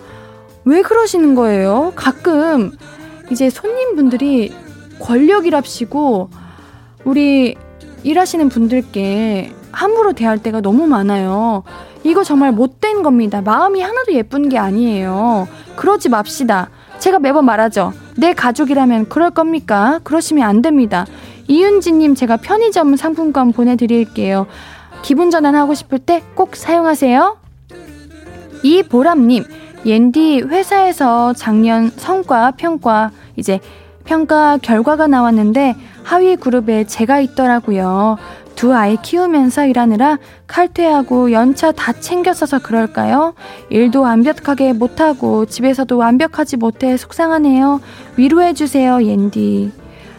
왜 0.64 0.82
그러시는 0.82 1.34
거예요? 1.34 1.92
가끔 1.96 2.72
이제 3.30 3.48
손님분들이 3.50 4.52
권력이랍시고 5.00 6.30
우리 7.04 7.54
일하시는 8.02 8.48
분들께 8.48 9.52
함부로 9.72 10.12
대할 10.12 10.38
때가 10.38 10.60
너무 10.60 10.86
많아요. 10.86 11.62
이거 12.02 12.24
정말 12.24 12.52
못된 12.52 13.02
겁니다. 13.02 13.40
마음이 13.42 13.80
하나도 13.82 14.12
예쁜 14.14 14.48
게 14.48 14.58
아니에요. 14.58 15.46
그러지 15.76 16.08
맙시다. 16.08 16.70
제가 16.98 17.18
매번 17.18 17.44
말하죠. 17.44 17.92
내 18.16 18.34
가족이라면 18.34 19.08
그럴 19.08 19.30
겁니까? 19.30 20.00
그러시면 20.04 20.46
안 20.46 20.60
됩니다. 20.60 21.06
이윤지님 21.48 22.14
제가 22.14 22.36
편의점 22.38 22.96
상품권 22.96 23.52
보내드릴게요. 23.52 24.46
기분 25.02 25.30
전환하고 25.30 25.74
싶을 25.74 25.98
때 25.98 26.22
꼭 26.34 26.56
사용하세요. 26.56 27.38
이보람님, 28.62 29.44
옌디 29.84 30.42
회사에서 30.42 31.32
작년 31.32 31.90
성과 31.96 32.50
평가 32.50 33.10
이제 33.36 33.60
평가 34.04 34.58
결과가 34.58 35.06
나왔는데 35.06 35.74
하위 36.02 36.36
그룹에 36.36 36.84
제가 36.84 37.20
있더라고요. 37.20 38.16
두 38.56 38.74
아이 38.74 38.96
키우면서 39.00 39.66
일하느라 39.66 40.18
칼퇴하고 40.46 41.32
연차 41.32 41.72
다 41.72 41.92
챙겼어서 41.92 42.58
그럴까요? 42.58 43.34
일도 43.70 44.02
완벽하게 44.02 44.74
못하고 44.74 45.46
집에서도 45.46 45.96
완벽하지 45.96 46.58
못해 46.58 46.96
속상하네요. 46.98 47.80
위로해주세요, 48.16 49.02
옌디. 49.02 49.72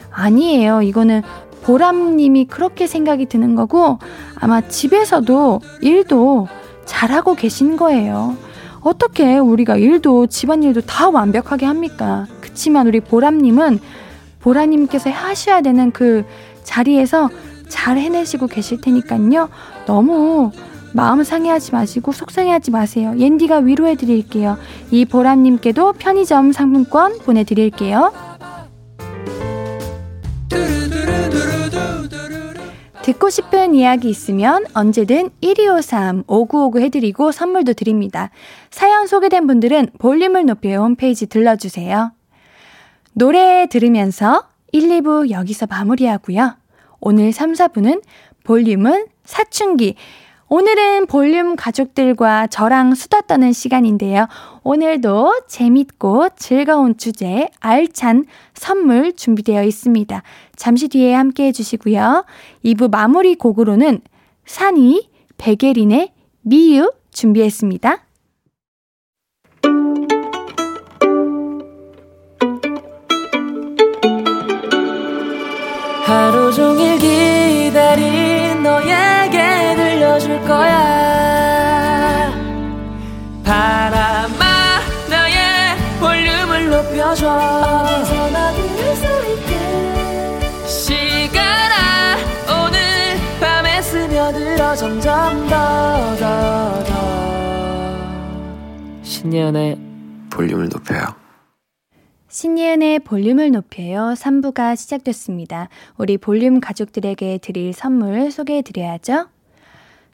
아니에요. 0.09 0.81
이거는 0.81 1.21
보람님이 1.61 2.45
그렇게 2.45 2.87
생각이 2.87 3.27
드는 3.27 3.53
거고 3.53 3.99
아마 4.39 4.61
집에서도 4.61 5.59
일도 5.81 6.47
잘하고 6.85 7.35
계신 7.35 7.77
거예요. 7.77 8.35
어떻게 8.81 9.37
우리가 9.37 9.77
일도 9.77 10.27
집안일도 10.27 10.81
다 10.81 11.09
완벽하게 11.09 11.65
합니까? 11.65 12.27
그치만 12.41 12.87
우리 12.87 12.99
보람님은 12.99 13.79
보라님께서 14.39 15.09
하셔야 15.09 15.61
되는 15.61 15.91
그 15.91 16.25
자리에서 16.63 17.29
잘 17.67 17.97
해내시고 17.97 18.47
계실 18.47 18.81
테니까요. 18.81 19.49
너무 19.85 20.51
마음 20.93 21.23
상해하지 21.23 21.71
마시고 21.71 22.11
속상해하지 22.11 22.71
마세요. 22.71 23.13
옌디가 23.17 23.59
위로해 23.59 23.95
드릴게요. 23.95 24.57
이 24.89 25.05
보라님께도 25.05 25.93
편의점 25.93 26.51
상품권 26.51 27.19
보내드릴게요. 27.19 28.11
듣고 33.03 33.31
싶은 33.31 33.73
이야기 33.73 34.09
있으면 34.09 34.63
언제든 34.75 35.31
1253 35.41 36.23
5959 36.27 36.79
해드리고 36.81 37.31
선물도 37.31 37.73
드립니다. 37.73 38.29
사연 38.69 39.07
소개된 39.07 39.47
분들은 39.47 39.89
볼륨을 39.97 40.45
높여 40.45 40.77
홈페이지 40.77 41.25
들러주세요. 41.25 42.11
노래 43.13 43.65
들으면서 43.65 44.43
1, 44.71 44.87
2부 44.87 45.31
여기서 45.31 45.65
마무리하고요. 45.65 46.55
오늘 46.99 47.33
3, 47.33 47.53
4부는 47.53 48.03
볼륨은 48.43 49.07
사춘기. 49.25 49.95
오늘은 50.47 51.07
볼륨 51.07 51.55
가족들과 51.55 52.47
저랑 52.47 52.93
수다 52.93 53.21
떠는 53.21 53.51
시간인데요. 53.51 54.27
오늘도 54.63 55.41
재밌고 55.47 56.29
즐거운 56.35 56.95
주제, 56.97 57.47
알찬 57.59 58.25
선물 58.53 59.13
준비되어 59.13 59.63
있습니다. 59.63 60.21
잠시 60.55 60.87
뒤에 60.87 61.13
함께 61.13 61.45
해주시고요. 61.45 62.25
2부 62.63 62.91
마무리 62.91 63.35
곡으로는 63.35 64.01
산이 64.45 65.09
베게린의 65.37 66.11
미유 66.41 66.91
준비했습니다. 67.11 68.03
하루 76.05 76.51
종일 76.53 76.97
기다린 76.99 78.61
너에게 78.63 79.75
들려줄 79.75 80.41
거야 80.41 80.90
높여줘 87.11 87.27
어디서나 87.27 88.51
들을 88.53 88.95
수 88.95 89.05
있게 89.33 89.51
시간아 90.67 91.75
오늘 92.47 92.79
밤에 93.39 93.81
스며들어 93.81 94.75
점점 94.75 95.47
더 95.47 96.15
더 96.17 96.83
더 96.85 96.91
신예은의 99.03 99.77
볼륨을 100.29 100.69
높여요 100.69 101.03
신예은의 102.29 102.99
볼륨을 102.99 103.51
높여요. 103.51 104.13
3부가 104.15 104.77
시작됐습니다. 104.77 105.67
우리 105.97 106.17
볼륨 106.17 106.61
가족들에게 106.61 107.39
드릴 107.39 107.73
선물 107.73 108.31
소개해 108.31 108.61
드려야죠. 108.61 109.27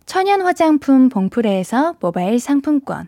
천연 0.07 0.41
화장품 0.41 1.10
봉프레에서 1.10 1.97
모바일 1.99 2.39
상품권, 2.39 3.07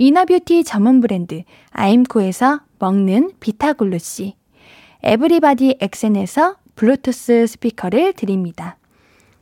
inner 0.00 0.28
beauty 0.28 0.62
전문 0.62 1.00
브랜드 1.00 1.42
아임코에서 1.72 2.60
먹는 2.78 3.32
비타글루시, 3.40 4.36
에브리바디 5.02 5.78
엑센에서 5.80 6.54
블루투스 6.76 7.48
스피커를 7.48 8.12
드립니다. 8.12 8.76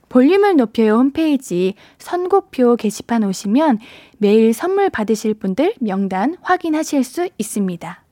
볼륨을 0.09 0.57
높여요 0.57 0.95
홈페이지 0.95 1.75
선곡표 1.99 2.77
게시판 2.77 3.23
오시면 3.25 3.81
매일 4.17 4.55
선물 4.55 4.89
받으실 4.89 5.35
분들 5.35 5.75
명단 5.79 6.39
확인하실 6.41 7.05
수 7.05 7.29
있습니다. 7.37 8.03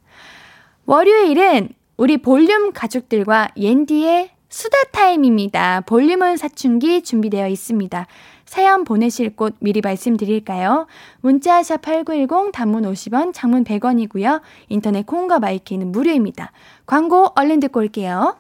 월요일은 0.85 1.71
우리 1.97 2.19
볼륨 2.19 2.75
가족들과 2.75 3.49
옌디의 3.57 4.33
수다 4.51 4.77
타임입니다. 4.93 5.81
볼륨은 5.81 6.37
사춘기 6.37 7.01
준비되어 7.01 7.49
있습니다. 7.49 8.07
사연 8.47 8.85
보내실 8.85 9.37
곳 9.37 9.55
미리 9.61 9.81
말씀드릴까요? 9.81 10.87
문자샵 11.21 11.83
8910 11.83 12.53
단문 12.53 12.85
50원, 12.85 13.33
장문 13.35 13.65
100원이고요. 13.65 14.41
인터넷 14.69 15.07
콩과 15.07 15.39
마이키는 15.39 15.93
무료입니다. 15.93 16.53
광고 16.87 17.33
얼른 17.35 17.61
듣고 17.61 17.81
올게요. 17.81 18.37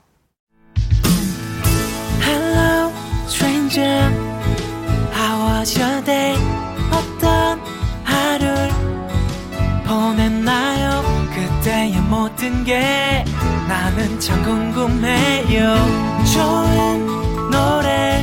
Hello, 2.22 2.90
stranger. 3.26 4.10
How 5.14 5.58
was 5.58 5.78
your 5.78 6.04
day? 6.04 6.36
어떤 6.92 7.58
하루를 8.04 8.68
보냈나요? 9.86 11.02
그때의 11.34 12.00
모든 12.02 12.64
게 12.64 13.24
나는 13.68 14.20
참 14.20 14.42
궁금해요. 14.42 15.74
좋은 16.32 17.50
노래 17.50 18.22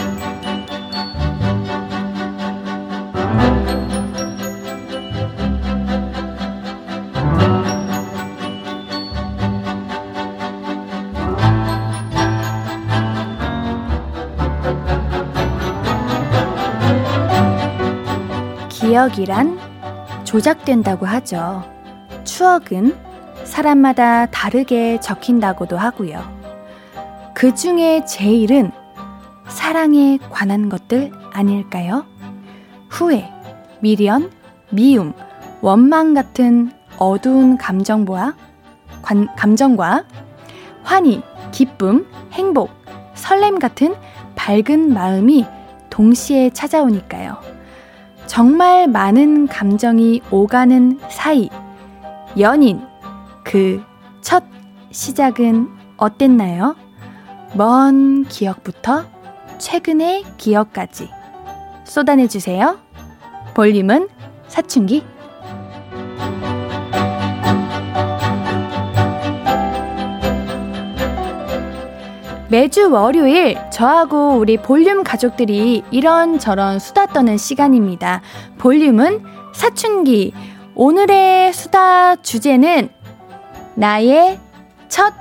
기억이란 18.91 19.57
조작된다고 20.25 21.05
하죠. 21.05 21.63
추억은 22.25 22.93
사람마다 23.45 24.25
다르게 24.25 24.99
적힌다고도 24.99 25.77
하고요. 25.77 26.21
그 27.33 27.55
중에 27.55 28.03
제일은 28.03 28.71
사랑에 29.47 30.17
관한 30.29 30.67
것들 30.67 31.09
아닐까요? 31.31 32.05
후회, 32.89 33.31
미련, 33.79 34.29
미움, 34.71 35.13
원망 35.61 36.13
같은 36.13 36.73
어두운 36.97 37.57
감정과, 37.57 38.35
관, 39.01 39.33
감정과 39.37 40.03
환희, 40.83 41.21
기쁨, 41.53 42.05
행복, 42.33 42.69
설렘 43.13 43.57
같은 43.57 43.95
밝은 44.35 44.93
마음이 44.93 45.45
동시에 45.89 46.49
찾아오니까요. 46.49 47.50
정말 48.31 48.87
많은 48.87 49.47
감정이 49.47 50.21
오가는 50.31 51.01
사이, 51.09 51.49
연인, 52.39 52.79
그 53.43 53.83
첫 54.21 54.41
시작은 54.91 55.67
어땠나요? 55.97 56.77
먼 57.55 58.23
기억부터 58.23 59.03
최근의 59.57 60.23
기억까지 60.37 61.09
쏟아내주세요. 61.83 62.79
볼륨은 63.53 64.07
사춘기. 64.47 65.03
매주 72.51 72.91
월요일 72.91 73.55
저하고 73.71 74.35
우리 74.35 74.57
볼륨 74.57 75.05
가족들이 75.05 75.83
이런저런 75.89 76.79
수다 76.79 77.05
떠는 77.05 77.37
시간입니다. 77.37 78.21
볼륨은 78.57 79.23
사춘기. 79.53 80.33
오늘의 80.75 81.53
수다 81.53 82.17
주제는 82.17 82.89
나의 83.75 84.37
첫 84.89 85.13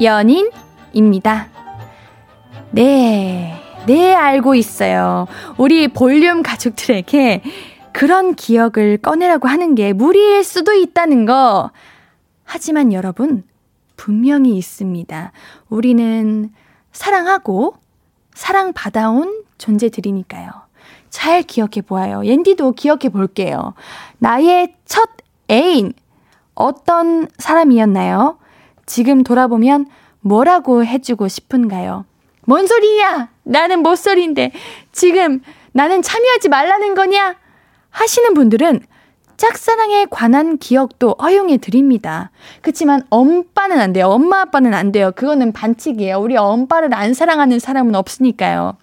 연인입니다. 0.00 1.48
네, 2.70 3.60
네, 3.88 4.14
알고 4.14 4.54
있어요. 4.54 5.26
우리 5.56 5.88
볼륨 5.88 6.44
가족들에게 6.44 7.42
그런 7.90 8.36
기억을 8.36 8.98
꺼내라고 8.98 9.48
하는 9.48 9.74
게 9.74 9.92
무리일 9.92 10.44
수도 10.44 10.72
있다는 10.74 11.26
거. 11.26 11.72
하지만 12.44 12.92
여러분, 12.92 13.42
분명히 13.96 14.56
있습니다. 14.56 15.32
우리는 15.68 16.52
사랑하고 16.98 17.74
사랑받아온 18.34 19.44
존재들이니까요. 19.56 20.50
잘 21.10 21.42
기억해 21.42 21.82
보아요. 21.86 22.24
옌디도 22.24 22.72
기억해 22.72 23.10
볼게요. 23.10 23.74
나의 24.18 24.74
첫 24.84 25.08
애인. 25.48 25.92
어떤 26.56 27.28
사람이었나요? 27.38 28.40
지금 28.84 29.22
돌아보면 29.22 29.86
뭐라고 30.20 30.84
해주고 30.84 31.28
싶은가요? 31.28 32.04
뭔 32.46 32.66
소리냐? 32.66 33.30
나는 33.44 33.84
못소리인데 33.84 34.50
지금 34.90 35.40
나는 35.70 36.02
참여하지 36.02 36.48
말라는 36.48 36.96
거냐? 36.96 37.36
하시는 37.90 38.34
분들은 38.34 38.80
짝사랑에 39.38 40.06
관한 40.10 40.58
기억도 40.58 41.14
허용해 41.22 41.58
드립니다. 41.58 42.30
그렇지만 42.60 43.02
엄빠는 43.08 43.80
안 43.80 43.92
돼요. 43.92 44.08
엄마 44.08 44.40
아빠는 44.42 44.74
안 44.74 44.92
돼요. 44.92 45.12
그거는 45.14 45.52
반칙이에요. 45.52 46.18
우리 46.18 46.36
엄빠를 46.36 46.92
안 46.92 47.14
사랑하는 47.14 47.60
사람은 47.60 47.94
없으니까요. 47.94 48.76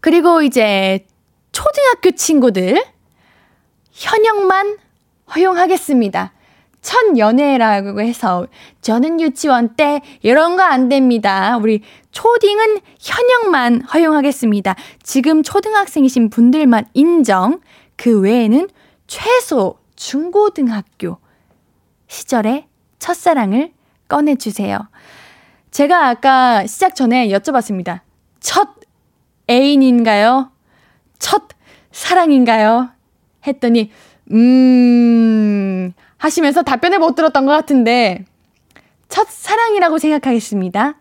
그리고 0.00 0.42
이제 0.42 1.06
초등학교 1.50 2.10
친구들 2.10 2.84
현역만 3.92 4.76
허용하겠습니다. 5.34 6.32
첫 6.82 7.18
연애라고 7.18 8.00
해서 8.02 8.46
저는 8.82 9.20
유치원 9.20 9.74
때 9.76 10.02
이런 10.22 10.56
거 10.56 10.62
안 10.62 10.88
됩니다. 10.90 11.56
우리 11.56 11.80
초딩은 12.12 12.80
현역만 13.00 13.80
허용하겠습니다. 13.82 14.76
지금 15.02 15.42
초등학생이신 15.42 16.28
분들만 16.28 16.84
인정. 16.92 17.60
그 17.96 18.20
외에는 18.20 18.68
최소 19.06 19.78
중고등학교 19.94 21.18
시절의 22.08 22.66
첫사랑을 22.98 23.72
꺼내주세요. 24.08 24.88
제가 25.70 26.08
아까 26.08 26.66
시작 26.66 26.94
전에 26.94 27.28
여쭤봤습니다. 27.28 28.00
첫 28.40 28.68
애인인가요? 29.48 30.50
첫 31.18 31.48
사랑인가요? 31.92 32.90
했더니, 33.46 33.90
음, 34.32 35.92
하시면서 36.18 36.62
답변을 36.62 36.98
못 36.98 37.14
들었던 37.14 37.46
것 37.46 37.52
같은데, 37.52 38.24
첫 39.08 39.28
사랑이라고 39.28 39.98
생각하겠습니다. 39.98 40.96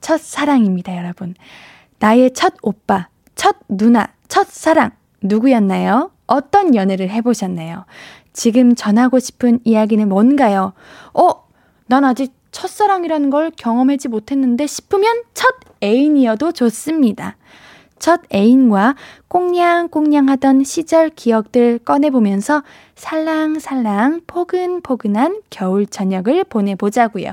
첫 0.00 0.20
사랑입니다, 0.20 0.96
여러분. 0.96 1.34
나의 1.98 2.32
첫 2.34 2.54
오빠, 2.62 3.08
첫 3.34 3.56
누나, 3.68 4.12
첫 4.28 4.48
사랑, 4.48 4.90
누구였나요? 5.22 6.10
어떤 6.26 6.74
연애를 6.74 7.10
해보셨나요? 7.10 7.84
지금 8.32 8.74
전하고 8.74 9.18
싶은 9.18 9.60
이야기는 9.64 10.08
뭔가요? 10.08 10.72
어, 11.14 11.30
난 11.86 12.04
아직 12.04 12.34
첫사랑이라는 12.50 13.30
걸 13.30 13.50
경험하지 13.56 14.08
못했는데 14.08 14.66
싶으면 14.66 15.22
첫 15.34 15.54
애인이어도 15.82 16.52
좋습니다. 16.52 17.36
첫 17.98 18.20
애인과 18.32 18.94
꽁냥꽁냥 19.28 20.28
하던 20.28 20.64
시절 20.64 21.10
기억들 21.10 21.78
꺼내보면서 21.78 22.62
살랑살랑 22.94 24.22
포근포근한 24.26 25.40
겨울 25.50 25.86
저녁을 25.86 26.44
보내보자고요. 26.44 27.32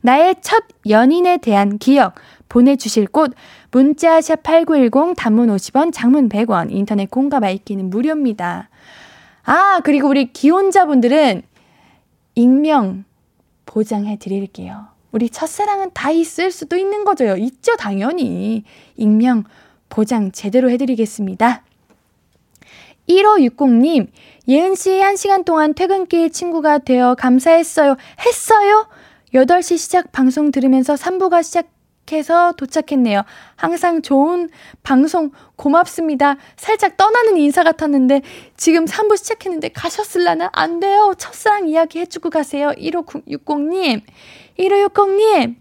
나의 0.00 0.36
첫 0.40 0.64
연인에 0.88 1.38
대한 1.38 1.78
기억 1.78 2.14
보내주실 2.52 3.06
곳 3.06 3.32
문자샵 3.70 4.42
8910 4.42 5.14
단문 5.16 5.48
50원 5.48 5.90
장문 5.90 6.28
100원 6.28 6.70
인터넷 6.70 7.10
콩과 7.10 7.40
마이K는 7.40 7.88
무료입니다. 7.88 8.68
아 9.44 9.80
그리고 9.82 10.08
우리 10.08 10.30
기혼자분들은 10.34 11.42
익명 12.34 13.04
보장해 13.64 14.18
드릴게요. 14.18 14.88
우리 15.12 15.30
첫사랑은 15.30 15.92
다 15.94 16.10
있을 16.10 16.50
수도 16.50 16.76
있는 16.76 17.06
거죠. 17.06 17.36
있죠 17.38 17.74
당연히. 17.76 18.64
익명 18.96 19.44
보장 19.88 20.30
제대로 20.30 20.68
해드리겠습니다. 20.70 21.62
1560님, 23.08 24.08
예은 24.48 24.74
씨 24.74 24.90
1시간 24.90 25.44
동안 25.44 25.74
퇴근길 25.74 26.30
친구가 26.30 26.78
되어 26.78 27.14
감사했어요. 27.14 27.96
했어요? 28.26 28.88
8시 29.34 29.78
시작 29.78 30.12
방송 30.12 30.50
들으면서 30.50 30.94
3부가 30.94 31.42
시작 31.42 31.71
해서 32.16 32.52
도착했네요. 32.56 33.22
항상 33.56 34.02
좋은 34.02 34.48
방송 34.82 35.30
고맙습니다. 35.56 36.36
살짝 36.56 36.96
떠나는 36.96 37.36
인사 37.36 37.62
같았는데 37.62 38.22
지금 38.56 38.84
3부 38.84 39.16
시작했는데 39.16 39.68
가셨을라나? 39.68 40.50
안 40.52 40.80
돼요. 40.80 41.14
첫사랑 41.16 41.68
이야기 41.68 41.98
해주고 42.00 42.30
가세요. 42.30 42.70
1560님. 42.78 44.02
1560님. 44.58 45.56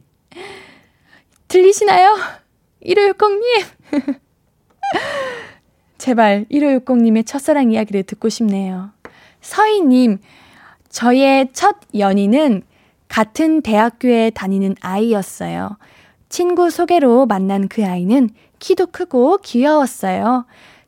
들리시나요? 1.48 2.18
1560님. 2.86 3.66
제발 5.98 6.46
1560님의 6.52 7.26
첫사랑 7.26 7.72
이야기를 7.72 8.04
듣고 8.04 8.30
싶네요. 8.30 8.92
서희님, 9.42 10.20
저의 10.90 11.50
첫 11.54 11.78
연인은 11.96 12.64
같은 13.08 13.62
대학교에 13.62 14.32
다니는 14.32 14.76
아이였어요. 14.82 15.78
친구 16.32 16.70
소개로 16.70 17.26
만난 17.26 17.68
그 17.68 17.86
아이는 17.86 18.30
키도 18.60 18.88
크고 18.88 19.40
귀여웠어요. 19.44 20.46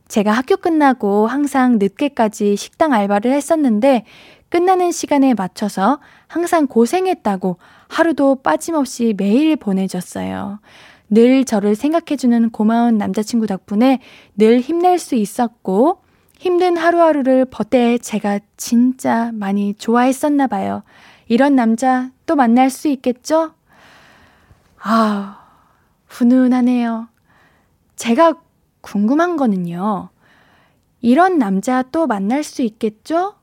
제가 0.07 0.31
학교 0.31 0.55
끝나고 0.55 1.27
항상 1.27 1.79
늦게까지 1.79 2.55
식당 2.55 2.93
알바를 2.93 3.33
했었는데 3.33 4.05
끝나는 4.47 4.93
시간에 4.93 5.33
맞춰서 5.33 5.99
항상 6.27 6.65
고생했다고 6.67 7.57
하루도 7.89 8.35
빠짐없이 8.35 9.15
매일 9.17 9.57
보내줬어요. 9.57 10.59
늘 11.09 11.43
저를 11.43 11.75
생각해주는 11.75 12.49
고마운 12.51 12.97
남자친구 12.97 13.45
덕분에 13.45 13.99
늘 14.37 14.61
힘낼 14.61 14.97
수 14.97 15.15
있었고, 15.15 15.97
힘든 16.39 16.77
하루하루를 16.77 17.45
버때 17.45 17.97
제가 17.97 18.39
진짜 18.55 19.31
많이 19.33 19.73
좋아했었나 19.75 20.47
봐요. 20.47 20.83
이런 21.27 21.55
남자 21.55 22.11
또 22.25 22.35
만날 22.35 22.69
수 22.69 22.87
있겠죠? 22.87 23.51
아, 24.85 25.39
훈훈하네요. 26.07 27.07
제가 27.95 28.35
궁금한 28.81 29.37
거는요. 29.37 30.09
이런 30.99 31.37
남자 31.37 31.83
또 31.83 32.05
만날 32.05 32.43
수 32.43 32.61
있겠죠? 32.63 33.35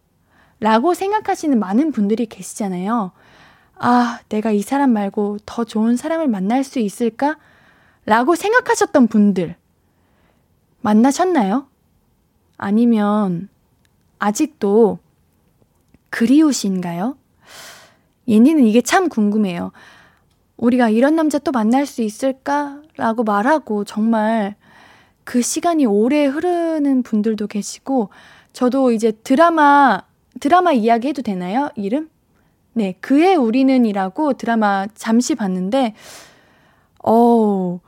라고 0.60 0.92
생각하시는 0.92 1.58
많은 1.58 1.92
분들이 1.92 2.26
계시잖아요. 2.26 3.12
아, 3.76 4.20
내가 4.28 4.50
이 4.50 4.60
사람 4.60 4.92
말고 4.92 5.38
더 5.46 5.64
좋은 5.64 5.96
사람을 5.96 6.28
만날 6.28 6.62
수 6.62 6.78
있을까? 6.78 7.38
라고 8.04 8.34
생각하셨던 8.34 9.08
분들. 9.08 9.56
만나셨나요? 10.82 11.66
아니면 12.58 13.48
아직도 14.18 14.98
그리우신가요? 16.10 17.16
예니는 18.28 18.64
이게 18.64 18.82
참 18.82 19.08
궁금해요. 19.08 19.72
우리가 20.60 20.90
이런 20.90 21.16
남자 21.16 21.38
또 21.38 21.52
만날 21.52 21.86
수 21.86 22.02
있을까? 22.02 22.82
라고 22.96 23.24
말하고 23.24 23.84
정말 23.84 24.56
그 25.24 25.40
시간이 25.40 25.86
오래 25.86 26.26
흐르는 26.26 27.02
분들도 27.02 27.46
계시고, 27.46 28.10
저도 28.52 28.92
이제 28.92 29.12
드라마, 29.24 30.02
드라마 30.38 30.72
이야기 30.72 31.08
해도 31.08 31.22
되나요? 31.22 31.70
이름? 31.76 32.10
네, 32.74 32.94
그의 33.00 33.36
우리는이라고 33.36 34.34
드라마 34.34 34.86
잠시 34.94 35.34
봤는데, 35.34 35.94
어, 37.04 37.80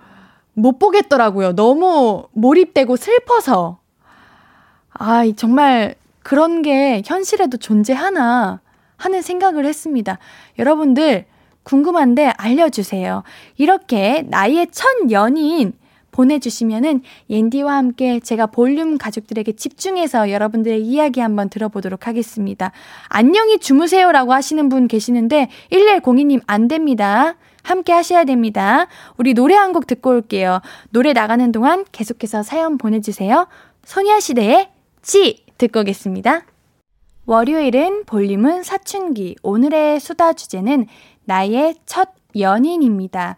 못 0.54 0.78
보겠더라고요. 0.78 1.54
너무 1.54 2.26
몰입되고 2.32 2.96
슬퍼서. 2.96 3.80
아, 4.94 5.24
정말 5.36 5.94
그런 6.22 6.62
게 6.62 7.02
현실에도 7.04 7.58
존재하나 7.58 8.60
하는 8.96 9.20
생각을 9.20 9.66
했습니다. 9.66 10.18
여러분들 10.58 11.26
궁금한데 11.62 12.32
알려주세요. 12.36 13.22
이렇게 13.56 14.22
나의 14.28 14.68
첫 14.70 14.86
연인 15.10 15.72
보내주시면은 16.10 17.02
옌디와 17.30 17.74
함께 17.74 18.20
제가 18.20 18.46
볼륨 18.46 18.98
가족들에게 18.98 19.52
집중해서 19.52 20.30
여러분들의 20.30 20.82
이야기 20.82 21.20
한번 21.20 21.48
들어보도록 21.48 22.06
하겠습니다. 22.06 22.70
안녕히 23.08 23.58
주무세요라고 23.58 24.32
하시는 24.34 24.68
분 24.68 24.88
계시는데 24.88 25.48
1102님 25.70 26.42
안 26.46 26.68
됩니다. 26.68 27.36
함께 27.62 27.92
하셔야 27.92 28.24
됩니다. 28.24 28.88
우리 29.16 29.34
노래 29.34 29.54
한 29.54 29.72
곡 29.72 29.86
듣고 29.86 30.10
올게요. 30.10 30.60
노래 30.90 31.12
나가는 31.14 31.50
동안 31.50 31.84
계속해서 31.92 32.42
사연 32.42 32.76
보내주세요. 32.76 33.46
소녀시대의 33.84 34.68
지 35.00 35.44
듣고 35.56 35.80
오겠습니다. 35.80 36.42
월요일은 37.24 38.04
볼륨은 38.04 38.64
사춘기. 38.64 39.36
오늘의 39.42 40.00
수다 40.00 40.32
주제는 40.32 40.86
나의 41.24 41.76
첫 41.86 42.10
연인입니다. 42.38 43.36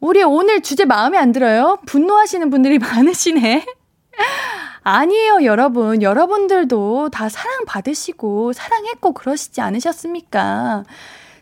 우리 0.00 0.22
오늘 0.22 0.60
주제 0.60 0.84
마음에 0.84 1.16
안 1.18 1.32
들어요? 1.32 1.78
분노하시는 1.86 2.50
분들이 2.50 2.78
많으시네. 2.80 3.64
아니에요, 4.82 5.44
여러분. 5.44 6.02
여러분들도 6.02 7.08
다 7.08 7.28
사랑받으시고, 7.30 8.52
사랑했고, 8.52 9.14
그러시지 9.14 9.62
않으셨습니까? 9.62 10.84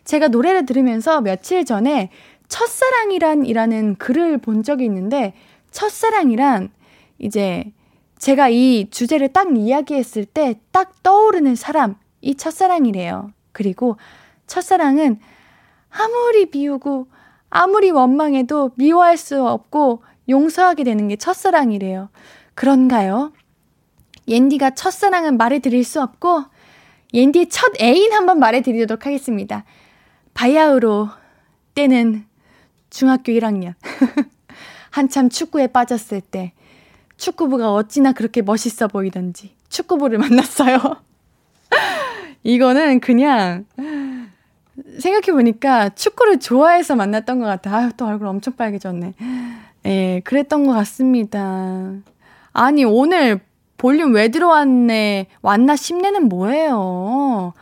제가 0.04 0.28
노래를 0.28 0.64
들으면서 0.64 1.20
며칠 1.20 1.64
전에 1.64 2.10
첫사랑이란 2.48 3.44
이라는 3.46 3.96
글을 3.96 4.38
본 4.38 4.62
적이 4.62 4.84
있는데, 4.84 5.34
첫사랑이란 5.72 6.70
이제 7.18 7.72
제가 8.18 8.48
이 8.48 8.88
주제를 8.90 9.32
딱 9.32 9.56
이야기했을 9.56 10.24
때 10.24 10.54
딱 10.70 11.02
떠오르는 11.02 11.56
사람, 11.56 11.96
이 12.20 12.36
첫사랑이래요. 12.36 13.32
그리고 13.50 13.96
첫사랑은 14.46 15.18
아무리 15.92 16.46
비우고 16.46 17.06
아무리 17.50 17.90
원망해도 17.90 18.72
미워할 18.76 19.16
수 19.16 19.46
없고 19.46 20.02
용서하게 20.28 20.84
되는 20.84 21.08
게 21.08 21.16
첫사랑이래요. 21.16 22.08
그런가요? 22.54 23.32
옌디가 24.28 24.70
첫사랑은 24.70 25.36
말해드릴 25.36 25.84
수 25.84 26.00
없고 26.00 26.44
옌디의 27.12 27.48
첫 27.50 27.72
애인 27.80 28.12
한번 28.12 28.38
말해드리도록 28.38 29.04
하겠습니다. 29.04 29.64
바야흐로 30.34 31.08
때는 31.74 32.24
중학교 32.88 33.32
1학년 33.32 33.74
한참 34.90 35.28
축구에 35.28 35.66
빠졌을 35.66 36.20
때 36.20 36.52
축구부가 37.16 37.72
어찌나 37.74 38.12
그렇게 38.12 38.42
멋있어 38.42 38.88
보이던지 38.88 39.54
축구부를 39.68 40.18
만났어요. 40.20 40.78
이거는 42.44 43.00
그냥 43.00 43.66
생각해보니까 44.98 45.90
축구를 45.90 46.40
좋아해서 46.40 46.96
만났던 46.96 47.38
것 47.40 47.46
같아. 47.46 47.76
아유, 47.76 47.90
또 47.96 48.06
얼굴 48.06 48.26
엄청 48.26 48.54
빨개졌네. 48.54 49.14
예, 49.86 50.20
그랬던 50.24 50.66
것 50.66 50.72
같습니다. 50.72 51.92
아니, 52.52 52.84
오늘 52.84 53.40
볼륨 53.76 54.14
왜 54.14 54.28
들어왔네, 54.28 55.26
왔나 55.42 55.76
싶네는 55.76 56.28
뭐예요? 56.28 57.52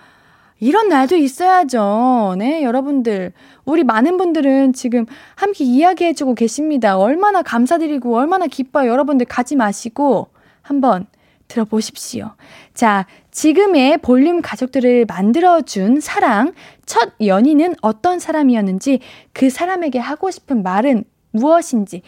이런 0.60 0.88
날도 0.88 1.16
있어야죠. 1.16 2.34
네, 2.38 2.62
여러분들. 2.62 3.32
우리 3.64 3.82
많은 3.82 4.18
분들은 4.18 4.74
지금 4.74 5.06
함께 5.34 5.64
이야기해주고 5.64 6.34
계십니다. 6.34 6.98
얼마나 6.98 7.40
감사드리고 7.40 8.14
얼마나 8.16 8.46
기뻐요. 8.46 8.90
여러분들 8.90 9.24
가지 9.26 9.56
마시고 9.56 10.28
한번 10.60 11.06
들어보십시오. 11.50 12.30
자, 12.72 13.06
지금의 13.30 13.98
볼륨 13.98 14.40
가족들을 14.40 15.04
만들어준 15.04 16.00
사랑, 16.00 16.54
첫 16.86 17.12
연인은 17.20 17.74
어떤 17.82 18.18
사람이었는지 18.18 19.00
그 19.32 19.50
사람에게 19.50 19.98
하고 19.98 20.30
싶은 20.30 20.62
말은 20.62 21.04
무엇인지 21.32 22.02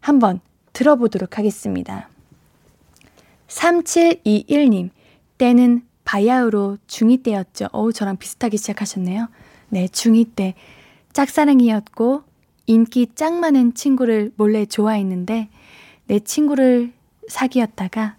한번 0.00 0.40
들어보도록 0.72 1.38
하겠습니다. 1.38 2.08
3721님, 3.48 4.90
때는 5.38 5.82
바야흐로 6.04 6.78
중2 6.86 7.22
때였죠. 7.22 7.68
어우, 7.72 7.92
저랑 7.92 8.16
비슷하게 8.16 8.56
시작하셨네요. 8.56 9.28
네, 9.68 9.86
중2 9.86 10.30
때. 10.36 10.54
짝사랑이었고, 11.12 12.22
인기 12.66 13.08
짱 13.14 13.40
많은 13.40 13.74
친구를 13.74 14.32
몰래 14.36 14.66
좋아했는데, 14.66 15.48
내 16.06 16.18
친구를 16.20 16.92
사귀었다가 17.28 18.16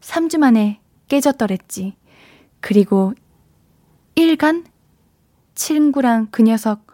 3주 0.00 0.38
만에 0.38 0.80
깨졌더랬지. 1.08 1.96
그리고 2.60 3.14
1간 4.14 4.64
친구랑 5.54 6.28
그 6.30 6.42
녀석 6.42 6.86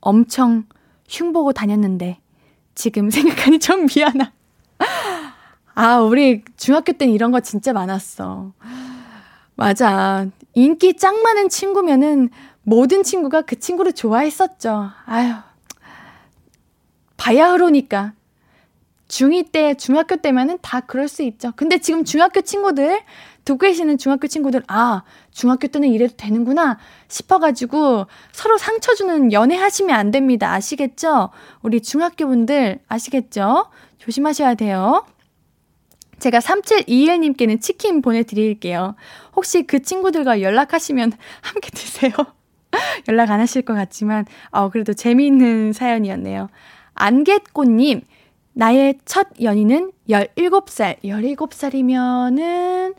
엄청 0.00 0.64
흉보고 1.08 1.52
다녔는데, 1.52 2.20
지금 2.74 3.10
생각하니 3.10 3.58
좀 3.58 3.86
미안하. 3.86 4.32
아, 5.74 5.98
우리 5.98 6.42
중학교 6.56 6.92
때는 6.92 7.14
이런 7.14 7.30
거 7.30 7.40
진짜 7.40 7.72
많았어. 7.72 8.52
맞아. 9.54 10.26
인기 10.54 10.96
짱 10.96 11.22
많은 11.22 11.48
친구면은 11.48 12.30
모든 12.62 13.02
친구가 13.02 13.42
그 13.42 13.58
친구를 13.58 13.92
좋아했었죠. 13.92 14.90
아유. 15.06 15.34
바야흐로니까. 17.16 18.12
중2 19.12 19.52
때, 19.52 19.74
중학교 19.74 20.16
때면은 20.16 20.58
다 20.62 20.80
그럴 20.80 21.06
수 21.06 21.22
있죠. 21.22 21.52
근데 21.54 21.76
지금 21.76 22.02
중학교 22.02 22.40
친구들, 22.40 23.02
듣고 23.44 23.58
계시는 23.58 23.98
중학교 23.98 24.26
친구들, 24.26 24.62
아, 24.68 25.02
중학교 25.30 25.68
때는 25.68 25.90
이래도 25.90 26.14
되는구나 26.16 26.78
싶어가지고 27.08 28.06
서로 28.32 28.56
상처 28.56 28.94
주는 28.94 29.30
연애 29.32 29.54
하시면 29.56 29.94
안 29.94 30.10
됩니다. 30.12 30.52
아시겠죠? 30.52 31.28
우리 31.60 31.82
중학교 31.82 32.26
분들 32.26 32.78
아시겠죠? 32.88 33.66
조심하셔야 33.98 34.54
돼요. 34.54 35.04
제가 36.18 36.38
3721님께는 36.38 37.60
치킨 37.60 38.00
보내드릴게요. 38.00 38.94
혹시 39.36 39.64
그 39.64 39.82
친구들과 39.82 40.40
연락하시면 40.40 41.12
함께 41.42 41.68
드세요. 41.70 42.12
연락 43.08 43.30
안 43.30 43.40
하실 43.40 43.60
것 43.60 43.74
같지만, 43.74 44.24
어, 44.52 44.70
그래도 44.70 44.94
재미있는 44.94 45.74
사연이었네요. 45.74 46.48
안개꽃님, 46.94 48.02
나의 48.54 48.98
첫 49.04 49.28
연인은 49.40 49.92
17살. 50.08 51.02
17살이면은, 51.04 52.94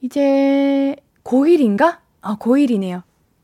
이제, 0.00 0.96
고1인가? 1.24 1.98
아, 2.22 2.36
고1이네요. 2.36 3.02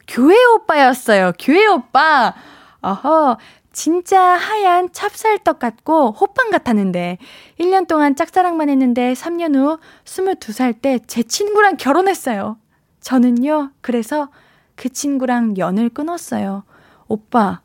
교회 0.08 0.36
오빠였어요. 0.54 1.32
교회 1.38 1.66
오빠. 1.66 2.34
어허, 2.82 3.36
진짜 3.72 4.20
하얀 4.20 4.90
찹쌀떡 4.92 5.58
같고 5.60 6.10
호빵 6.10 6.50
같았는데 6.50 7.18
1년 7.60 7.86
동안 7.86 8.16
짝사랑만 8.16 8.68
했는데 8.68 9.12
3년 9.12 9.54
후 9.54 9.78
22살 10.04 10.80
때 10.82 10.98
제 11.06 11.22
친구랑 11.22 11.76
결혼했어요. 11.76 12.58
저는요, 13.00 13.70
그래서 13.80 14.28
그 14.74 14.88
친구랑 14.88 15.56
연을 15.58 15.90
끊었어요. 15.90 16.64
오빠, 17.06 17.60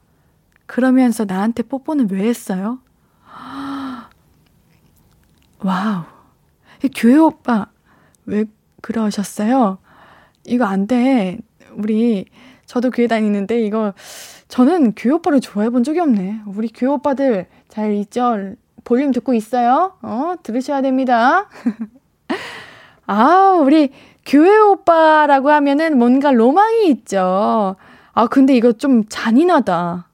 그러면서 0.67 1.25
나한테 1.25 1.63
뽀뽀는 1.63 2.09
왜 2.11 2.23
했어요? 2.27 2.79
wow. 5.63 6.03
교회 6.95 7.17
오빠, 7.17 7.67
왜 8.25 8.45
그러셨어요? 8.81 9.79
이거 10.45 10.65
안 10.65 10.87
돼. 10.87 11.39
우리, 11.71 12.25
저도 12.65 12.91
교회 12.91 13.07
다니는데 13.07 13.61
이거, 13.61 13.93
저는 14.47 14.93
교회 14.95 15.13
오빠를 15.13 15.39
좋아해 15.41 15.69
본 15.69 15.83
적이 15.83 16.01
없네. 16.01 16.41
우리 16.45 16.69
교회 16.69 16.89
오빠들 16.91 17.47
잘 17.67 17.93
있죠? 17.93 18.53
볼륨 18.83 19.11
듣고 19.11 19.33
있어요? 19.33 19.97
어, 20.01 20.35
들으셔야 20.43 20.81
됩니다. 20.81 21.49
아, 23.07 23.57
우리 23.61 23.91
교회 24.25 24.57
오빠라고 24.57 25.49
하면은 25.49 25.97
뭔가 25.97 26.31
로망이 26.31 26.87
있죠. 26.89 27.75
아, 28.13 28.27
근데 28.27 28.55
이거 28.55 28.71
좀 28.73 29.05
잔인하다. 29.09 30.07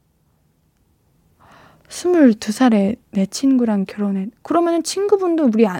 22살에 1.93 2.97
내 3.11 3.25
친구랑 3.27 3.85
결혼해. 3.85 4.27
그러면은 4.41 4.83
친구분도 4.83 5.45
우리 5.45 5.67
아, 5.67 5.79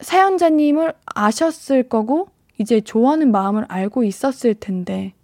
사연자님을 0.00 0.92
아셨을 1.06 1.88
거고, 1.88 2.28
이제 2.58 2.80
좋아하는 2.80 3.32
마음을 3.32 3.64
알고 3.68 4.04
있었을 4.04 4.54
텐데, 4.54 5.14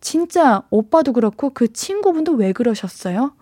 진짜 0.00 0.62
오빠도 0.70 1.12
그렇고 1.12 1.50
그 1.50 1.72
친구분도 1.72 2.32
왜 2.34 2.52
그러셨어요? 2.52 3.32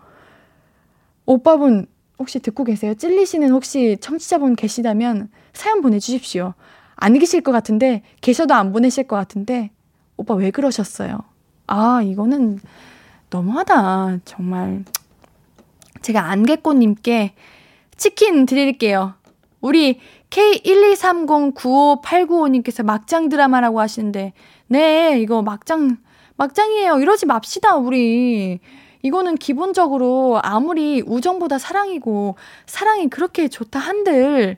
오빠분 1.27 1.85
혹시 2.17 2.39
듣고 2.39 2.63
계세요? 2.63 2.95
찔리시는 2.95 3.51
혹시 3.51 3.97
청취자분 3.99 4.55
계시다면 4.55 5.29
사연 5.53 5.81
보내주십시오. 5.81 6.53
안 6.95 7.13
계실 7.19 7.41
것 7.41 7.51
같은데, 7.51 8.01
계셔도 8.21 8.55
안 8.55 8.71
보내실 8.71 9.07
것 9.07 9.15
같은데, 9.15 9.69
오빠 10.17 10.33
왜 10.33 10.49
그러셨어요? 10.49 11.19
아, 11.67 12.01
이거는 12.01 12.59
너무하다. 13.29 14.19
정말. 14.25 14.85
제가 16.05 16.29
안개꽃님께 16.29 17.33
치킨 17.97 18.45
드릴게요. 18.45 19.15
우리 19.59 19.99
K123095895님께서 20.29 22.83
막장 22.83 23.27
드라마라고 23.27 23.79
하시는데, 23.79 24.33
네, 24.67 25.19
이거 25.19 25.41
막장 25.41 25.97
막장이에요. 26.37 26.99
이러지 26.99 27.25
맙시다, 27.25 27.77
우리. 27.77 28.59
이거는 29.01 29.37
기본적으로 29.37 30.39
아무리 30.43 31.01
우정보다 31.03 31.57
사랑이고, 31.57 32.35
사랑이 32.67 33.09
그렇게 33.09 33.47
좋다 33.47 33.79
한들, 33.79 34.57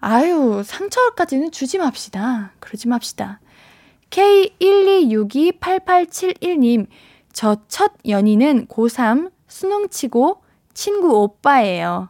아유, 0.00 0.62
상처까지는 0.64 1.50
주지 1.50 1.76
맙시다. 1.76 2.54
그러지 2.58 2.88
맙시다. 2.88 3.42
K1262887님, 4.08 6.86
저 7.34 7.58
첫 7.68 7.92
연인은 8.06 8.68
고3 8.68 9.30
수능 9.52 9.88
치고 9.90 10.42
친구 10.72 11.22
오빠예요. 11.22 12.08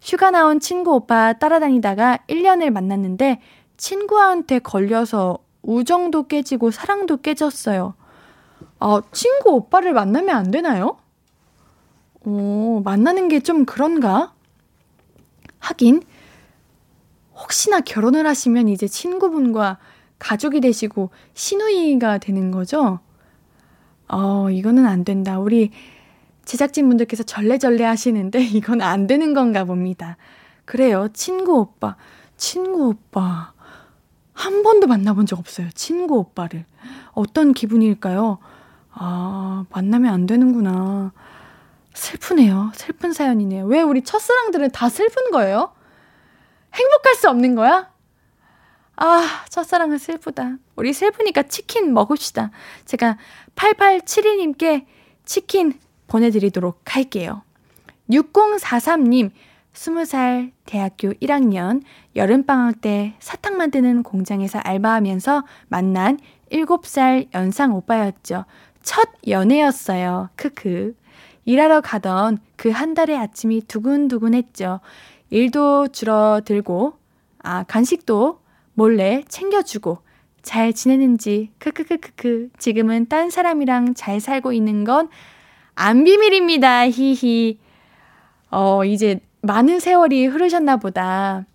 휴가 0.00 0.30
나온 0.30 0.60
친구 0.60 0.94
오빠 0.94 1.32
따라다니다가 1.32 2.20
1년을 2.28 2.70
만났는데 2.70 3.40
친구한테 3.76 4.60
걸려서 4.60 5.38
우정도 5.62 6.28
깨지고 6.28 6.70
사랑도 6.70 7.16
깨졌어요. 7.16 7.94
아, 8.78 9.02
친구 9.10 9.50
오빠를 9.50 9.92
만나면 9.92 10.36
안 10.36 10.50
되나요? 10.52 10.98
오, 12.24 12.80
만나는 12.84 13.26
게 13.28 13.40
좀 13.40 13.64
그런가? 13.64 14.32
하긴, 15.58 16.02
혹시나 17.34 17.80
결혼을 17.80 18.24
하시면 18.24 18.68
이제 18.68 18.86
친구분과 18.86 19.78
가족이 20.20 20.60
되시고 20.60 21.10
시누이가 21.34 22.18
되는 22.18 22.52
거죠? 22.52 23.00
어, 24.08 24.48
이거는 24.50 24.86
안 24.86 25.04
된다. 25.04 25.40
우리 25.40 25.70
제작진분들께서 26.48 27.24
절레절레 27.24 27.84
하시는데 27.84 28.40
이건 28.56 28.80
안 28.80 29.06
되는 29.06 29.34
건가 29.34 29.64
봅니다. 29.64 30.16
그래요. 30.64 31.08
친구 31.12 31.58
오빠. 31.58 31.96
친구 32.36 32.88
오빠. 32.88 33.52
한 34.32 34.62
번도 34.62 34.86
만나본 34.86 35.26
적 35.26 35.38
없어요. 35.38 35.68
친구 35.74 36.16
오빠를. 36.16 36.64
어떤 37.12 37.52
기분일까요? 37.52 38.38
아, 38.92 39.66
만나면 39.70 40.12
안 40.12 40.26
되는구나. 40.26 41.12
슬프네요. 41.92 42.72
슬픈 42.74 43.12
사연이네요. 43.12 43.66
왜 43.66 43.82
우리 43.82 44.02
첫사랑들은 44.02 44.70
다 44.70 44.88
슬픈 44.88 45.30
거예요? 45.30 45.72
행복할 46.72 47.14
수 47.14 47.28
없는 47.28 47.56
거야? 47.56 47.90
아, 48.96 49.44
첫사랑은 49.50 49.98
슬프다. 49.98 50.56
우리 50.76 50.94
슬프니까 50.94 51.42
치킨 51.42 51.92
먹읍시다. 51.92 52.52
제가 52.86 53.18
8872님께 53.54 54.86
치킨 55.24 55.78
보내드리도록 56.08 56.82
할게요. 56.96 57.42
6043님, 58.10 59.30
20살 59.72 60.50
대학교 60.64 61.10
1학년 61.14 61.82
여름방학 62.16 62.80
때 62.80 63.14
사탕 63.20 63.56
만드는 63.56 64.02
공장에서 64.02 64.58
알바하면서 64.58 65.44
만난 65.68 66.18
7살 66.50 67.28
연상 67.34 67.74
오빠였죠. 67.74 68.44
첫 68.82 69.08
연애였어요. 69.28 70.30
크크. 70.34 70.94
일하러 71.44 71.80
가던 71.80 72.38
그 72.56 72.70
한 72.70 72.94
달의 72.94 73.16
아침이 73.16 73.62
두근두근했죠. 73.68 74.80
일도 75.30 75.88
줄어들고, 75.88 76.94
아, 77.42 77.62
간식도 77.64 78.40
몰래 78.74 79.22
챙겨주고, 79.28 79.98
잘 80.42 80.72
지내는지, 80.72 81.50
크크크크크. 81.58 82.50
지금은 82.58 83.06
딴 83.06 83.30
사람이랑 83.30 83.94
잘 83.94 84.20
살고 84.20 84.52
있는 84.52 84.84
건 84.84 85.08
안 85.78 86.02
비밀입니다. 86.02 86.88
히히. 86.90 87.56
어, 88.50 88.84
이제 88.84 89.20
많은 89.42 89.78
세월이 89.78 90.26
흐르셨나 90.26 90.78
보다. 90.78 91.46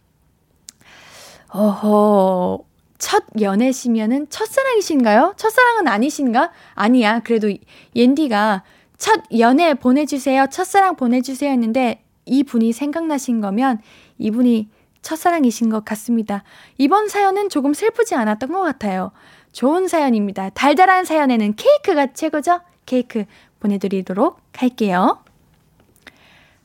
어허, 1.50 2.64
첫 2.98 3.26
연애시면은 3.42 4.30
첫사랑이신가요? 4.30 5.34
첫사랑은 5.36 5.90
아니신가? 5.90 6.52
아니야. 6.74 7.20
그래도 7.20 7.52
옌디가 7.98 8.64
첫 8.98 9.24
연애 9.38 9.74
보내주세요. 9.74 10.48
첫사랑 10.50 10.96
보내주세요 10.96 11.52
했는데 11.52 12.02
이분이 12.26 12.72
생각나신 12.72 13.42
거면 13.42 13.82
이분이 14.20 14.70
첫사랑이신 15.02 15.70
것 15.70 15.84
같습니다. 15.84 16.46
이번 16.78 17.10
사연은 17.10 17.50
조금 17.50 17.74
슬프지 17.74 18.16
않았던 18.16 18.54
것 18.54 18.62
같아요. 18.62 19.12
좋은 19.52 19.90
사연입니다. 19.90 20.50
달달한 20.52 21.04
사연에는 21.04 21.56
케이크가 21.58 22.14
최고죠? 22.14 22.62
케이크 22.86 23.26
보내드리도록 23.64 24.40
할게요. 24.56 25.20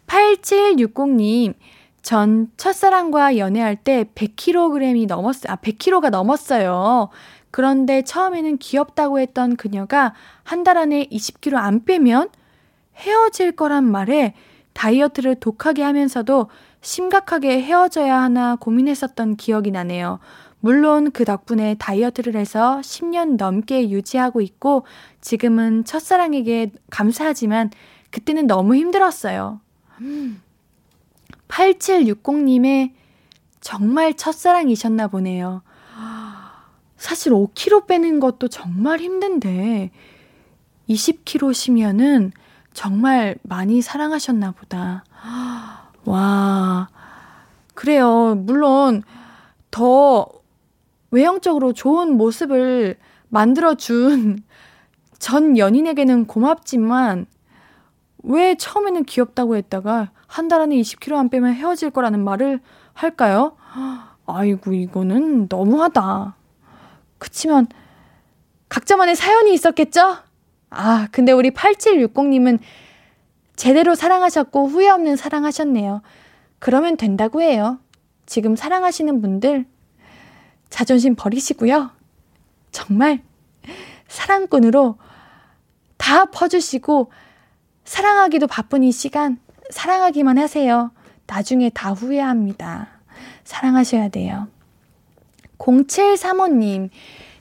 8760님, 0.07 1.55
전 2.03 2.51
첫사랑과 2.57 3.37
연애할 3.39 3.77
때 3.77 4.05
100kg이 4.15 5.07
넘었어요. 5.07 5.53
아, 5.53 5.57
100kg가 5.57 6.11
넘었어요. 6.11 7.09
그런데 7.51 8.03
처음에는 8.03 8.59
귀엽다고 8.59 9.19
했던 9.21 9.57
그녀가 9.57 10.15
한 10.45 10.65
달 10.65 10.77
안에 10.79 11.07
20kg 11.07 11.55
안 11.55 11.85
빼면 11.85 12.29
헤어질 12.97 13.53
거란 13.53 13.85
말에 13.85 14.35
다이어트를 14.75 15.37
독하게 15.37 15.83
하면서도 15.83 16.49
심각하게 16.81 17.63
헤어져야 17.63 18.21
하나 18.21 18.57
고민했었던 18.57 19.37
기억이 19.37 19.71
나네요. 19.71 20.21
물론 20.61 21.11
그 21.13 21.25
덕분에 21.25 21.77
다이어트를 21.79 22.37
해서 22.37 22.81
10년 22.83 23.37
넘게 23.37 23.91
유지하고 23.91 24.41
있고 24.41 24.85
지금은 25.21 25.85
첫사랑에게 25.85 26.73
감사하지만 26.91 27.71
그때는 28.11 28.47
너무 28.47 28.75
힘들었어요. 28.75 29.61
8760님의 31.49 32.93
정말 33.61 34.15
첫사랑이셨나 34.15 35.09
보네요. 35.09 35.63
사실 36.97 37.33
5kg 37.33 37.87
빼는 37.87 38.19
것도 38.19 38.49
정말 38.49 39.01
힘든데 39.01 39.91
20kg시면은 40.89 42.33
정말 42.73 43.37
많이 43.43 43.83
사랑하셨나 43.83 44.53
보다. 44.53 45.05
와. 46.05 46.89
그래요. 47.75 48.35
물론 48.35 49.03
더 49.71 50.27
외형적으로 51.11 51.73
좋은 51.73 52.17
모습을 52.17 52.97
만들어준 53.29 54.43
전 55.19 55.59
연인에게는 55.59 56.27
고맙지만 56.27 57.27
왜 58.23 58.55
처음에는 58.57 59.05
귀엽다고 59.05 59.57
했다가 59.57 60.11
한 60.29 60.49
달 60.49 60.61
안에 60.61 60.77
20kg 60.77 61.15
안 61.15 61.31
빼면 61.31 61.55
헤어질 61.55 61.91
거라는 61.91 62.23
말을 62.23 62.61
할까요? 62.93 63.57
아이고, 64.27 64.73
이거는 64.75 65.47
너무하다. 65.49 66.37
그치만, 67.17 67.67
각자만의 68.69 69.17
사연이 69.17 69.55
있었겠죠? 69.55 70.19
아, 70.71 71.09
근데 71.11 71.33
우리 71.33 71.51
8760님은 71.51 72.59
제대로 73.57 73.95
사랑하셨고 73.95 74.67
후회 74.67 74.91
없는 74.91 75.17
사랑하셨네요. 75.17 76.03
그러면 76.59 76.97
된다고 76.99 77.41
해요. 77.41 77.79
지금 78.27 78.55
사랑하시는 78.55 79.23
분들 79.23 79.65
자존심 80.71 81.15
버리시고요. 81.15 81.91
정말 82.71 83.23
사랑꾼으로 84.09 84.99
다 85.97 86.27
퍼주시고 86.27 87.11
사랑하기도 87.85 88.47
바쁜 88.47 88.85
이 88.85 88.93
시간 88.93 89.39
사랑하기만 89.71 90.39
하세요. 90.39 90.91
나중에 91.27 91.71
다 91.71 91.93
후회합니다. 91.93 92.89
사랑하셔야 93.45 94.09
돼요. 94.09 94.49
0735님, 95.59 96.91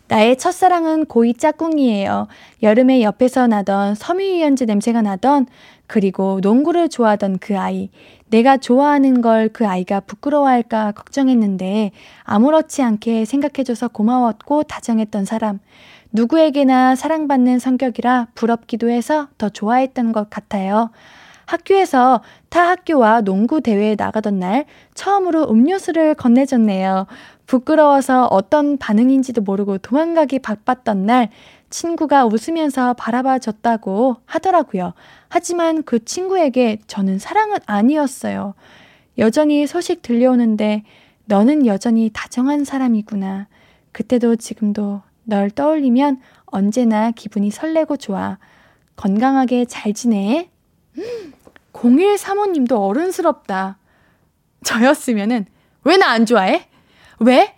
나의 0.10 0.38
첫사랑은 0.38 1.06
고2 1.06 1.38
짝꿍이에요. 1.38 2.28
여름에 2.64 3.02
옆에서 3.02 3.48
나던 3.48 3.96
섬유유연제 3.96 4.66
냄새가 4.66 5.02
나던 5.02 5.48
그리고 5.86 6.40
농구를 6.42 6.90
좋아하던 6.90 7.40
그 7.40 7.58
아이. 7.58 7.90
내가 8.30 8.58
좋아하는 8.58 9.22
걸 9.22 9.50
그 9.54 9.66
아이가 9.68 10.00
부끄러워할까 10.02 10.92
걱정했는데 10.94 11.92
아무렇지 12.24 12.82
않게 12.82 13.26
생각해줘서 13.26 13.88
고마웠고 13.90 14.64
다정했던 14.64 15.26
사람. 15.26 15.60
누구에게나 16.12 16.96
사랑받는 16.96 17.60
성격이라 17.60 18.28
부럽기도 18.36 18.90
해서 18.90 19.28
더 19.38 19.50
좋아했던 19.50 20.14
것 20.14 20.30
같아요. 20.30 20.90
학교에서 21.48 22.22
타 22.50 22.70
학교와 22.70 23.22
농구 23.22 23.62
대회에 23.62 23.96
나가던 23.98 24.38
날 24.38 24.66
처음으로 24.94 25.50
음료수를 25.50 26.14
건네줬네요. 26.16 27.08
부끄러워서 27.48 28.26
어떤 28.26 28.78
반응인지도 28.78 29.42
모르고 29.42 29.78
도망가기 29.80 30.40
바빴던 30.40 31.06
날 31.06 31.30
친구가 31.70 32.26
웃으면서 32.26 32.94
바라봐 32.94 33.40
줬다고 33.40 34.18
하더라고요. 34.26 34.94
하지만 35.30 35.84
그 35.84 36.04
친구에게 36.04 36.80
저는 36.88 37.18
사랑은 37.18 37.58
아니었어요. 37.66 38.54
여전히 39.18 39.66
소식 39.68 40.02
들려오는데 40.02 40.84
너는 41.26 41.66
여전히 41.66 42.10
다정한 42.14 42.66
사람이구나. 42.66 43.48
그때도 43.94 44.36
지금도 44.36 45.02
널 45.24 45.50
떠올리면 45.50 46.22
언제나 46.46 47.12
기분이 47.12 47.52
설레고 47.52 47.98
좋아. 47.98 48.38
건강하게 48.96 49.66
잘 49.66 49.94
지내. 49.94 50.50
0135님도 51.82 52.72
어른스럽다. 52.88 53.78
저였으면은 54.64 55.46
왜 55.84 55.98
나 55.98 56.08
안 56.12 56.26
좋아해? 56.26 56.68
왜? 57.20 57.56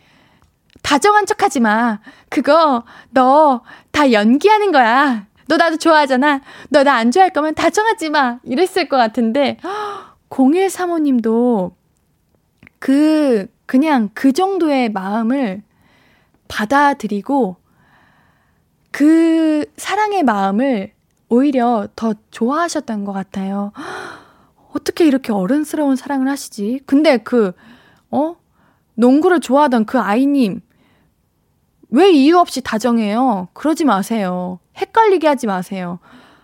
다정한 0.81 1.25
척 1.25 1.41
하지 1.43 1.59
마. 1.59 1.99
그거 2.29 2.83
너 3.11 3.63
다 3.91 4.11
연기하는 4.11 4.71
거야. 4.71 5.27
너 5.47 5.57
나도 5.57 5.77
좋아하잖아. 5.77 6.41
너 6.69 6.83
나 6.83 6.95
안 6.95 7.11
좋아할 7.11 7.31
거면 7.31 7.55
다정하지 7.55 8.09
마. 8.11 8.39
이랬을 8.43 8.87
것 8.87 8.97
같은데 8.97 9.57
0135님도 10.29 11.73
그 12.79 13.47
그냥 13.65 14.09
그 14.13 14.31
정도의 14.31 14.89
마음을 14.91 15.63
받아들이고 16.47 17.57
그 18.91 19.65
사랑의 19.77 20.23
마음을 20.23 20.91
오히려 21.29 21.87
더 21.95 22.13
좋아하셨던 22.31 23.05
것 23.05 23.13
같아요. 23.13 23.71
어떻게 24.73 25.05
이렇게 25.05 25.31
어른스러운 25.31 25.95
사랑을 25.95 26.27
하시지? 26.27 26.81
근데 26.85 27.17
그, 27.17 27.53
어? 28.11 28.35
농구를 28.95 29.39
좋아하던 29.39 29.85
그 29.85 29.99
아이님, 29.99 30.61
왜 31.89 32.11
이유 32.11 32.37
없이 32.37 32.61
다정해요? 32.61 33.47
그러지 33.53 33.85
마세요. 33.85 34.59
헷갈리게 34.77 35.27
하지 35.27 35.47
마세요. 35.47 35.99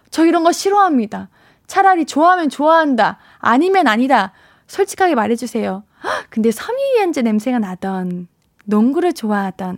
저 0.09 0.25
이런 0.25 0.43
거 0.43 0.51
싫어합니다. 0.51 1.29
차라리 1.67 2.05
좋아하면 2.05 2.49
좋아한다. 2.49 3.17
아니면 3.39 3.87
아니다. 3.87 4.31
솔직하게 4.67 5.15
말해주세요. 5.15 5.83
근데 6.29 6.51
섬유유연제 6.51 7.21
냄새가 7.23 7.59
나던, 7.59 8.27
농구를 8.65 9.13
좋아하던, 9.13 9.77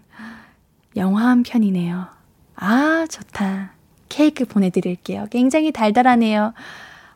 영화 0.95 1.27
한 1.27 1.43
편이네요. 1.43 2.05
아, 2.55 3.05
좋다. 3.09 3.76
케이크 4.09 4.45
보내드릴게요. 4.45 5.27
굉장히 5.31 5.71
달달하네요. 5.71 6.53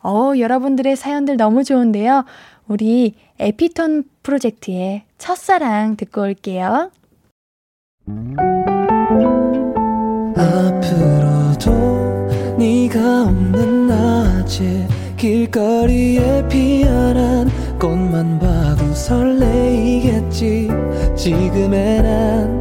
어, 0.03 0.33
여러분들의 0.37 0.95
사연들 0.95 1.37
너무 1.37 1.63
좋은데요. 1.63 2.25
우리 2.67 3.15
에피톤 3.39 4.03
프로젝트의 4.23 5.03
첫사랑 5.17 5.97
듣고 5.97 6.21
올게요. 6.21 6.91
앞으로도 10.35 11.71
네가 12.57 13.23
없는 13.23 13.87
낮에 13.87 14.87
길거리에 15.17 16.47
피어난 16.47 17.49
꽃만 17.79 18.39
봐도 18.39 18.93
설레이겠지 18.93 20.69
지금의 21.15 22.01
난 22.01 22.60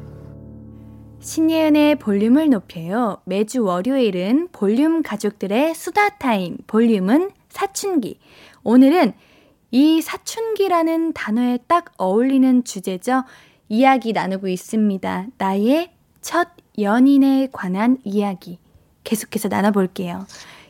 신예은의 1.21 1.97
볼륨을 1.97 2.49
높여요. 2.49 3.21
매주 3.25 3.63
월요일은 3.63 4.49
볼륨 4.51 5.03
가족들의 5.03 5.75
수다 5.75 6.09
타임, 6.17 6.57
볼륨은 6.65 7.29
사춘기. 7.47 8.19
오늘은 8.63 9.13
이 9.69 10.01
사춘기라는 10.01 11.13
단어에 11.13 11.59
딱 11.67 11.93
어울리는 11.97 12.63
주제죠. 12.63 13.23
이야기 13.69 14.13
나누고 14.13 14.47
있습니다. 14.47 15.27
나의 15.37 15.91
첫 16.21 16.49
연인에 16.79 17.49
관한 17.51 17.99
이야기. 18.03 18.57
계속해서 19.03 19.47
나눠볼게요. 19.47 20.25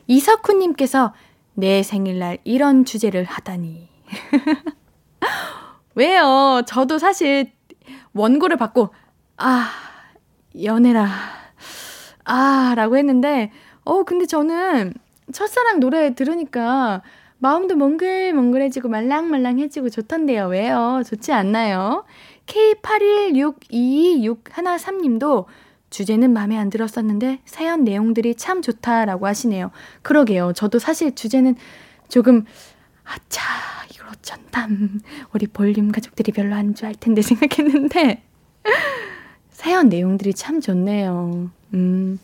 이석훈님께서 0.06 1.14
내 1.54 1.82
생일날 1.82 2.38
이런 2.44 2.84
주제를 2.84 3.24
하다니. 3.24 3.88
왜요? 5.94 6.62
저도 6.66 6.98
사실 6.98 7.52
원고를 8.12 8.58
받고, 8.58 8.90
아, 9.38 9.91
연애라. 10.60 11.08
아, 12.24 12.74
라고 12.76 12.96
했는데, 12.96 13.50
어, 13.84 14.04
근데 14.04 14.26
저는 14.26 14.94
첫사랑 15.32 15.80
노래 15.80 16.14
들으니까 16.14 17.02
마음도 17.38 17.74
몽글몽글해지고 17.74 18.88
말랑말랑해지고 18.88 19.90
좋던데요. 19.90 20.46
왜요? 20.46 21.02
좋지 21.04 21.32
않나요? 21.32 22.04
K81622113님도 22.46 25.46
주제는 25.90 26.32
마음에 26.32 26.56
안 26.56 26.70
들었었는데 26.70 27.40
사연 27.44 27.82
내용들이 27.84 28.36
참 28.36 28.62
좋다라고 28.62 29.26
하시네요. 29.26 29.72
그러게요. 30.02 30.52
저도 30.54 30.78
사실 30.78 31.14
주제는 31.14 31.56
조금 32.08 32.46
아차 33.04 33.42
이걸 33.92 34.08
어쩐담 34.08 35.00
우리 35.34 35.46
볼륨 35.46 35.92
가족들이 35.92 36.32
별로 36.32 36.54
안 36.54 36.74
좋아할 36.74 36.94
텐데 36.94 37.20
생각했는데 37.22 38.22
사연 39.62 39.88
내용들이 39.88 40.34
참 40.34 40.60
좋네요. 40.60 41.48
음, 41.72 42.18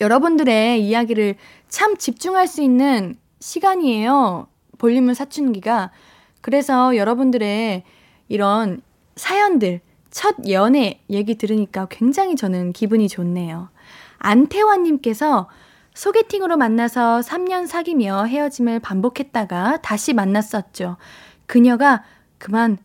여러분들의 0.00 0.82
이야기를 0.82 1.34
참 1.68 1.98
집중할 1.98 2.48
수 2.48 2.62
있는 2.62 3.18
시간이에요. 3.38 4.46
볼륨을 4.78 5.14
사춘기가. 5.14 5.90
그래서 6.40 6.96
여러분들의 6.96 7.82
이런 8.28 8.80
사연들, 9.14 9.82
첫 10.10 10.36
연애 10.48 11.02
얘기 11.10 11.34
들으니까 11.34 11.86
굉장히 11.90 12.34
저는 12.34 12.72
기분이 12.72 13.08
좋네요. 13.08 13.68
안태환님께서 14.16 15.50
소개팅으로 15.92 16.56
만나서 16.56 17.20
3년 17.20 17.66
사귀며 17.66 18.24
헤어짐을 18.24 18.80
반복했다가 18.80 19.82
다시 19.82 20.14
만났었죠. 20.14 20.96
그녀가 21.44 22.02
그만 22.38 22.78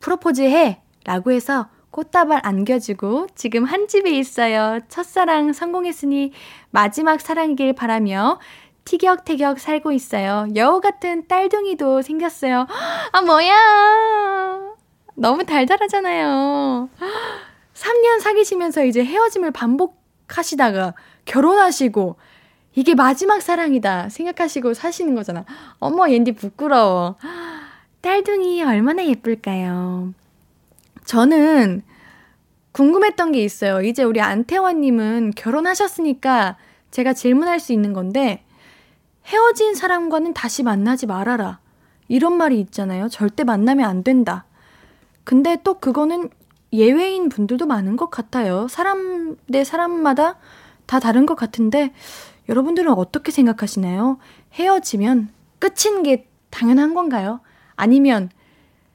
프로포즈 0.00 0.42
해! 0.42 0.82
라고 1.04 1.30
해서 1.30 1.68
꽃다발 1.96 2.40
안겨주고 2.42 3.28
지금 3.34 3.64
한 3.64 3.88
집에 3.88 4.10
있어요. 4.10 4.80
첫사랑 4.90 5.54
성공했으니 5.54 6.32
마지막 6.70 7.22
사랑이길 7.22 7.72
바라며 7.72 8.38
티격태격 8.84 9.58
살고 9.58 9.92
있어요. 9.92 10.46
여우 10.56 10.82
같은 10.82 11.26
딸둥이도 11.26 12.02
생겼어요. 12.02 12.66
아, 13.12 13.22
뭐야. 13.22 14.74
너무 15.14 15.44
달달하잖아요. 15.46 16.90
3년 17.72 18.20
사귀시면서 18.20 18.84
이제 18.84 19.02
헤어짐을 19.02 19.52
반복하시다가 19.52 20.92
결혼하시고 21.24 22.16
이게 22.74 22.94
마지막 22.94 23.40
사랑이다 23.40 24.10
생각하시고 24.10 24.74
사시는 24.74 25.14
거잖아. 25.14 25.46
어머, 25.78 26.10
옌디 26.10 26.32
부끄러워. 26.32 27.16
딸둥이 28.02 28.62
얼마나 28.64 29.02
예쁠까요? 29.06 30.12
저는 31.06 31.82
궁금했던 32.72 33.32
게 33.32 33.42
있어요. 33.42 33.80
이제 33.80 34.02
우리 34.02 34.20
안태원님은 34.20 35.32
결혼하셨으니까 35.34 36.58
제가 36.90 37.14
질문할 37.14 37.58
수 37.58 37.72
있는 37.72 37.94
건데, 37.94 38.44
헤어진 39.24 39.74
사람과는 39.74 40.34
다시 40.34 40.62
만나지 40.62 41.06
말아라. 41.06 41.60
이런 42.08 42.36
말이 42.36 42.60
있잖아요. 42.60 43.08
절대 43.08 43.44
만나면 43.44 43.88
안 43.88 44.04
된다. 44.04 44.44
근데 45.24 45.58
또 45.64 45.78
그거는 45.78 46.28
예외인 46.72 47.28
분들도 47.28 47.66
많은 47.66 47.96
것 47.96 48.10
같아요. 48.10 48.68
사람 48.68 49.36
대 49.50 49.64
사람마다 49.64 50.36
다 50.84 51.00
다른 51.00 51.24
것 51.24 51.34
같은데, 51.34 51.92
여러분들은 52.48 52.92
어떻게 52.92 53.32
생각하시나요? 53.32 54.18
헤어지면 54.52 55.30
끝인 55.58 56.02
게 56.02 56.28
당연한 56.50 56.94
건가요? 56.94 57.40
아니면 57.74 58.30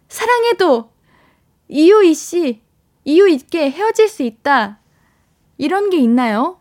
사랑해도 0.07 0.90
이유 1.71 2.03
있이 2.03 2.61
이유 3.05 3.29
있게 3.29 3.71
헤어질 3.71 4.09
수 4.09 4.23
있다. 4.23 4.79
이런 5.57 5.89
게 5.89 5.97
있나요? 5.97 6.57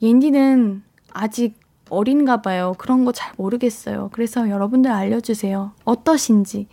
옌디는 0.00 0.82
아직 1.12 1.54
어린가 1.90 2.40
봐요. 2.40 2.74
그런 2.78 3.04
거 3.04 3.12
잘 3.12 3.34
모르겠어요. 3.36 4.08
그래서 4.12 4.48
여러분들 4.48 4.90
알려주세요. 4.90 5.72
어떠신지, 5.84 6.68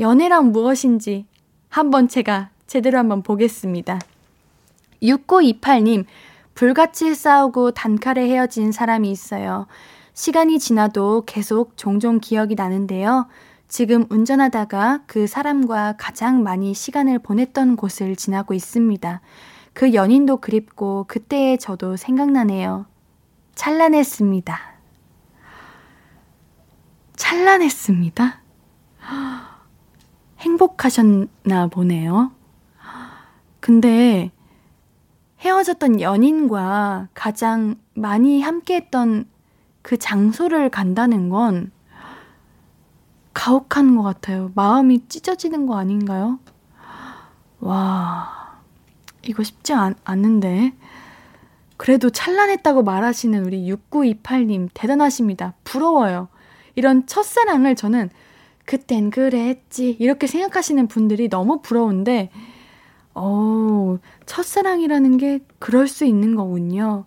연애란 0.00 0.50
무엇인지 0.50 1.26
한번 1.68 2.08
제가 2.08 2.50
제대로 2.66 2.98
한번 2.98 3.22
보겠습니다. 3.22 4.00
6928님, 5.00 6.04
불같이 6.54 7.14
싸우고 7.14 7.70
단칼에 7.70 8.28
헤어진 8.28 8.72
사람이 8.72 9.10
있어요. 9.12 9.68
시간이 10.12 10.58
지나도 10.58 11.22
계속 11.26 11.76
종종 11.76 12.18
기억이 12.18 12.56
나는데요. 12.56 13.28
지금 13.68 14.06
운전하다가 14.08 15.02
그 15.06 15.26
사람과 15.26 15.94
가장 15.98 16.42
많이 16.42 16.74
시간을 16.74 17.18
보냈던 17.18 17.76
곳을 17.76 18.16
지나고 18.16 18.54
있습니다. 18.54 19.20
그 19.72 19.94
연인도 19.94 20.36
그립고 20.36 21.04
그때의 21.08 21.58
저도 21.58 21.96
생각나네요. 21.96 22.86
찬란했습니다. 23.54 24.58
찬란했습니다. 27.16 28.40
행복하셨나 30.38 31.68
보네요. 31.70 32.32
근데 33.60 34.30
헤어졌던 35.40 36.00
연인과 36.00 37.08
가장 37.14 37.76
많이 37.94 38.42
함께했던 38.42 39.26
그 39.82 39.96
장소를 39.98 40.70
간다는 40.70 41.28
건 41.28 41.70
가혹한 43.34 43.96
것 43.96 44.02
같아요. 44.02 44.52
마음이 44.54 45.08
찢어지는 45.08 45.66
거 45.66 45.76
아닌가요? 45.76 46.38
와, 47.60 48.58
이거 49.26 49.42
쉽지 49.42 49.72
않, 49.74 49.94
않는데. 50.04 50.72
그래도 51.76 52.08
찬란했다고 52.10 52.84
말하시는 52.84 53.44
우리 53.44 53.70
6928님, 53.70 54.68
대단하십니다. 54.72 55.54
부러워요. 55.64 56.28
이런 56.76 57.06
첫사랑을 57.06 57.74
저는 57.74 58.10
그땐 58.64 59.10
그랬지. 59.10 59.96
이렇게 59.98 60.26
생각하시는 60.26 60.86
분들이 60.86 61.28
너무 61.28 61.60
부러운데, 61.60 62.30
어, 63.14 63.98
첫사랑이라는 64.26 65.16
게 65.18 65.40
그럴 65.58 65.88
수 65.88 66.04
있는 66.04 66.34
거군요. 66.36 67.04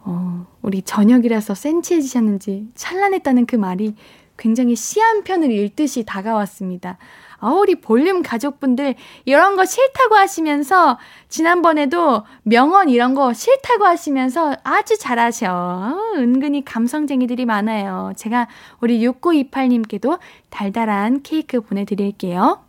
어, 0.00 0.46
우리 0.62 0.82
저녁이라서 0.82 1.54
센치해지셨는지 1.54 2.68
찬란했다는 2.74 3.46
그 3.46 3.56
말이 3.56 3.96
굉장히 4.36 4.74
시 4.76 5.00
한 5.00 5.22
편을 5.24 5.50
읽듯이 5.50 6.04
다가왔습니다. 6.04 6.98
아, 7.38 7.50
우리 7.50 7.74
볼륨 7.76 8.22
가족분들 8.22 8.94
이런 9.24 9.56
거 9.56 9.64
싫다고 9.64 10.16
하시면서 10.16 10.98
지난번에도 11.28 12.24
명언 12.42 12.88
이런 12.88 13.14
거 13.14 13.32
싫다고 13.32 13.84
하시면서 13.84 14.56
아주 14.64 14.98
잘하셔. 14.98 15.46
어, 15.52 15.96
은근히 16.16 16.64
감성쟁이들이 16.64 17.44
많아요. 17.44 18.12
제가 18.16 18.48
우리 18.80 19.00
6928님께도 19.06 20.18
달달한 20.50 21.22
케이크 21.22 21.60
보내드릴게요. 21.60 22.60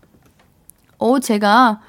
어, 0.97 1.19
제가 1.19 1.79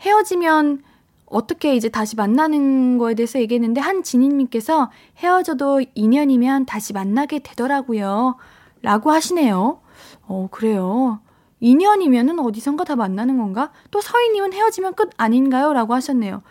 헤어지면 0.00 0.82
어떻게 1.26 1.74
이제 1.74 1.88
다시 1.88 2.14
만나는 2.14 2.98
거에 2.98 3.14
대해서 3.14 3.40
얘기했는데 3.40 3.80
한 3.80 4.02
지니님께서 4.02 4.90
헤어져도 5.18 5.80
인연이면 5.94 6.66
다시 6.66 6.92
만나게 6.92 7.38
되더라고요. 7.38 8.36
라고 8.82 9.10
하시네요. 9.10 9.80
어, 10.26 10.48
그래요. 10.50 11.20
인연이면은 11.60 12.40
어디선가 12.40 12.84
다 12.84 12.96
만나는 12.96 13.38
건가? 13.38 13.70
또 13.90 14.00
서희님은 14.00 14.52
헤어지면 14.52 14.94
끝 14.94 15.10
아닌가요? 15.16 15.72
라고 15.72 15.94
하셨네요. 15.94 16.42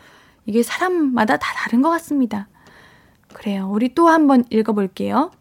이게 0.46 0.64
사람마다 0.64 1.38
다 1.38 1.54
다른 1.54 1.82
것 1.82 1.90
같습니다. 1.90 2.48
그래요. 3.34 3.70
우리 3.72 3.94
또 3.94 4.08
한번 4.08 4.46
읽어볼게요. 4.50 5.32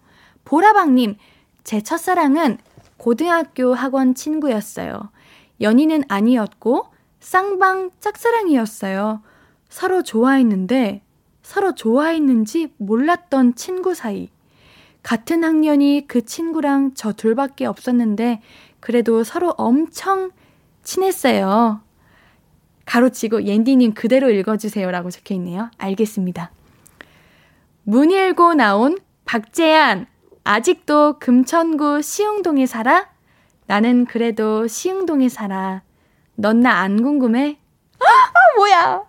보라방님, 0.45 1.17
제 1.65 1.81
첫사랑은 1.81 2.59
고등학교 2.97 3.75
학원 3.75 4.15
친구였어요. 4.15 5.11
연인은 5.61 6.05
아니었고, 6.09 6.87
쌍방 7.21 7.91
짝사랑이었어요. 8.01 9.23
서로 9.69 10.03
좋아했는데, 10.03 11.03
서로 11.43 11.75
좋아했는지 11.75 12.73
몰랐던 12.79 13.55
친구 13.55 13.95
사이. 13.95 14.29
같은 15.03 15.45
학년이 15.45 16.07
그 16.09 16.25
친구랑 16.25 16.93
저 16.95 17.13
둘밖에 17.13 17.67
없었는데 17.67 18.43
그래도 18.81 19.25
서로 19.25 19.55
엄청 19.57 20.31
친했어요. 20.83 21.81
가로치고 22.87 23.45
옌디님 23.45 23.95
그대로 23.95 24.31
읽어주세요라고 24.31 25.11
적혀 25.11 25.35
있네요. 25.35 25.71
알겠습니다. 25.79 26.51
문 27.85 28.13
열고 28.13 28.55
나온 28.55 28.99
박재한 29.25 30.07
아직도 30.45 31.19
금천구 31.19 32.03
시흥동에 32.03 32.67
살아? 32.67 33.09
나는 33.67 34.05
그래도 34.07 34.67
시흥동에 34.67 35.29
살아. 35.29 35.83
넌 36.35 36.61
나 36.61 36.81
안 36.81 37.03
궁금해? 37.03 37.59
아, 38.01 38.57
뭐야. 38.57 39.03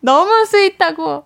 너무 0.00 0.44
sweet하고. 0.46 1.24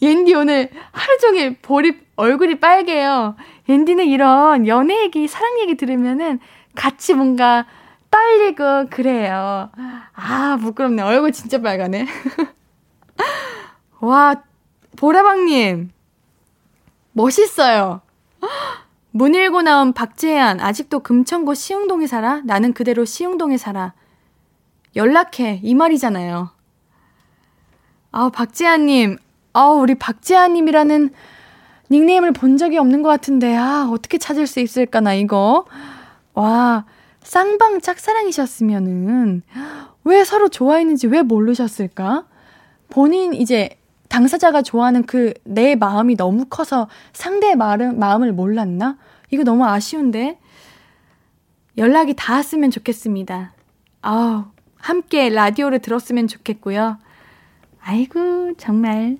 옌디 0.00 0.34
오늘 0.34 0.70
하루 0.92 1.18
종일 1.18 1.58
볼이 1.60 1.98
얼굴이 2.16 2.60
빨개요. 2.60 3.36
옌디는 3.68 4.06
이런 4.06 4.66
연애 4.66 5.02
얘기, 5.02 5.28
사랑 5.28 5.60
얘기 5.60 5.76
들으면은 5.76 6.40
같이 6.74 7.14
뭔가 7.14 7.66
떨리고 8.10 8.88
그래요. 8.90 9.70
아, 10.14 10.58
부끄럽네. 10.60 11.02
얼굴 11.02 11.32
진짜 11.32 11.60
빨가네. 11.60 12.06
와, 14.00 14.36
보라방님. 14.96 15.90
멋있어요. 17.12 18.00
문 19.10 19.34
열고 19.34 19.62
나온 19.62 19.92
박재한, 19.92 20.60
아직도 20.60 21.00
금천구 21.00 21.54
시흥동에 21.54 22.06
살아? 22.06 22.40
나는 22.44 22.72
그대로 22.72 23.04
시흥동에 23.04 23.56
살아. 23.56 23.92
연락해. 24.96 25.60
이 25.62 25.74
말이잖아요. 25.74 26.50
아, 28.12 28.30
박재한님. 28.30 29.18
아, 29.58 29.70
우리 29.70 29.96
박재한님이라는 29.96 31.10
닉네임을 31.90 32.32
본 32.32 32.56
적이 32.56 32.78
없는 32.78 33.02
것 33.02 33.08
같은데, 33.08 33.56
아, 33.56 33.88
어떻게 33.90 34.16
찾을 34.16 34.46
수 34.46 34.60
있을까나, 34.60 35.14
이거. 35.14 35.64
와, 36.34 36.84
쌍방 37.22 37.80
짝사랑이셨으면은, 37.80 39.42
왜 40.04 40.22
서로 40.22 40.48
좋아했는지 40.48 41.08
왜 41.08 41.22
모르셨을까? 41.22 42.26
본인 42.88 43.34
이제 43.34 43.70
당사자가 44.08 44.62
좋아하는 44.62 45.02
그 45.02 45.34
내 45.44 45.74
마음이 45.74 46.16
너무 46.16 46.44
커서 46.46 46.88
상대의 47.12 47.56
마음, 47.56 47.98
마음을 47.98 48.32
몰랐나? 48.32 48.96
이거 49.30 49.42
너무 49.42 49.66
아쉬운데? 49.66 50.38
연락이 51.76 52.14
닿았으면 52.14 52.70
좋겠습니다. 52.70 53.52
아우, 54.02 54.44
함께 54.76 55.28
라디오를 55.28 55.80
들었으면 55.80 56.28
좋겠고요. 56.28 56.98
아이고, 57.80 58.54
정말 58.56 59.18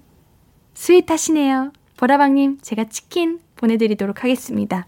스윗하시네요. 0.79 1.73
보라방님, 1.97 2.59
제가 2.63 2.85
치킨 2.85 3.41
보내드리도록 3.57 4.23
하겠습니다. 4.23 4.87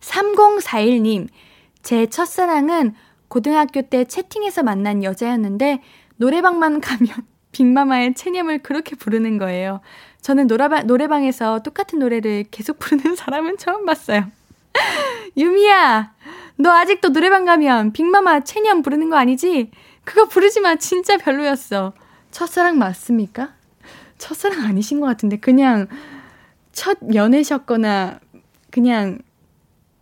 3041님, 0.00 1.28
제 1.82 2.06
첫사랑은 2.06 2.94
고등학교 3.28 3.82
때 3.82 4.04
채팅에서 4.04 4.62
만난 4.62 5.04
여자였는데 5.04 5.82
노래방만 6.16 6.80
가면 6.80 7.08
빅마마의 7.52 8.14
체념을 8.14 8.60
그렇게 8.60 8.96
부르는 8.96 9.36
거예요. 9.36 9.80
저는 10.22 10.46
노라바, 10.46 10.84
노래방에서 10.84 11.60
똑같은 11.62 11.98
노래를 11.98 12.46
계속 12.50 12.78
부르는 12.78 13.16
사람은 13.16 13.58
처음 13.58 13.84
봤어요. 13.84 14.24
유미야, 15.36 16.14
너 16.56 16.70
아직도 16.70 17.10
노래방 17.10 17.44
가면 17.44 17.92
빅마마 17.92 18.40
체념 18.40 18.80
부르는 18.80 19.10
거 19.10 19.16
아니지? 19.16 19.70
그거 20.04 20.24
부르지 20.24 20.60
마. 20.60 20.76
진짜 20.76 21.18
별로였어. 21.18 21.92
첫사랑 22.30 22.78
맞습니까? 22.78 23.57
첫사랑 24.18 24.64
아니신 24.64 25.00
것 25.00 25.06
같은데 25.06 25.38
그냥 25.38 25.86
첫 26.72 26.98
연애셨거나 27.14 28.20
그냥 28.70 29.20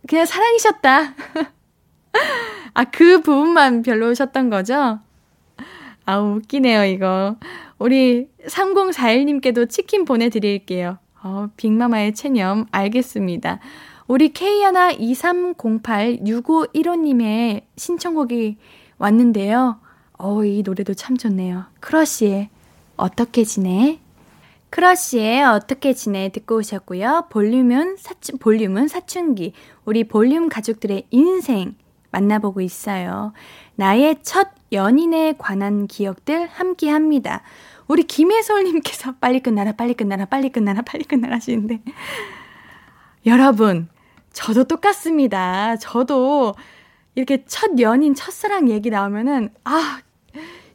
그냥 0.07 0.25
사랑이셨다. 0.25 1.13
아, 2.73 2.83
그 2.85 3.21
부분만 3.21 3.83
별로셨던 3.83 4.49
거죠? 4.49 4.99
아, 6.05 6.19
웃기네요, 6.19 6.85
이거. 6.85 7.35
우리 7.77 8.27
3041님께도 8.45 9.69
치킨 9.69 10.05
보내드릴게요. 10.05 10.97
어, 11.21 11.49
빅마마의 11.57 12.15
체념, 12.15 12.65
알겠습니다. 12.71 13.59
우리 14.07 14.29
K하나 14.29 14.93
2308-6515님의 14.93 17.63
신청곡이 17.75 18.55
왔는데요. 18.97 19.81
어, 20.17 20.45
이 20.45 20.63
노래도 20.63 20.93
참 20.93 21.17
좋네요. 21.17 21.65
크러쉬의 21.81 22.47
어떻게 22.95 23.43
지내? 23.43 23.99
크러쉬의 24.69 25.43
어떻게 25.45 25.93
지내 25.93 26.29
듣고 26.29 26.57
오셨고요. 26.57 27.27
볼륨은 27.29 27.97
사춘, 27.97 28.37
볼륨은 28.37 28.87
사춘기. 28.87 29.53
우리 29.85 30.03
볼륨 30.03 30.49
가족들의 30.49 31.07
인생 31.11 31.75
만나보고 32.11 32.61
있어요. 32.61 33.33
나의 33.75 34.17
첫 34.23 34.49
연인에 34.71 35.33
관한 35.37 35.87
기억들 35.87 36.47
함께 36.47 36.89
합니다. 36.89 37.43
우리 37.87 38.03
김혜솔님께서 38.03 39.15
빨리 39.21 39.39
끝나라, 39.39 39.71
빨리 39.71 39.93
끝나라, 39.93 40.25
빨리 40.25 40.49
끝나라, 40.49 40.81
빨리 40.81 41.03
끝나라 41.03 41.35
하시는데. 41.35 41.81
여러분, 43.25 43.87
저도 44.33 44.65
똑같습니다. 44.65 45.77
저도 45.77 46.53
이렇게 47.15 47.45
첫 47.45 47.79
연인, 47.79 48.13
첫사랑 48.13 48.69
얘기 48.69 48.89
나오면은, 48.89 49.49
아, 49.63 49.99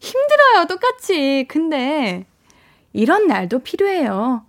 힘들어요. 0.01 0.66
똑같이. 0.68 1.47
근데 1.49 2.26
이런 2.93 3.26
날도 3.26 3.61
필요해요. 3.61 4.45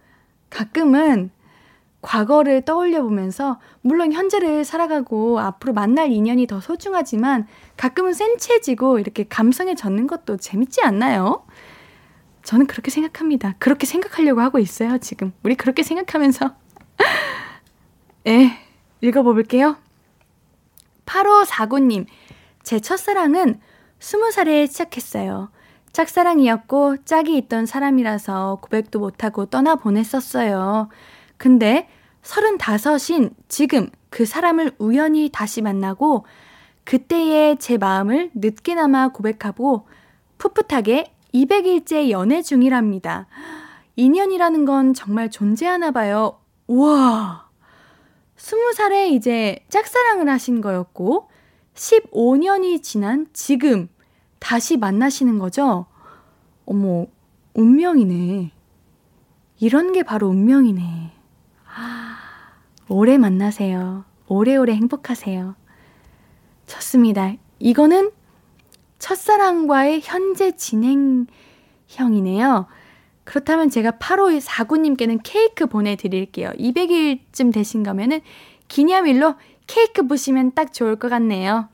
가끔은 0.50 1.32
과거를 2.02 2.64
떠올려 2.64 3.02
보면서, 3.02 3.60
물론 3.82 4.12
현재를 4.12 4.66
살아가고 4.66 5.40
앞으로 5.40 5.74
만날 5.74 6.12
인연이 6.12 6.46
더 6.48 6.60
소중하지만, 6.60 7.48
가끔은 7.78 8.14
센치해지고 8.14 9.00
이렇게 9.00 9.24
감성에 9.24 9.74
젖는 9.74 10.08
것도 10.08 10.38
재밌지 10.38 10.82
않나요? 10.82 11.46
저는 12.44 12.68
그렇게 12.68 12.92
생각합니다. 12.92 13.56
그렇게 13.58 13.86
생각하려고 13.86 14.42
하고 14.42 14.60
있어요, 14.60 14.98
지금. 14.98 15.32
우리 15.44 15.56
그렇게 15.56 15.82
생각하면서. 15.82 16.54
예, 18.28 18.52
읽어 19.00 19.24
볼게요. 19.24 19.78
8549님, 21.06 22.06
제 22.64 22.82
첫사랑은 22.82 23.62
20살에 24.00 24.68
시작했어요. 24.68 25.50
짝사랑이었고 25.94 27.06
짝이 27.06 27.38
있던 27.38 27.66
사람이라서 27.66 28.60
고백도 28.62 29.00
못하고 29.00 29.46
떠나보냈었어요. 29.46 30.90
근데 31.38 31.88
35인 32.24 33.34
지금 33.48 33.90
그 34.10 34.26
사람을 34.26 34.74
우연히 34.80 35.30
다시 35.32 35.62
만나고 35.62 36.26
그때의 36.84 37.58
제 37.60 37.78
마음을 37.78 38.32
늦게나마 38.34 39.10
고백하고 39.10 39.88
풋풋하게 40.38 41.14
200일째 41.34 42.10
연애 42.10 42.42
중이랍니다. 42.42 43.28
인연이라는 43.96 44.66
건 44.66 44.94
정말 44.94 45.30
존재하나 45.30 45.92
봐요. 45.92 46.40
우와! 46.68 47.50
20살에 48.38 49.12
이제 49.12 49.60
짝사랑을 49.70 50.28
하신 50.30 50.62
거였고, 50.62 51.30
15년이 51.76 52.84
지난 52.84 53.28
지금 53.34 53.88
다시 54.44 54.76
만나시는 54.76 55.40
거죠? 55.40 55.86
어머, 56.66 57.06
운명이네. 57.54 58.52
이런 59.62 59.94
게 59.94 60.04
바로 60.04 60.28
운명이네. 60.28 61.14
오래 62.90 63.18
만나세요. 63.18 64.04
오래오래 64.28 64.74
행복하세요. 64.74 65.56
좋습니다. 66.68 67.36
이거는 67.60 68.12
첫사랑과의 69.00 70.02
현재 70.04 70.52
진행형이네요. 70.58 71.28
그렇다면 73.24 73.70
제가 73.70 73.92
8호 73.92 74.42
49님께는 74.42 75.22
케이크 75.24 75.68
보내드릴게요. 75.68 76.50
200일쯤 76.60 77.54
되신 77.54 77.84
거면은 77.84 78.20
기념일로 78.68 79.36
케이크 79.68 80.06
보시면 80.06 80.52
딱 80.54 80.74
좋을 80.74 80.98
것 80.98 81.08
같네요. 81.08 81.70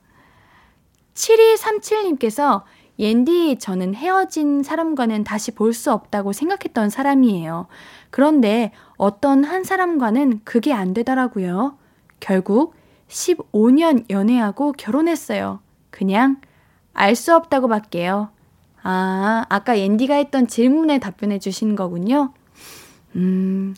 7237님께서 1.20 2.64
옌디, 2.98 3.58
저는 3.60 3.96
헤어진 3.96 4.64
사람과는 4.64 5.24
다시 5.24 5.52
볼 5.52 5.74
수 5.74 5.92
없다고 5.92 6.34
생각했던 6.34 6.90
사람이에요. 6.90 7.68
그런데 8.10 8.72
어떤 8.98 9.44
한 9.44 9.64
사람과는 9.64 10.42
그게 10.44 10.74
안 10.74 10.94
되더라고요. 10.94 11.78
결국 12.20 12.74
15년 13.08 14.10
연애하고 14.10 14.74
결혼했어요. 14.74 15.60
그냥 15.92 16.42
알 16.94 17.16
수 17.16 17.36
없다고 17.36 17.68
밖에요. 17.68 18.30
아, 18.82 19.46
아까 19.50 19.78
옌디가 19.80 20.16
했던 20.16 20.48
질문에 20.48 21.00
답변해 21.00 21.40
주신 21.40 21.76
거군요. 21.76 22.34
음, 23.16 23.76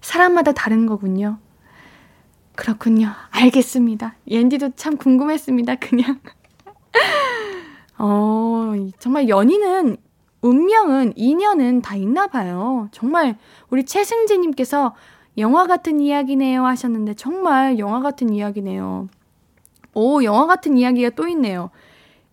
사람마다 0.00 0.52
다른 0.52 0.86
거군요. 0.86 1.38
그렇군요. 2.54 3.10
알겠습니다. 3.30 4.14
옌디도 4.28 4.70
참 4.76 4.96
궁금했습니다. 4.96 5.76
그냥. 5.76 6.20
어, 7.98 8.72
정말 8.98 9.28
연인은, 9.28 9.96
운명은, 10.40 11.12
인연은 11.16 11.82
다 11.82 11.96
있나 11.96 12.26
봐요. 12.26 12.88
정말 12.92 13.36
우리 13.68 13.84
최승지님께서 13.84 14.94
영화 15.38 15.66
같은 15.66 16.00
이야기네요 16.00 16.64
하셨는데 16.64 17.14
정말 17.14 17.78
영화 17.78 18.00
같은 18.00 18.30
이야기네요. 18.30 19.08
오, 19.94 20.24
영화 20.24 20.46
같은 20.46 20.78
이야기가 20.78 21.10
또 21.10 21.28
있네요. 21.28 21.70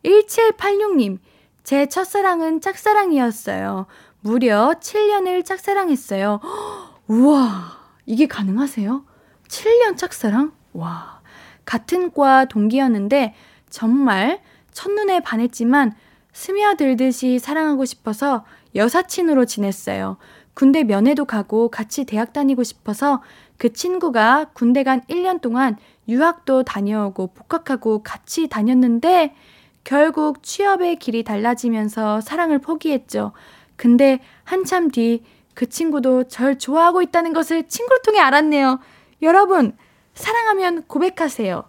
1786님, 0.03 1.19
제 1.63 1.87
첫사랑은 1.87 2.61
짝사랑이었어요. 2.61 3.87
무려 4.21 4.73
7년을 4.79 5.43
짝사랑했어요. 5.43 6.39
우와, 7.07 7.77
이게 8.05 8.25
가능하세요? 8.25 9.03
7년 9.47 9.97
짝사랑? 9.97 10.53
와, 10.73 11.21
같은 11.65 12.11
과 12.13 12.45
동기였는데 12.45 13.33
정말 13.69 14.41
첫눈에 14.71 15.19
반했지만 15.21 15.93
스며들듯이 16.33 17.39
사랑하고 17.39 17.85
싶어서 17.85 18.45
여사친으로 18.75 19.45
지냈어요. 19.45 20.17
군대 20.53 20.83
면회도 20.83 21.25
가고 21.25 21.69
같이 21.69 22.05
대학 22.05 22.33
다니고 22.33 22.63
싶어서 22.63 23.21
그 23.57 23.73
친구가 23.73 24.51
군대 24.53 24.83
간 24.83 25.01
1년 25.09 25.41
동안 25.41 25.77
유학도 26.07 26.63
다녀오고 26.63 27.27
복학하고 27.33 28.03
같이 28.03 28.47
다녔는데 28.47 29.35
결국 29.83 30.43
취업의 30.43 30.97
길이 30.97 31.23
달라지면서 31.23 32.21
사랑을 32.21 32.59
포기했죠. 32.59 33.33
근데 33.75 34.19
한참 34.43 34.89
뒤 34.89 35.23
그 35.57 35.67
친구도 35.67 36.25
절 36.25 36.59
좋아하고 36.59 37.01
있다는 37.01 37.33
것을 37.33 37.67
친구를 37.67 38.03
통해 38.03 38.19
알았네요. 38.19 38.79
여러분, 39.23 39.75
사랑하면 40.13 40.83
고백하세요. 40.83 41.63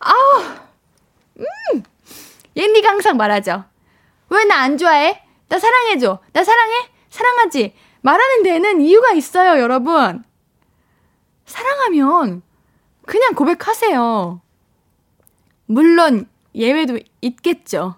아우, 0.00 0.42
음! 1.40 1.82
옌디가 2.56 2.88
항상 2.88 3.16
말하죠. 3.16 3.64
왜 4.30 4.44
나 4.44 4.56
안 4.62 4.78
좋아해? 4.78 5.22
나 5.48 5.58
사랑해줘. 5.58 6.20
나 6.32 6.44
사랑해? 6.44 6.74
사랑하지? 7.08 7.74
말하는 8.02 8.42
데는 8.42 8.80
이유가 8.80 9.12
있어요, 9.12 9.60
여러분. 9.60 10.22
사랑하면 11.46 12.42
그냥 13.06 13.34
고백하세요. 13.34 14.40
물론 15.66 16.26
예외도 16.54 16.98
있겠죠. 17.20 17.96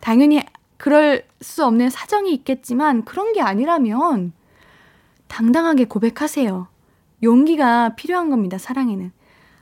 당연히 0.00 0.42
그럴 0.76 1.26
수 1.40 1.64
없는 1.64 1.90
사정이 1.90 2.32
있겠지만 2.34 3.04
그런 3.04 3.32
게 3.32 3.40
아니라면 3.40 4.32
당당하게 5.26 5.84
고백하세요. 5.86 6.68
용기가 7.22 7.94
필요한 7.96 8.30
겁니다, 8.30 8.58
사랑에는. 8.58 9.10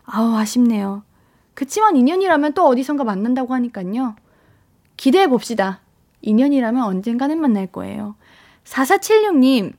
아우, 0.05 0.35
아쉽네요. 0.37 1.03
그치만 1.55 1.97
인연이라면 1.97 2.53
또 2.55 2.67
어디선가 2.67 3.05
만난다고 3.05 3.55
하니깐요. 3.55 4.17
기대해 4.97 5.27
봅시다. 5.27 5.81
인연이라면 6.23 6.83
언젠가는 6.83 7.41
만날 7.41 7.67
거예요. 7.67 8.17
4476님, 8.65 9.73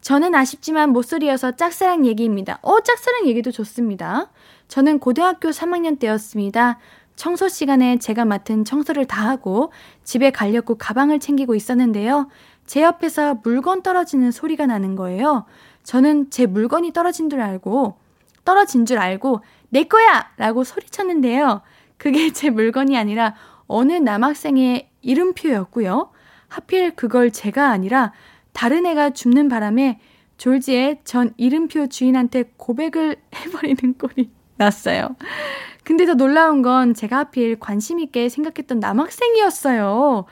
저는 0.00 0.34
아쉽지만 0.34 0.90
모쏠이어서 0.90 1.56
짝사랑 1.56 2.06
얘기입니다. 2.06 2.58
어, 2.62 2.80
짝사랑 2.80 3.26
얘기도 3.26 3.50
좋습니다. 3.50 4.30
저는 4.68 4.98
고등학교 4.98 5.50
3학년 5.50 5.98
때였습니다. 5.98 6.78
청소 7.14 7.48
시간에 7.48 7.98
제가 7.98 8.24
맡은 8.24 8.64
청소를 8.64 9.06
다 9.06 9.28
하고 9.28 9.70
집에 10.02 10.30
가려고 10.30 10.76
가방을 10.76 11.20
챙기고 11.20 11.54
있었는데요. 11.54 12.28
제 12.66 12.82
옆에서 12.82 13.40
물건 13.42 13.82
떨어지는 13.82 14.30
소리가 14.30 14.66
나는 14.66 14.96
거예요. 14.96 15.44
저는 15.84 16.30
제 16.30 16.46
물건이 16.46 16.92
떨어진 16.92 17.28
줄 17.28 17.40
알고, 17.40 17.96
떨어진 18.44 18.86
줄 18.86 18.98
알고, 18.98 19.40
내 19.72 19.84
거야! 19.84 20.28
라고 20.36 20.64
소리쳤는데요. 20.64 21.62
그게 21.96 22.30
제 22.32 22.50
물건이 22.50 22.96
아니라 22.98 23.34
어느 23.66 23.94
남학생의 23.94 24.90
이름표였고요. 25.00 26.10
하필 26.48 26.94
그걸 26.94 27.30
제가 27.30 27.70
아니라 27.70 28.12
다른 28.52 28.84
애가 28.84 29.10
줍는 29.10 29.48
바람에 29.48 29.98
졸지에 30.36 31.00
전 31.04 31.32
이름표 31.38 31.86
주인한테 31.86 32.52
고백을 32.58 33.16
해버리는 33.34 33.94
꼴이. 33.94 34.30
났어요. 34.56 35.16
근데 35.82 36.04
더 36.04 36.14
놀라운 36.14 36.60
건 36.60 36.92
제가 36.92 37.16
하필 37.16 37.58
관심있게 37.58 38.28
생각했던 38.28 38.78
남학생이었어요. 38.78 40.26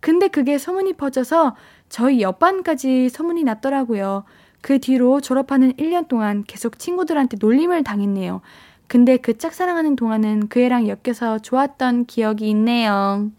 근데 0.00 0.28
그게 0.28 0.56
소문이 0.56 0.94
퍼져서 0.94 1.54
저희 1.90 2.22
옆반까지 2.22 3.10
소문이 3.10 3.44
났더라고요. 3.44 4.24
그 4.62 4.78
뒤로 4.80 5.20
졸업하는 5.20 5.74
1년 5.74 6.08
동안 6.08 6.42
계속 6.46 6.78
친구들한테 6.78 7.36
놀림을 7.38 7.84
당했네요. 7.84 8.40
근데 8.88 9.18
그 9.18 9.36
짝사랑하는 9.36 9.96
동안은 9.96 10.48
그 10.48 10.60
애랑 10.60 10.88
엮여서 10.88 11.40
좋았던 11.40 12.06
기억이 12.06 12.48
있네요. 12.50 13.30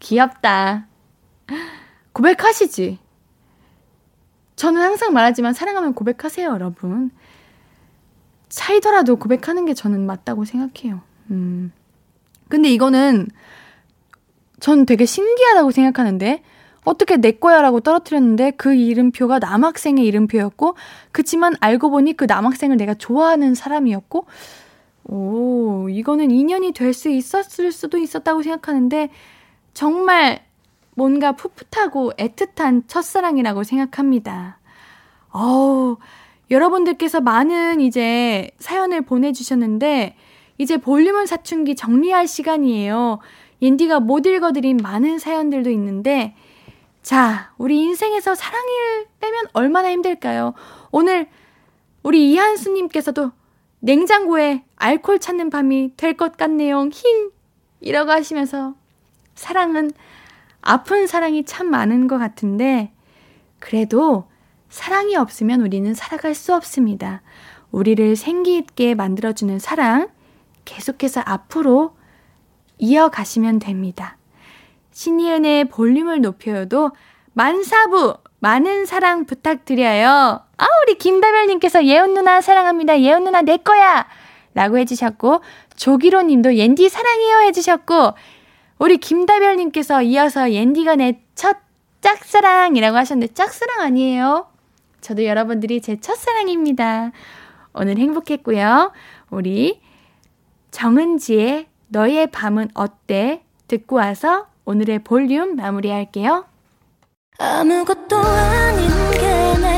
귀엽다. 0.00 0.88
고백하시지? 2.12 2.98
저는 4.56 4.82
항상 4.82 5.12
말하지만 5.12 5.52
사랑하면 5.52 5.94
고백하세요, 5.94 6.48
여러분. 6.48 7.10
차이더라도 8.48 9.16
고백하는 9.16 9.64
게 9.64 9.74
저는 9.74 10.06
맞다고 10.06 10.44
생각해요. 10.44 11.00
음. 11.30 11.72
근데 12.48 12.68
이거는 12.70 13.28
전 14.60 14.86
되게 14.86 15.06
신기하다고 15.06 15.70
생각하는데 15.70 16.42
어떻게 16.84 17.16
내 17.16 17.32
거야라고 17.32 17.80
떨어뜨렸는데 17.80 18.52
그 18.52 18.74
이름표가 18.74 19.38
남학생의 19.38 20.04
이름표였고 20.06 20.76
그치만 21.12 21.54
알고 21.60 21.90
보니 21.90 22.14
그 22.16 22.26
남학생을 22.26 22.76
내가 22.76 22.94
좋아하는 22.94 23.54
사람이었고 23.54 24.26
오 25.04 25.88
이거는 25.88 26.30
인연이 26.30 26.72
될 26.72 26.94
수 26.94 27.08
있었을 27.08 27.72
수도 27.72 27.98
있었다고 27.98 28.42
생각하는데 28.42 29.10
정말 29.74 30.44
뭔가 30.94 31.32
풋풋하고 31.32 32.12
애틋한 32.12 32.84
첫사랑이라고 32.86 33.64
생각합니다. 33.64 34.58
어우 35.30 35.98
여러분들께서 36.50 37.20
많은 37.20 37.80
이제 37.80 38.50
사연을 38.58 39.02
보내주셨는데 39.02 40.16
이제 40.58 40.76
볼륨은 40.76 41.26
사춘기 41.26 41.74
정리할 41.74 42.28
시간이에요. 42.28 43.18
옌디가 43.60 44.00
못 44.00 44.26
읽어드린 44.26 44.76
많은 44.76 45.18
사연들도 45.18 45.70
있는데 45.70 46.36
자, 47.02 47.52
우리 47.58 47.80
인생에서 47.82 48.34
사랑을 48.34 49.06
빼면 49.20 49.46
얼마나 49.52 49.90
힘들까요? 49.90 50.54
오늘 50.90 51.28
우리 52.02 52.32
이한수님께서도 52.32 53.30
냉장고에 53.84 54.64
알콜 54.76 55.18
찾는 55.18 55.50
밤이 55.50 55.92
될 55.98 56.16
것 56.16 56.38
같네요. 56.38 56.88
힝! 56.88 57.30
이라고 57.80 58.12
하시면서 58.12 58.74
사랑은 59.34 59.90
아픈 60.62 61.06
사랑이 61.06 61.44
참 61.44 61.68
많은 61.68 62.08
것 62.08 62.16
같은데 62.16 62.92
그래도 63.58 64.24
사랑이 64.70 65.16
없으면 65.16 65.60
우리는 65.60 65.92
살아갈 65.92 66.34
수 66.34 66.54
없습니다. 66.54 67.20
우리를 67.72 68.16
생기 68.16 68.56
있게 68.56 68.94
만들어주는 68.94 69.58
사랑 69.58 70.08
계속해서 70.64 71.20
앞으로 71.22 71.94
이어가시면 72.78 73.58
됩니다. 73.58 74.16
신이은의 74.92 75.66
볼륨을 75.68 76.22
높여도 76.22 76.92
만사부 77.34 78.16
많은 78.38 78.86
사랑 78.86 79.26
부탁드려요. 79.26 80.43
아, 80.56 80.66
우리 80.84 80.96
김다별님께서 80.98 81.84
예언 81.86 82.14
누나 82.14 82.40
사랑합니다. 82.40 83.00
예언 83.00 83.24
누나 83.24 83.42
내 83.42 83.56
거야! 83.56 84.06
라고 84.54 84.78
해주셨고, 84.78 85.40
조기로 85.76 86.22
님도 86.22 86.56
옌디 86.56 86.88
사랑해요 86.88 87.40
해주셨고, 87.48 88.14
우리 88.78 88.98
김다별님께서 88.98 90.02
이어서 90.02 90.52
옌디가 90.52 90.96
내 90.96 91.24
첫 91.34 91.56
짝사랑이라고 92.00 92.96
하셨는데, 92.96 93.34
짝사랑 93.34 93.80
아니에요? 93.80 94.46
저도 95.00 95.24
여러분들이 95.24 95.80
제 95.80 95.98
첫사랑입니다. 96.00 97.12
오늘 97.72 97.98
행복했고요. 97.98 98.92
우리 99.30 99.80
정은지의 100.70 101.66
너의 101.88 102.30
밤은 102.30 102.70
어때? 102.74 103.42
듣고 103.68 103.96
와서 103.96 104.46
오늘의 104.64 105.00
볼륨 105.00 105.56
마무리할게요. 105.56 106.44
아무것도 107.38 108.16
아닌 108.18 108.93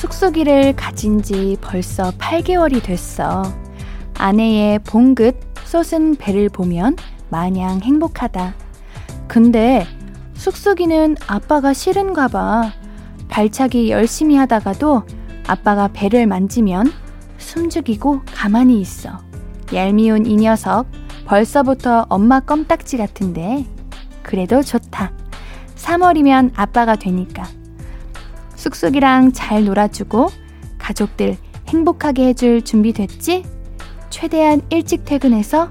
쑥쑥이를 0.00 0.76
가진 0.76 1.20
지 1.20 1.58
벌써 1.60 2.10
8개월이 2.12 2.82
됐어. 2.82 3.42
아내의 4.16 4.78
봉긋 4.78 5.36
솟은 5.66 6.16
배를 6.16 6.48
보면 6.48 6.96
마냥 7.28 7.82
행복하다. 7.82 8.54
근데 9.28 9.86
쑥쑥이는 10.32 11.16
아빠가 11.26 11.74
싫은가 11.74 12.28
봐. 12.28 12.72
발차기 13.28 13.90
열심히 13.90 14.36
하다가도 14.36 15.02
아빠가 15.46 15.88
배를 15.88 16.26
만지면 16.26 16.90
숨죽이고 17.36 18.22
가만히 18.24 18.80
있어. 18.80 19.18
얄미운 19.74 20.24
이 20.24 20.36
녀석 20.36 20.86
벌써부터 21.26 22.06
엄마 22.08 22.40
껌딱지 22.40 22.96
같은데 22.96 23.66
그래도 24.22 24.62
좋다. 24.62 25.12
3월이면 25.76 26.52
아빠가 26.54 26.96
되니까. 26.96 27.59
쑥쑥이랑 28.60 29.32
잘 29.32 29.64
놀아주고 29.64 30.28
가족들 30.76 31.38
행복하게 31.68 32.26
해줄 32.26 32.60
준비 32.60 32.92
됐지? 32.92 33.42
최대한 34.10 34.60
일찍 34.68 35.06
퇴근해서 35.06 35.70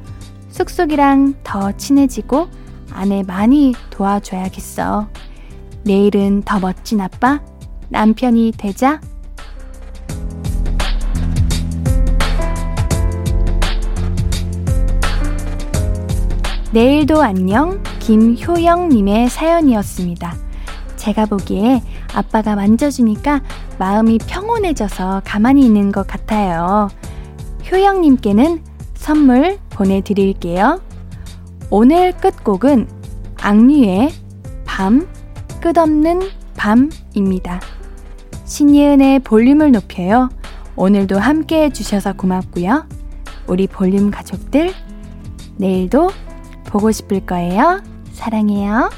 쑥쑥이랑 0.49 1.35
더 1.43 1.71
친해지고 1.77 2.47
아내 2.91 3.21
많이 3.21 3.75
도와줘야겠어. 3.91 5.07
내일은 5.83 6.41
더 6.41 6.59
멋진 6.59 6.99
아빠, 6.99 7.41
남편이 7.89 8.53
되자. 8.57 8.99
내일도 16.71 17.21
안녕 17.21 17.83
김효영님의 17.99 19.29
사연이었습니다. 19.29 20.48
제가 20.99 21.25
보기에 21.25 21.81
아빠가 22.13 22.55
만져주니까 22.55 23.41
마음이 23.79 24.19
평온해져서 24.27 25.21
가만히 25.23 25.65
있는 25.65 25.91
것 25.91 26.05
같아요. 26.05 26.89
효영님께는 27.71 28.61
선물 28.95 29.57
보내드릴게요. 29.69 30.81
오늘 31.69 32.11
끝곡은 32.11 32.87
악뮤의 33.41 34.11
밤, 34.65 35.07
끝없는 35.61 36.21
밤입니다. 36.57 37.61
신예은의 38.45 39.19
볼륨을 39.19 39.71
높여요. 39.71 40.29
오늘도 40.75 41.17
함께 41.17 41.63
해주셔서 41.63 42.13
고맙고요. 42.13 42.87
우리 43.47 43.67
볼륨 43.67 44.11
가족들, 44.11 44.73
내일도 45.57 46.11
보고 46.65 46.91
싶을 46.91 47.25
거예요. 47.25 47.81
사랑해요. 48.13 48.89